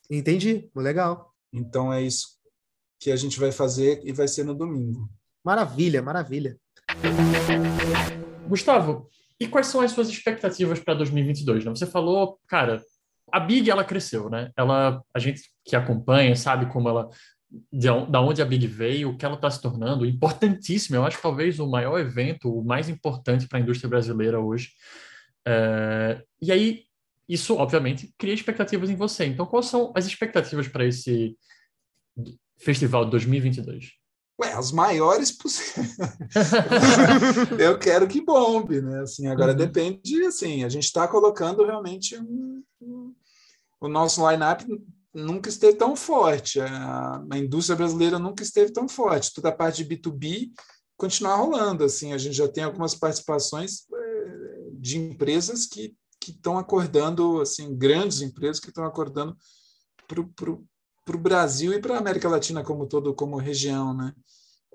Entendi, 0.09 0.69
legal. 0.75 1.33
Então 1.53 1.91
é 1.91 2.01
isso 2.01 2.36
que 2.99 3.11
a 3.11 3.15
gente 3.15 3.39
vai 3.39 3.51
fazer 3.51 4.01
e 4.03 4.11
vai 4.11 4.27
ser 4.27 4.43
no 4.43 4.55
domingo. 4.55 5.09
Maravilha, 5.43 6.01
maravilha. 6.01 6.57
Gustavo, 8.47 9.09
e 9.39 9.47
quais 9.47 9.67
são 9.67 9.81
as 9.81 9.91
suas 9.91 10.09
expectativas 10.09 10.79
para 10.79 10.95
2022? 10.95 11.65
Né? 11.65 11.71
Você 11.71 11.85
falou, 11.85 12.39
cara, 12.47 12.81
a 13.31 13.39
Big 13.39 13.69
ela 13.69 13.83
cresceu, 13.83 14.29
né? 14.29 14.51
Ela, 14.57 15.01
a 15.13 15.19
gente 15.19 15.41
que 15.65 15.75
acompanha 15.75 16.35
sabe 16.35 16.71
como 16.71 16.89
ela, 16.89 17.09
de, 17.71 17.87
da 18.09 18.21
onde 18.21 18.41
a 18.41 18.45
Big 18.45 18.65
veio, 18.67 19.09
o 19.09 19.17
que 19.17 19.25
ela 19.25 19.35
está 19.35 19.49
se 19.49 19.61
tornando, 19.61 20.05
importantíssimo. 20.05 20.95
Eu 20.95 21.05
acho 21.05 21.17
que 21.17 21.23
talvez 21.23 21.59
o 21.59 21.69
maior 21.69 21.99
evento, 21.99 22.51
o 22.51 22.63
mais 22.63 22.89
importante 22.89 23.47
para 23.47 23.59
a 23.59 23.61
indústria 23.61 23.89
brasileira 23.89 24.39
hoje. 24.39 24.71
É, 25.45 26.21
e 26.41 26.51
aí, 26.51 26.83
isso 27.27 27.55
obviamente 27.57 28.13
cria 28.17 28.33
expectativas 28.33 28.89
em 28.89 28.95
você. 28.95 29.25
Então, 29.25 29.45
quais 29.45 29.67
são 29.67 29.93
as 29.95 30.05
expectativas 30.05 30.67
para 30.67 30.85
esse 30.85 31.37
festival 32.57 33.05
de 33.05 33.11
2022? 33.11 33.91
Ué, 34.39 34.53
as 34.53 34.71
maiores 34.71 35.31
possíveis. 35.31 35.97
eu 37.59 37.77
quero 37.79 38.07
que 38.07 38.23
bombe, 38.23 38.81
né? 38.81 39.01
Assim, 39.01 39.27
agora 39.27 39.51
uhum. 39.51 39.57
depende, 39.57 40.23
assim, 40.25 40.63
a 40.63 40.69
gente 40.69 40.83
está 40.83 41.07
colocando 41.07 41.65
realmente 41.65 42.17
um, 42.17 42.63
um, 42.79 43.15
o 43.81 43.87
nosso 43.87 44.27
line-up 44.29 44.65
nunca 45.13 45.49
esteve 45.49 45.77
tão 45.77 45.95
forte, 45.95 46.59
a, 46.59 47.23
a, 47.31 47.37
indústria 47.39 47.75
brasileira 47.75 48.19
nunca 48.19 48.43
esteve 48.43 48.71
tão 48.71 48.87
forte. 48.87 49.33
Toda 49.33 49.49
a 49.49 49.55
parte 49.55 49.83
de 49.83 49.97
B2B 49.97 50.51
continuar 50.95 51.37
rolando, 51.37 51.83
assim, 51.83 52.13
a 52.13 52.17
gente 52.17 52.35
já 52.35 52.47
tem 52.47 52.63
algumas 52.63 52.93
participações 52.93 53.85
é, 53.91 54.69
de 54.73 54.99
empresas 54.99 55.65
que 55.65 55.95
que 56.27 56.31
estão 56.31 56.57
acordando, 56.57 57.39
assim, 57.39 57.73
grandes 57.73 58.21
empresas 58.21 58.59
que 58.59 58.67
estão 58.67 58.83
acordando 58.83 59.37
para 61.07 61.15
o 61.15 61.19
Brasil 61.19 61.73
e 61.73 61.79
para 61.79 61.95
a 61.95 61.99
América 61.99 62.27
Latina 62.27 62.61
como 62.61 62.85
todo, 62.85 63.15
como 63.15 63.37
região, 63.37 63.93
né? 63.93 64.13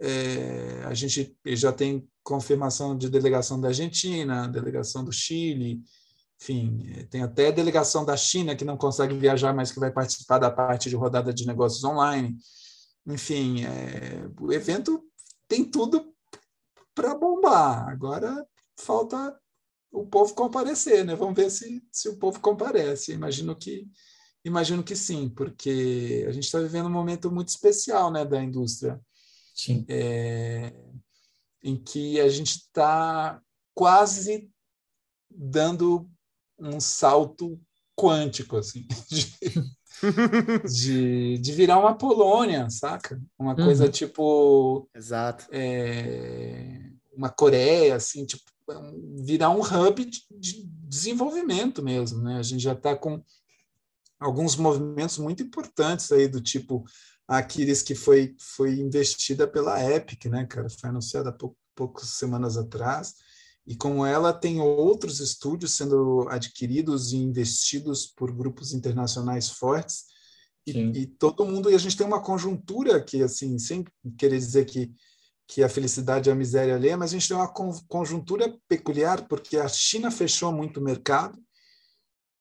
É, 0.00 0.82
a 0.86 0.94
gente 0.94 1.36
já 1.44 1.70
tem 1.70 2.08
confirmação 2.24 2.96
de 2.96 3.10
delegação 3.10 3.60
da 3.60 3.68
Argentina, 3.68 4.48
delegação 4.48 5.04
do 5.04 5.12
Chile, 5.12 5.82
enfim, 6.40 6.90
é, 6.96 7.04
tem 7.04 7.22
até 7.22 7.52
delegação 7.52 8.02
da 8.04 8.16
China 8.16 8.56
que 8.56 8.64
não 8.64 8.78
consegue 8.78 9.14
viajar, 9.14 9.54
mas 9.54 9.70
que 9.70 9.78
vai 9.78 9.92
participar 9.92 10.38
da 10.38 10.50
parte 10.50 10.88
de 10.88 10.96
rodada 10.96 11.32
de 11.34 11.46
negócios 11.46 11.84
online. 11.84 12.34
Enfim, 13.06 13.64
é, 13.64 14.26
o 14.40 14.52
evento 14.52 15.04
tem 15.46 15.64
tudo 15.64 16.12
para 16.94 17.14
bombar. 17.14 17.88
Agora 17.90 18.44
falta 18.76 19.38
o 19.92 20.06
povo 20.06 20.34
comparecer, 20.34 21.04
né? 21.04 21.14
Vamos 21.14 21.36
ver 21.36 21.50
se, 21.50 21.84
se 21.92 22.08
o 22.08 22.16
povo 22.16 22.40
comparece. 22.40 23.12
Imagino 23.12 23.54
que 23.54 23.86
Imagino 24.44 24.82
que 24.82 24.96
sim, 24.96 25.28
porque 25.28 26.24
a 26.28 26.32
gente 26.32 26.44
está 26.44 26.58
vivendo 26.58 26.86
um 26.86 26.92
momento 26.92 27.30
muito 27.30 27.48
especial 27.48 28.10
né, 28.10 28.24
da 28.24 28.42
indústria. 28.42 29.00
Sim. 29.54 29.84
É, 29.88 30.72
em 31.62 31.76
que 31.76 32.20
a 32.20 32.28
gente 32.28 32.50
está 32.50 33.40
quase 33.74 34.50
dando 35.30 36.08
um 36.58 36.80
salto 36.80 37.60
quântico, 37.96 38.56
assim, 38.56 38.86
de, 39.08 39.38
de, 40.68 41.38
de, 41.38 41.52
virar 41.52 41.78
uma 41.78 41.96
Polônia, 41.96 42.68
saca? 42.68 43.20
Uma 43.38 43.54
coisa 43.54 43.84
uhum. 43.84 43.90
tipo. 43.90 44.88
Exato. 44.94 45.46
É, 45.52 46.90
uma 47.14 47.28
Coreia, 47.28 47.94
assim, 47.94 48.24
tipo, 48.24 48.42
virar 49.24 49.50
um 49.50 49.60
hub 49.60 50.04
de, 50.04 50.24
de 50.30 50.64
desenvolvimento 50.64 51.82
mesmo, 51.82 52.22
né? 52.22 52.38
A 52.38 52.42
gente 52.42 52.62
já 52.62 52.72
está 52.72 52.96
com 52.96 53.22
alguns 54.22 54.56
movimentos 54.56 55.18
muito 55.18 55.42
importantes 55.42 56.10
aí 56.12 56.28
do 56.28 56.40
tipo 56.40 56.84
a 57.28 57.38
Aquiles 57.38 57.82
que 57.82 57.94
foi 57.94 58.34
foi 58.38 58.74
investida 58.74 59.46
pela 59.46 59.82
Epic, 59.82 60.26
né, 60.26 60.46
cara? 60.46 60.68
Foi 60.68 60.90
anunciada 60.90 61.30
há 61.30 61.32
pou, 61.32 61.56
poucas 61.74 62.08
semanas 62.10 62.56
atrás. 62.56 63.14
E 63.66 63.76
como 63.76 64.04
ela 64.04 64.32
tem 64.32 64.60
outros 64.60 65.20
estúdios 65.20 65.74
sendo 65.74 66.26
adquiridos 66.28 67.12
e 67.12 67.16
investidos 67.16 68.06
por 68.06 68.32
grupos 68.32 68.72
internacionais 68.72 69.50
fortes, 69.50 70.06
e, 70.66 70.72
e, 70.72 71.06
todo 71.06 71.44
mundo 71.44 71.70
e 71.70 71.74
a 71.74 71.78
gente 71.78 71.96
tem 71.96 72.06
uma 72.06 72.22
conjuntura 72.22 73.02
que 73.02 73.22
assim, 73.22 73.58
sem 73.58 73.84
querer 74.16 74.38
dizer 74.38 74.64
que 74.64 74.92
que 75.46 75.62
a 75.62 75.68
felicidade 75.68 76.30
é 76.30 76.32
a 76.32 76.36
miséria 76.36 76.74
alheia, 76.74 76.96
mas 76.96 77.10
a 77.10 77.18
gente 77.18 77.28
tem 77.28 77.36
uma 77.36 77.52
conjuntura 77.88 78.56
peculiar 78.66 79.26
porque 79.28 79.58
a 79.58 79.68
China 79.68 80.10
fechou 80.10 80.50
muito 80.50 80.80
o 80.80 80.82
mercado 80.82 81.38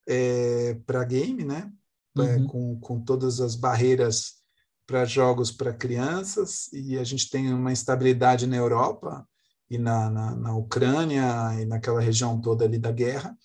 é, 0.08 0.78
para 0.86 1.04
game, 1.04 1.44
né? 1.44 1.72
Uhum. 2.18 2.24
É, 2.24 2.44
com, 2.46 2.80
com 2.80 3.00
todas 3.00 3.40
as 3.40 3.56
barreiras 3.56 4.42
para 4.86 5.06
jogos 5.06 5.52
para 5.52 5.74
crianças, 5.74 6.68
e 6.74 6.98
a 6.98 7.04
gente 7.04 7.30
tem 7.30 7.54
uma 7.54 7.72
instabilidade 7.72 8.46
na 8.46 8.58
Europa 8.58 9.26
e 9.70 9.78
na, 9.78 10.10
na, 10.10 10.36
na 10.36 10.56
Ucrânia 10.56 11.24
e 11.62 11.66
naquela 11.66 12.02
região 12.02 12.42
toda 12.42 12.66
ali 12.66 12.78
da 12.78 12.92
guerra, 12.92 13.38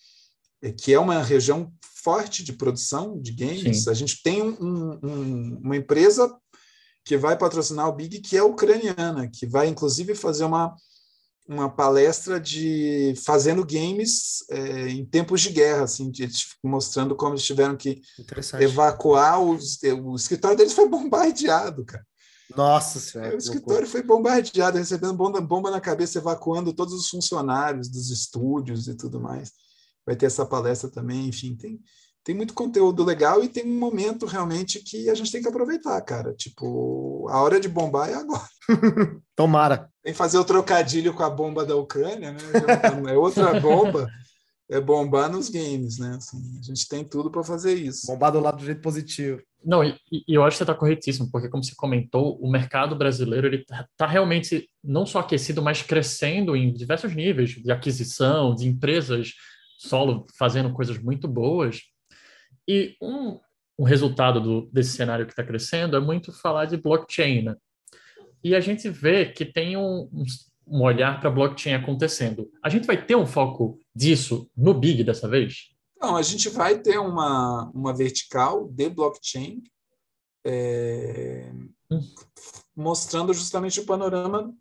é, 0.61 0.73
que 0.73 0.93
é 0.93 0.99
uma 0.99 1.23
região 1.23 1.73
forte 2.03 2.43
de 2.43 2.53
produção 2.53 3.21
de 3.21 3.33
games. 3.33 3.85
Sim. 3.85 3.91
A 3.91 3.95
gente 3.95 4.23
tem 4.23 4.43
um, 4.43 4.99
um, 5.03 5.61
uma 5.63 5.77
empresa 5.77 6.37
que 7.05 7.17
vai 7.17 7.39
patrocinar 7.39 7.89
o 7.89 7.93
Big, 7.93 8.21
que 8.21 8.37
é 8.37 8.43
ucraniana, 8.43 9.29
que 9.29 9.47
vai 9.47 9.69
inclusive 9.69 10.17
fazer 10.17 10.45
uma, 10.45 10.75
uma 11.49 11.69
palestra 11.69 12.41
de 12.41 13.15
fazendo 13.25 13.65
games 13.65 14.45
é, 14.51 14.89
em 14.89 15.05
tempos 15.05 15.41
de 15.41 15.51
guerra, 15.51 15.85
assim, 15.85 16.11
de, 16.11 16.29
mostrando 16.63 17.15
como 17.15 17.35
eles 17.35 17.45
tiveram 17.45 17.77
que 17.77 18.01
evacuar 18.61 19.41
os, 19.41 19.79
o 19.83 20.17
escritório 20.17 20.57
deles 20.57 20.73
foi 20.73 20.89
bombardeado, 20.91 21.85
cara. 21.85 22.05
Nossa 22.55 23.01
senhora. 23.01 23.35
O 23.35 23.39
escritório 23.39 23.87
foi 23.87 24.03
bombardeado, 24.03 24.79
recebendo 24.79 25.15
bomba, 25.15 25.41
bomba 25.41 25.71
na 25.71 25.81
cabeça, 25.81 26.19
evacuando 26.19 26.73
todos 26.73 26.95
os 26.95 27.09
funcionários 27.09 27.89
dos 27.89 28.11
estúdios 28.11 28.87
e 28.87 28.97
tudo 28.97 29.21
mais. 29.21 29.53
Vai 30.05 30.15
ter 30.15 30.27
essa 30.27 30.47
palestra 30.47 30.89
também, 30.89 31.29
enfim, 31.29 31.57
tem, 31.57 31.81
tem 32.23 32.35
muito 32.35 32.55
conteúdo 32.55 33.05
legal 33.05 33.43
e 33.43 33.49
tem 33.49 33.65
um 33.65 33.79
momento 33.79 34.27
realmente 34.27 34.81
que 34.81 35.11
a 35.11 35.15
gente 35.15 35.33
tem 35.33 35.43
que 35.43 35.49
aproveitar, 35.49 36.01
cara. 36.03 36.33
Tipo, 36.35 37.27
a 37.29 37.43
hora 37.43 37.59
de 37.59 37.69
bombar 37.69 38.09
é 38.09 38.15
agora. 38.15 38.49
Tomara. 39.37 39.91
Tem 40.03 40.15
que 40.15 40.19
fazer 40.19 40.39
o 40.39 40.45
trocadilho 40.45 41.13
com 41.13 41.23
a 41.23 41.29
bomba 41.29 41.65
da 41.65 41.77
Ucrânia, 41.77 42.33
né? 42.33 42.39
É 43.11 43.17
outra 43.17 43.61
bomba. 43.61 44.09
É 44.69 44.81
bombar 44.81 45.31
nos 45.31 45.49
games, 45.49 45.99
né? 45.99 46.17
Assim, 46.17 46.59
a 46.59 46.63
gente 46.63 46.89
tem 46.89 47.05
tudo 47.05 47.31
para 47.31 47.45
fazer 47.45 47.75
isso. 47.75 48.07
Bombar 48.07 48.33
do 48.33 48.41
lado 48.41 48.57
do 48.57 48.65
jeito 48.65 48.81
positivo. 48.81 49.41
Não, 49.65 49.85
e, 49.85 49.97
e 50.11 50.35
eu 50.35 50.43
acho 50.43 50.55
que 50.55 50.59
você 50.59 50.63
está 50.65 50.75
corretíssimo, 50.75 51.31
porque 51.31 51.49
como 51.49 51.63
você 51.63 51.75
comentou, 51.77 52.37
o 52.41 52.51
mercado 52.51 52.97
brasileiro 52.97 53.47
ele 53.47 53.59
está 53.59 53.87
tá 53.97 54.07
realmente 54.07 54.69
não 54.83 55.05
só 55.07 55.21
aquecido, 55.21 55.63
mas 55.63 55.83
crescendo 55.83 56.57
em 56.57 56.73
diversos 56.73 57.15
níveis 57.15 57.51
de 57.51 57.71
aquisição, 57.71 58.55
de 58.55 58.67
empresas 58.67 59.35
solo 59.79 60.27
fazendo 60.39 60.73
coisas 60.73 60.99
muito 60.99 61.29
boas. 61.29 61.83
E 62.67 62.97
um, 63.01 63.39
um 63.79 63.85
resultado 63.85 64.41
do, 64.41 64.71
desse 64.73 64.97
cenário 64.97 65.27
que 65.27 65.33
está 65.33 65.45
crescendo 65.45 65.97
é 65.97 66.01
muito 66.01 66.33
falar 66.33 66.65
de 66.65 66.77
blockchain, 66.77 67.43
né? 67.43 67.57
E 68.47 68.55
a 68.55 68.61
gente 68.61 68.89
vê 68.89 69.27
que 69.33 69.45
tem 69.45 69.77
um, 69.77 70.09
um 70.69 70.81
olhar 70.81 71.21
para 71.21 71.33
blockchain 71.33 71.75
acontecendo. 71.75 72.49
A 72.63 72.69
gente 72.69 72.87
vai 72.87 73.05
ter 73.05 73.17
um 73.17 73.27
foco 73.27 73.81
disso 73.93 74.49
no 74.57 74.73
Big 74.73 75.03
dessa 75.03 75.29
vez? 75.29 75.71
Não, 76.01 76.15
a 76.15 76.23
gente 76.23 76.49
vai 76.51 76.79
ter 76.79 76.97
uma, 76.97 77.69
uma 77.75 77.93
vertical 77.93 78.69
de 78.69 78.89
blockchain 78.89 79.65
é, 80.47 81.51
hum. 81.91 82.01
mostrando 82.77 83.35
justamente 83.35 83.81
o 83.81 83.85
panorama 83.85 84.55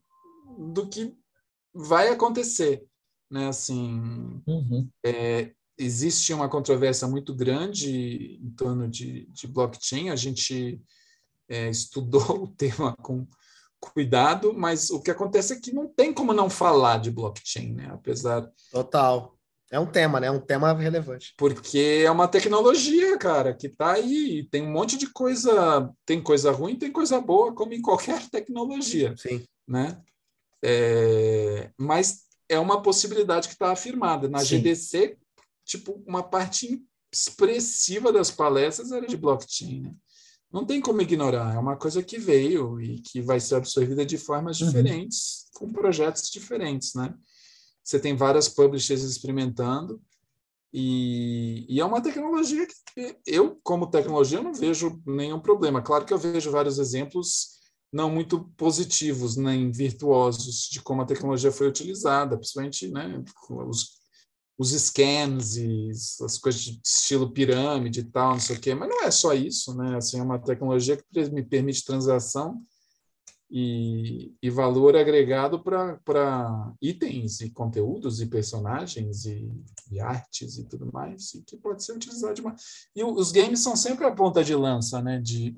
do 0.58 0.90
que 0.90 1.14
vai 1.72 2.08
acontecer. 2.08 2.84
Né? 3.30 3.50
Assim, 3.50 4.42
uhum. 4.48 4.90
é, 5.06 5.52
existe 5.78 6.34
uma 6.34 6.50
controvérsia 6.50 7.08
muito 7.08 7.36
grande 7.36 8.40
em 8.42 8.50
torno 8.58 8.90
de, 8.90 9.28
de 9.28 9.46
blockchain. 9.46 10.10
A 10.10 10.16
gente 10.16 10.82
é, 11.48 11.70
estudou 11.70 12.46
o 12.46 12.48
tema 12.48 12.96
com, 12.96 13.28
cuidado, 13.80 14.54
mas 14.54 14.90
o 14.90 15.02
que 15.02 15.12
acontece 15.12 15.54
é 15.54 15.60
que 15.60 15.74
não 15.74 15.88
tem 15.88 16.14
como 16.14 16.34
não 16.34 16.50
falar 16.50 16.98
de 16.98 17.12
blockchain, 17.12 17.74
né? 17.74 17.90
Apesar. 17.92 18.50
Total. 18.72 19.36
É 19.72 19.80
um 19.80 19.86
tema, 19.86 20.20
né? 20.20 20.28
É 20.28 20.32
um 20.32 20.40
tema 20.40 20.74
relevante. 20.74 21.34
Porque 21.38 22.04
é 22.06 22.12
uma 22.12 22.28
tecnologia, 22.28 23.18
cara, 23.18 23.54
que 23.54 23.68
está 23.68 23.94
aí. 23.94 24.48
Tem 24.52 24.62
um 24.62 24.72
monte 24.72 24.98
de 24.98 25.12
coisa. 25.12 25.92
Tem 26.06 26.22
coisa 26.22 26.52
ruim, 26.52 26.76
tem 26.78 26.92
coisa 26.92 27.20
boa, 27.20 27.54
como 27.54 27.74
em 27.74 27.82
qualquer 27.82 28.22
tecnologia. 28.30 29.16
Sim. 29.18 29.44
Né? 29.68 30.00
É, 30.64 31.72
mas 31.78 32.26
é 32.48 32.60
uma 32.60 32.82
possibilidade 32.82 33.48
que 33.48 33.54
está 33.54 33.72
afirmada. 33.72 34.30
Na 34.30 34.40
Sim. 34.40 34.60
GDC, 34.60 35.18
tipo, 35.66 36.04
uma 36.06 36.24
parte 36.24 36.82
expressiva 37.12 38.12
das 38.12 38.30
palestras 38.30 38.92
era 38.92 39.08
de 39.08 39.18
blockchain. 39.18 39.82
Né? 39.82 39.92
Não 40.56 40.66
tem 40.66 40.80
como 40.80 41.02
ignorar, 41.02 41.54
é 41.54 41.60
uma 41.60 41.76
coisa 41.76 42.02
que 42.02 42.18
veio 42.18 42.80
e 42.80 43.02
que 43.02 43.22
vai 43.22 43.42
ser 43.42 43.56
absorvida 43.56 44.06
de 44.06 44.18
formas 44.18 44.62
uhum. 44.62 44.68
diferentes, 44.68 45.50
com 45.54 45.70
projetos 45.70 46.32
diferentes, 46.32 46.94
né? 46.94 47.14
Você 47.84 48.00
tem 48.00 48.16
várias 48.16 48.48
publishers 48.48 49.04
experimentando, 49.04 50.02
e, 50.72 51.66
e, 51.68 51.82
é 51.82 51.86
uma 51.86 52.02
tecnologia 52.02 52.66
que 52.68 53.18
eu, 53.28 53.60
como 53.64 53.90
tecnologia, 53.90 54.42
não 54.42 54.54
vejo 54.54 55.02
nenhum 55.06 55.42
problema. 55.42 55.82
Claro 55.82 56.06
que 56.06 56.14
eu 56.14 56.18
vejo 56.18 56.52
vários 56.52 56.80
exemplos 56.80 57.60
não 57.92 58.10
muito 58.10 58.46
positivos 58.56 59.36
nem 59.36 59.72
virtuosos 59.72 60.70
de 60.70 60.82
como 60.82 61.02
a 61.02 61.06
tecnologia 61.06 61.52
foi 61.52 61.68
utilizada, 61.68 62.38
principalmente 62.38 62.88
né, 62.88 63.22
os, 63.50 63.95
os 64.58 64.72
scans 64.72 65.58
e 65.58 65.90
as 66.24 66.38
coisas 66.38 66.62
de 66.62 66.80
estilo 66.84 67.32
pirâmide 67.32 68.00
e 68.00 68.04
tal, 68.04 68.34
não 68.34 68.40
sei 68.40 68.56
o 68.56 68.60
quê. 68.60 68.74
Mas 68.74 68.90
não 68.90 69.04
é 69.04 69.12
só 69.12 69.34
isso, 69.34 69.76
né? 69.76 69.98
Assim, 69.98 70.20
é 70.20 70.24
uma 70.24 70.40
tecnologia 70.40 70.98
que 70.98 71.30
me 71.30 71.44
permite 71.44 71.84
transação 71.84 72.62
e, 73.52 74.34
e 74.42 74.50
valor 74.50 74.96
agregado 74.96 75.62
para 75.62 76.74
itens 76.82 77.42
e 77.42 77.50
conteúdos 77.50 78.22
e 78.22 78.28
personagens 78.28 79.26
e, 79.26 79.52
e, 79.92 80.00
artes 80.00 80.58
e 80.58 80.64
tudo 80.64 80.92
mais, 80.92 81.34
e 81.34 81.42
que 81.42 81.58
pode 81.58 81.84
ser 81.84 81.94
utilizado 81.94 82.34
de 82.34 82.42
uma... 82.42 82.56
E 82.96 83.04
os 83.04 83.32
games 83.32 83.60
são 83.60 83.76
sempre 83.76 84.06
a 84.06 84.16
ponta 84.16 84.42
de 84.44 84.56
lança, 84.56 85.02
né? 85.02 85.20
De, 85.20 85.56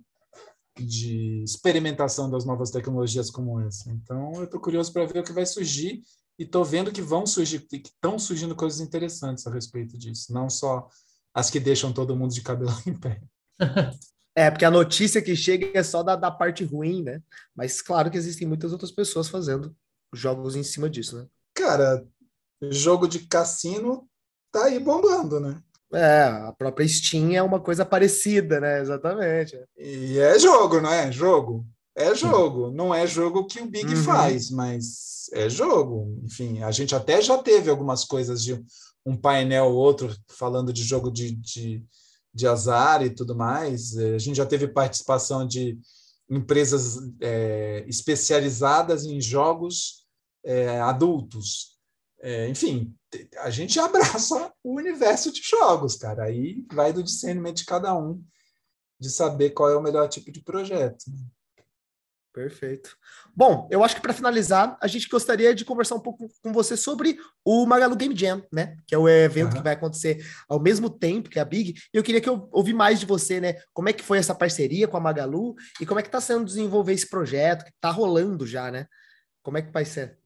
de 0.75 1.43
experimentação 1.43 2.31
das 2.31 2.45
novas 2.45 2.71
tecnologias 2.71 3.29
como 3.29 3.59
essa. 3.61 3.91
Então, 3.91 4.33
eu 4.33 4.45
estou 4.45 4.59
curioso 4.59 4.91
para 4.91 5.05
ver 5.05 5.19
o 5.19 5.23
que 5.23 5.33
vai 5.33 5.45
surgir 5.45 6.01
e 6.37 6.43
estou 6.43 6.63
vendo 6.63 6.91
que 6.91 7.01
vão 7.01 7.25
surgir, 7.25 7.59
que 7.59 7.77
estão 7.77 8.19
surgindo 8.19 8.55
coisas 8.55 8.79
interessantes 8.79 9.45
a 9.47 9.51
respeito 9.51 9.97
disso, 9.97 10.33
não 10.33 10.49
só 10.49 10.87
as 11.33 11.49
que 11.49 11.59
deixam 11.59 11.93
todo 11.93 12.15
mundo 12.15 12.33
de 12.33 12.41
cabelo 12.41 12.71
em 12.85 12.97
pé. 12.97 13.21
É, 14.35 14.51
porque 14.51 14.65
a 14.65 14.71
notícia 14.71 15.21
que 15.21 15.35
chega 15.35 15.71
é 15.73 15.81
só 15.81 16.03
da, 16.03 16.15
da 16.15 16.29
parte 16.29 16.63
ruim, 16.63 17.01
né? 17.01 17.21
Mas 17.55 17.81
claro 17.81 18.11
que 18.11 18.17
existem 18.17 18.47
muitas 18.47 18.71
outras 18.71 18.91
pessoas 18.91 19.27
fazendo 19.27 19.75
jogos 20.13 20.55
em 20.55 20.63
cima 20.63 20.89
disso, 20.89 21.17
né? 21.17 21.27
Cara, 21.55 22.05
jogo 22.69 23.07
de 23.07 23.19
cassino 23.19 24.07
tá 24.51 24.65
aí 24.65 24.79
bombando, 24.79 25.39
né? 25.39 25.61
É, 25.93 26.23
a 26.23 26.53
própria 26.57 26.87
Steam 26.87 27.33
é 27.33 27.41
uma 27.41 27.59
coisa 27.59 27.85
parecida, 27.85 28.59
né? 28.59 28.81
Exatamente. 28.81 29.57
E 29.77 30.19
é 30.19 30.37
jogo, 30.37 30.81
não 30.81 30.91
é? 30.91 31.11
Jogo. 31.11 31.65
É 31.97 32.13
jogo. 32.13 32.69
Não 32.69 32.93
é 32.93 33.07
jogo 33.07 33.47
que 33.47 33.59
o 33.59 33.65
Big 33.65 33.91
uhum. 33.91 34.03
faz, 34.03 34.51
mas 34.51 35.29
é 35.33 35.49
jogo. 35.49 36.21
Enfim, 36.23 36.61
a 36.61 36.69
gente 36.69 36.93
até 36.93 37.19
já 37.19 37.39
teve 37.39 37.71
algumas 37.71 38.05
coisas 38.05 38.43
de 38.43 38.63
um 39.03 39.17
painel 39.17 39.65
ou 39.65 39.73
outro 39.73 40.15
falando 40.29 40.71
de 40.71 40.83
jogo 40.83 41.09
de, 41.09 41.31
de, 41.31 41.83
de 42.31 42.47
azar 42.47 43.03
e 43.03 43.09
tudo 43.09 43.35
mais. 43.35 43.97
É, 43.97 44.13
a 44.13 44.19
gente 44.19 44.35
já 44.35 44.45
teve 44.45 44.67
participação 44.67 45.47
de 45.47 45.79
empresas 46.29 46.99
é, 47.19 47.83
especializadas 47.87 49.03
em 49.03 49.19
jogos 49.19 50.05
é, 50.45 50.79
adultos. 50.79 51.79
É, 52.21 52.47
enfim, 52.47 52.95
a 53.39 53.49
gente 53.49 53.79
abraça 53.81 54.53
o 54.63 54.75
universo 54.75 55.31
de 55.31 55.41
jogos, 55.41 55.95
cara. 55.95 56.25
Aí 56.25 56.63
vai 56.71 56.93
do 56.93 57.01
discernimento 57.01 57.57
de 57.57 57.65
cada 57.65 57.97
um 57.97 58.23
de 58.99 59.09
saber 59.09 59.49
qual 59.49 59.71
é 59.71 59.75
o 59.75 59.81
melhor 59.81 60.07
tipo 60.07 60.31
de 60.31 60.43
projeto. 60.43 61.05
Perfeito. 62.37 62.95
Bom, 63.35 63.67
eu 63.71 63.83
acho 63.83 63.95
que 63.95 64.01
para 64.01 64.13
finalizar, 64.13 64.77
a 64.79 64.85
gente 64.85 65.09
gostaria 65.09 65.55
de 65.55 65.65
conversar 65.65 65.95
um 65.95 65.99
pouco 65.99 66.29
com 66.43 66.53
você 66.53 66.77
sobre 66.77 67.17
o 67.43 67.65
Magalu 67.65 67.95
Game 67.95 68.15
Jam, 68.15 68.43
né? 68.53 68.77
Que 68.85 68.93
é 68.93 68.97
o 68.97 69.09
evento 69.09 69.53
uhum. 69.53 69.57
que 69.57 69.63
vai 69.63 69.73
acontecer 69.73 70.23
ao 70.47 70.59
mesmo 70.59 70.87
tempo 70.87 71.31
que 71.31 71.39
a 71.39 71.45
Big. 71.45 71.73
E 71.91 71.97
eu 71.97 72.03
queria 72.03 72.21
que 72.21 72.29
eu 72.29 72.47
ouvir 72.51 72.75
mais 72.75 72.99
de 72.99 73.07
você, 73.07 73.41
né? 73.41 73.55
Como 73.73 73.89
é 73.89 73.93
que 73.93 74.03
foi 74.03 74.19
essa 74.19 74.35
parceria 74.35 74.87
com 74.87 74.95
a 74.95 74.99
Magalu 74.99 75.55
e 75.81 75.85
como 75.87 75.99
é 75.99 76.03
que 76.03 76.09
está 76.09 76.21
sendo 76.21 76.45
desenvolver 76.45 76.93
esse 76.93 77.09
projeto 77.09 77.63
que 77.63 77.71
está 77.71 77.89
rolando 77.89 78.45
já, 78.45 78.69
né? 78.69 78.85
Como 79.41 79.57
é 79.57 79.63
que 79.63 79.71
vai 79.71 79.83
ser? 79.83 80.19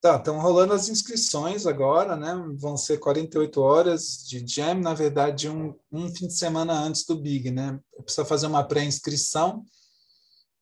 Tá, 0.00 0.14
estão 0.14 0.38
rolando 0.40 0.74
as 0.74 0.88
inscrições 0.88 1.66
agora, 1.66 2.14
né? 2.14 2.40
Vão 2.54 2.76
ser 2.76 2.98
48 2.98 3.60
horas 3.60 4.24
de 4.24 4.46
jam, 4.46 4.74
na 4.74 4.94
verdade, 4.94 5.48
um, 5.48 5.74
um 5.90 6.08
fim 6.08 6.28
de 6.28 6.38
semana 6.38 6.72
antes 6.72 7.04
do 7.04 7.16
Big, 7.16 7.50
né? 7.50 7.80
Precisa 8.04 8.24
fazer 8.24 8.46
uma 8.46 8.62
pré-inscrição. 8.62 9.64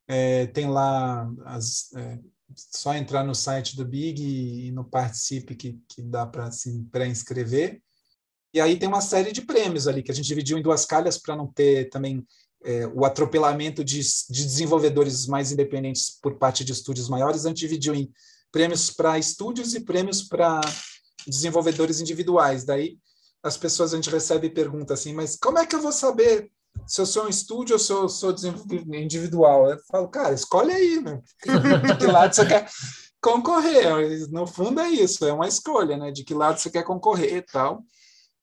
É, 0.08 0.46
tem 0.46 0.68
lá 0.68 1.28
as, 1.44 1.92
é, 1.94 2.18
só 2.54 2.94
entrar 2.94 3.24
no 3.24 3.34
site 3.34 3.76
do 3.76 3.84
Big 3.84 4.22
e, 4.22 4.68
e 4.68 4.72
no 4.72 4.84
Participe 4.84 5.54
que, 5.54 5.80
que 5.88 6.02
dá 6.02 6.26
para 6.26 6.50
se 6.50 6.84
pré-inscrever. 6.90 7.80
E 8.54 8.60
aí 8.60 8.78
tem 8.78 8.88
uma 8.88 9.00
série 9.00 9.32
de 9.32 9.42
prêmios 9.42 9.86
ali 9.86 10.02
que 10.02 10.10
a 10.10 10.14
gente 10.14 10.26
dividiu 10.26 10.56
em 10.56 10.62
duas 10.62 10.86
calhas 10.86 11.18
para 11.18 11.36
não 11.36 11.46
ter 11.46 11.90
também 11.90 12.26
é, 12.64 12.86
o 12.86 13.04
atropelamento 13.04 13.84
de, 13.84 14.00
de 14.00 14.44
desenvolvedores 14.44 15.26
mais 15.26 15.52
independentes 15.52 16.18
por 16.22 16.38
parte 16.38 16.64
de 16.64 16.72
estúdios 16.72 17.08
maiores. 17.08 17.44
A 17.44 17.48
gente 17.48 17.58
dividiu 17.58 17.94
em 17.94 18.10
prêmios 18.50 18.90
para 18.90 19.18
estúdios 19.18 19.74
e 19.74 19.80
prêmios 19.80 20.22
para 20.22 20.60
desenvolvedores 21.26 22.00
individuais. 22.00 22.64
Daí 22.64 22.98
as 23.42 23.56
pessoas 23.56 23.92
a 23.92 23.96
gente 23.96 24.10
recebe 24.10 24.48
pergunta 24.50 24.94
assim, 24.94 25.12
mas 25.12 25.36
como 25.36 25.58
é 25.58 25.66
que 25.66 25.74
eu 25.74 25.80
vou 25.80 25.92
saber 25.92 26.50
se 26.86 27.00
eu 27.00 27.06
sou 27.06 27.26
um 27.26 27.28
estúdio 27.28 27.74
ou 27.74 27.78
se 27.78 27.92
eu 27.92 28.08
sou 28.08 28.34
individual? 28.92 29.70
Eu 29.70 29.78
falo, 29.90 30.08
cara, 30.08 30.34
escolhe 30.34 30.72
aí, 30.72 31.00
né? 31.00 31.20
De 31.86 31.98
que 31.98 32.06
lado 32.06 32.34
você 32.34 32.46
quer 32.46 32.68
concorrer? 33.20 34.30
No 34.30 34.46
fundo 34.46 34.80
é 34.80 34.88
isso, 34.88 35.24
é 35.24 35.32
uma 35.32 35.48
escolha, 35.48 35.96
né? 35.96 36.10
De 36.10 36.24
que 36.24 36.34
lado 36.34 36.58
você 36.58 36.70
quer 36.70 36.82
concorrer 36.82 37.36
e 37.36 37.42
tal. 37.42 37.82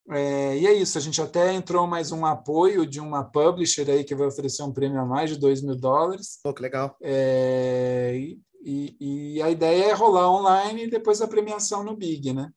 É, 0.10 0.58
e 0.58 0.68
é 0.68 0.74
isso, 0.74 0.98
a 0.98 1.02
gente 1.02 1.22
até 1.22 1.54
entrou 1.54 1.88
mais 1.88 2.12
um 2.12 2.26
apoio 2.26 2.86
de 2.86 3.00
uma 3.00 3.24
publisher 3.24 3.90
aí 3.90 4.04
que 4.04 4.14
vai 4.14 4.28
oferecer 4.28 4.62
um 4.62 4.74
prêmio 4.74 5.00
a 5.00 5.06
mais 5.06 5.30
de 5.30 5.40
2 5.40 5.62
mil 5.62 5.78
dólares. 5.78 6.40
Pô, 6.44 6.54
que 6.54 6.62
legal. 6.62 6.98
É, 7.02 8.14
e, 8.66 8.96
e, 9.00 9.42
a 9.42 9.50
ideia 9.50 9.86
é 9.86 9.94
rolar 9.94 10.30
online 10.30 10.84
e 10.84 10.90
depois 10.90 11.22
a 11.22 11.28
premiação 11.28 11.84
no 11.84 11.96
Big, 11.96 12.34
né? 12.34 12.50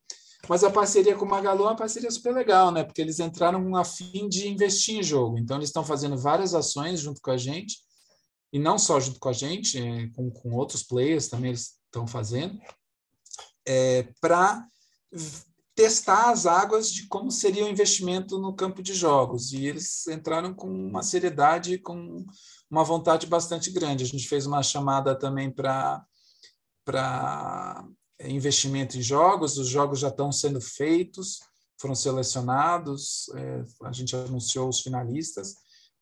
Mas 0.49 0.62
a 0.62 0.70
parceria 0.70 1.14
com 1.14 1.24
o 1.24 1.28
Magalu 1.28 1.64
é 1.64 1.66
uma 1.68 1.76
parceria 1.76 2.11
super 2.11 2.34
legal, 2.34 2.70
né? 2.70 2.84
Porque 2.84 3.01
eles 3.01 3.18
entraram 3.18 3.76
a 3.76 3.84
fim 3.84 4.28
de 4.28 4.49
investir 4.49 4.97
em 4.97 5.03
jogo. 5.03 5.38
Então, 5.38 5.57
eles 5.57 5.68
estão 5.68 5.84
fazendo 5.84 6.16
várias 6.16 6.55
ações 6.55 7.01
junto 7.01 7.20
com 7.20 7.30
a 7.30 7.36
gente, 7.36 7.78
e 8.53 8.59
não 8.59 8.78
só 8.78 8.99
junto 9.01 9.18
com 9.18 9.28
a 9.28 9.32
gente, 9.32 9.78
é, 9.78 10.09
com, 10.11 10.30
com 10.30 10.55
outros 10.55 10.82
players 10.82 11.28
também 11.28 11.51
eles 11.51 11.78
estão 11.86 12.07
fazendo, 12.07 12.59
é, 13.66 14.09
para 14.20 14.64
testar 15.74 16.30
as 16.30 16.47
águas 16.47 16.90
de 16.90 17.07
como 17.07 17.30
seria 17.30 17.64
o 17.64 17.68
investimento 17.68 18.38
no 18.38 18.55
campo 18.55 18.82
de 18.82 18.94
jogos. 18.94 19.53
E 19.53 19.66
eles 19.66 20.07
entraram 20.07 20.55
com 20.55 20.68
uma 20.68 21.03
seriedade, 21.03 21.78
com 21.78 22.24
uma 22.70 22.82
vontade 22.82 23.26
bastante 23.26 23.70
grande. 23.70 24.05
A 24.05 24.07
gente 24.07 24.26
fez 24.26 24.47
uma 24.47 24.62
chamada 24.62 25.14
também 25.14 25.51
para 25.51 26.03
investimento 28.20 28.96
em 28.96 29.02
jogos, 29.02 29.58
os 29.58 29.68
jogos 29.68 30.00
já 30.00 30.08
estão 30.08 30.32
sendo 30.32 30.60
feitos, 30.60 31.40
foram 31.78 31.94
selecionados, 31.94 33.28
é, 33.34 33.64
a 33.84 33.92
gente 33.92 34.16
anunciou 34.16 34.68
os 34.68 34.80
finalistas, 34.80 35.54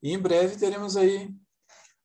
e 0.03 0.13
em 0.13 0.19
breve 0.19 0.57
teremos 0.57 0.97
aí 0.97 1.35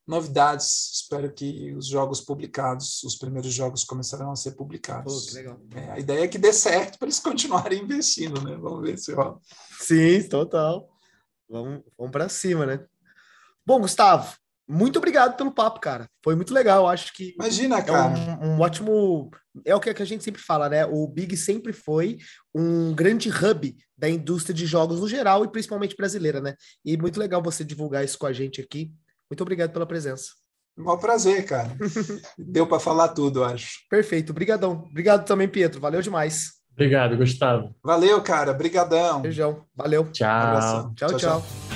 novidades. 0.09 0.91
Espero 0.93 1.31
que 1.31 1.71
os 1.75 1.85
jogos 1.85 2.19
publicados, 2.19 3.03
os 3.03 3.15
primeiros 3.15 3.53
jogos 3.53 3.83
começarão 3.83 4.31
a 4.31 4.35
ser 4.35 4.53
publicados. 4.53 5.27
Pô, 5.27 5.35
legal. 5.35 5.61
É, 5.75 5.91
a 5.91 5.99
ideia 5.99 6.23
é 6.23 6.27
que 6.27 6.39
dê 6.39 6.51
certo 6.51 6.97
para 6.97 7.05
eles 7.05 7.19
continuarem 7.21 7.83
investindo, 7.83 8.41
né? 8.41 8.57
Vamos 8.57 8.81
ver 8.81 8.97
se 8.97 9.13
rola. 9.13 9.39
Sim, 9.79 10.27
total. 10.27 10.89
Vamos, 11.47 11.83
vamos 11.97 12.11
para 12.11 12.27
cima, 12.27 12.65
né? 12.65 12.83
Bom, 13.65 13.79
Gustavo, 13.81 14.35
muito 14.69 14.97
obrigado 14.97 15.35
pelo 15.35 15.51
papo, 15.51 15.79
cara. 15.79 16.07
Foi 16.23 16.35
muito 16.35 16.53
legal. 16.53 16.87
Acho 16.87 17.11
que. 17.13 17.33
Imagina, 17.33 17.81
cara. 17.81 18.13
É 18.15 18.45
um, 18.45 18.51
um, 18.51 18.59
ótimo. 18.59 19.31
É 19.65 19.73
o 19.73 19.79
que 19.79 19.89
a 19.89 20.05
gente 20.05 20.23
sempre 20.23 20.39
fala, 20.39 20.69
né? 20.69 20.85
O 20.85 21.07
Big 21.07 21.35
sempre 21.35 21.73
foi 21.73 22.17
um 22.53 22.93
grande 22.93 23.29
hub 23.29 23.75
da 23.97 24.07
indústria 24.07 24.53
de 24.53 24.67
jogos 24.67 24.99
no 24.99 25.09
geral 25.09 25.43
e 25.43 25.51
principalmente 25.51 25.95
brasileira, 25.95 26.39
né? 26.39 26.53
E 26.85 26.95
muito 26.95 27.19
legal 27.19 27.41
você 27.41 27.63
divulgar 27.63 28.05
isso 28.05 28.19
com 28.19 28.27
a 28.27 28.33
gente 28.33 28.61
aqui. 28.61 28.93
Muito 29.29 29.41
obrigado 29.41 29.71
pela 29.71 29.87
presença. 29.87 30.27
Um 30.77 30.97
prazer, 30.97 31.45
cara. 31.45 31.75
Deu 32.37 32.67
para 32.67 32.79
falar 32.79 33.09
tudo, 33.09 33.43
acho. 33.43 33.79
Perfeito. 33.89 34.29
Obrigadão. 34.29 34.85
Obrigado 34.89 35.25
também, 35.25 35.47
Pietro. 35.47 35.81
Valeu 35.81 36.01
demais. 36.01 36.59
Obrigado, 36.71 37.17
Gustavo. 37.17 37.75
Valeu, 37.83 38.21
cara. 38.21 38.51
Obrigadão. 38.51 39.21
Beijão. 39.21 39.65
Valeu. 39.75 40.05
Tchau. 40.11 40.93
Tchau, 40.95 41.09
tchau. 41.09 41.09
tchau. 41.09 41.19
tchau. 41.19 41.68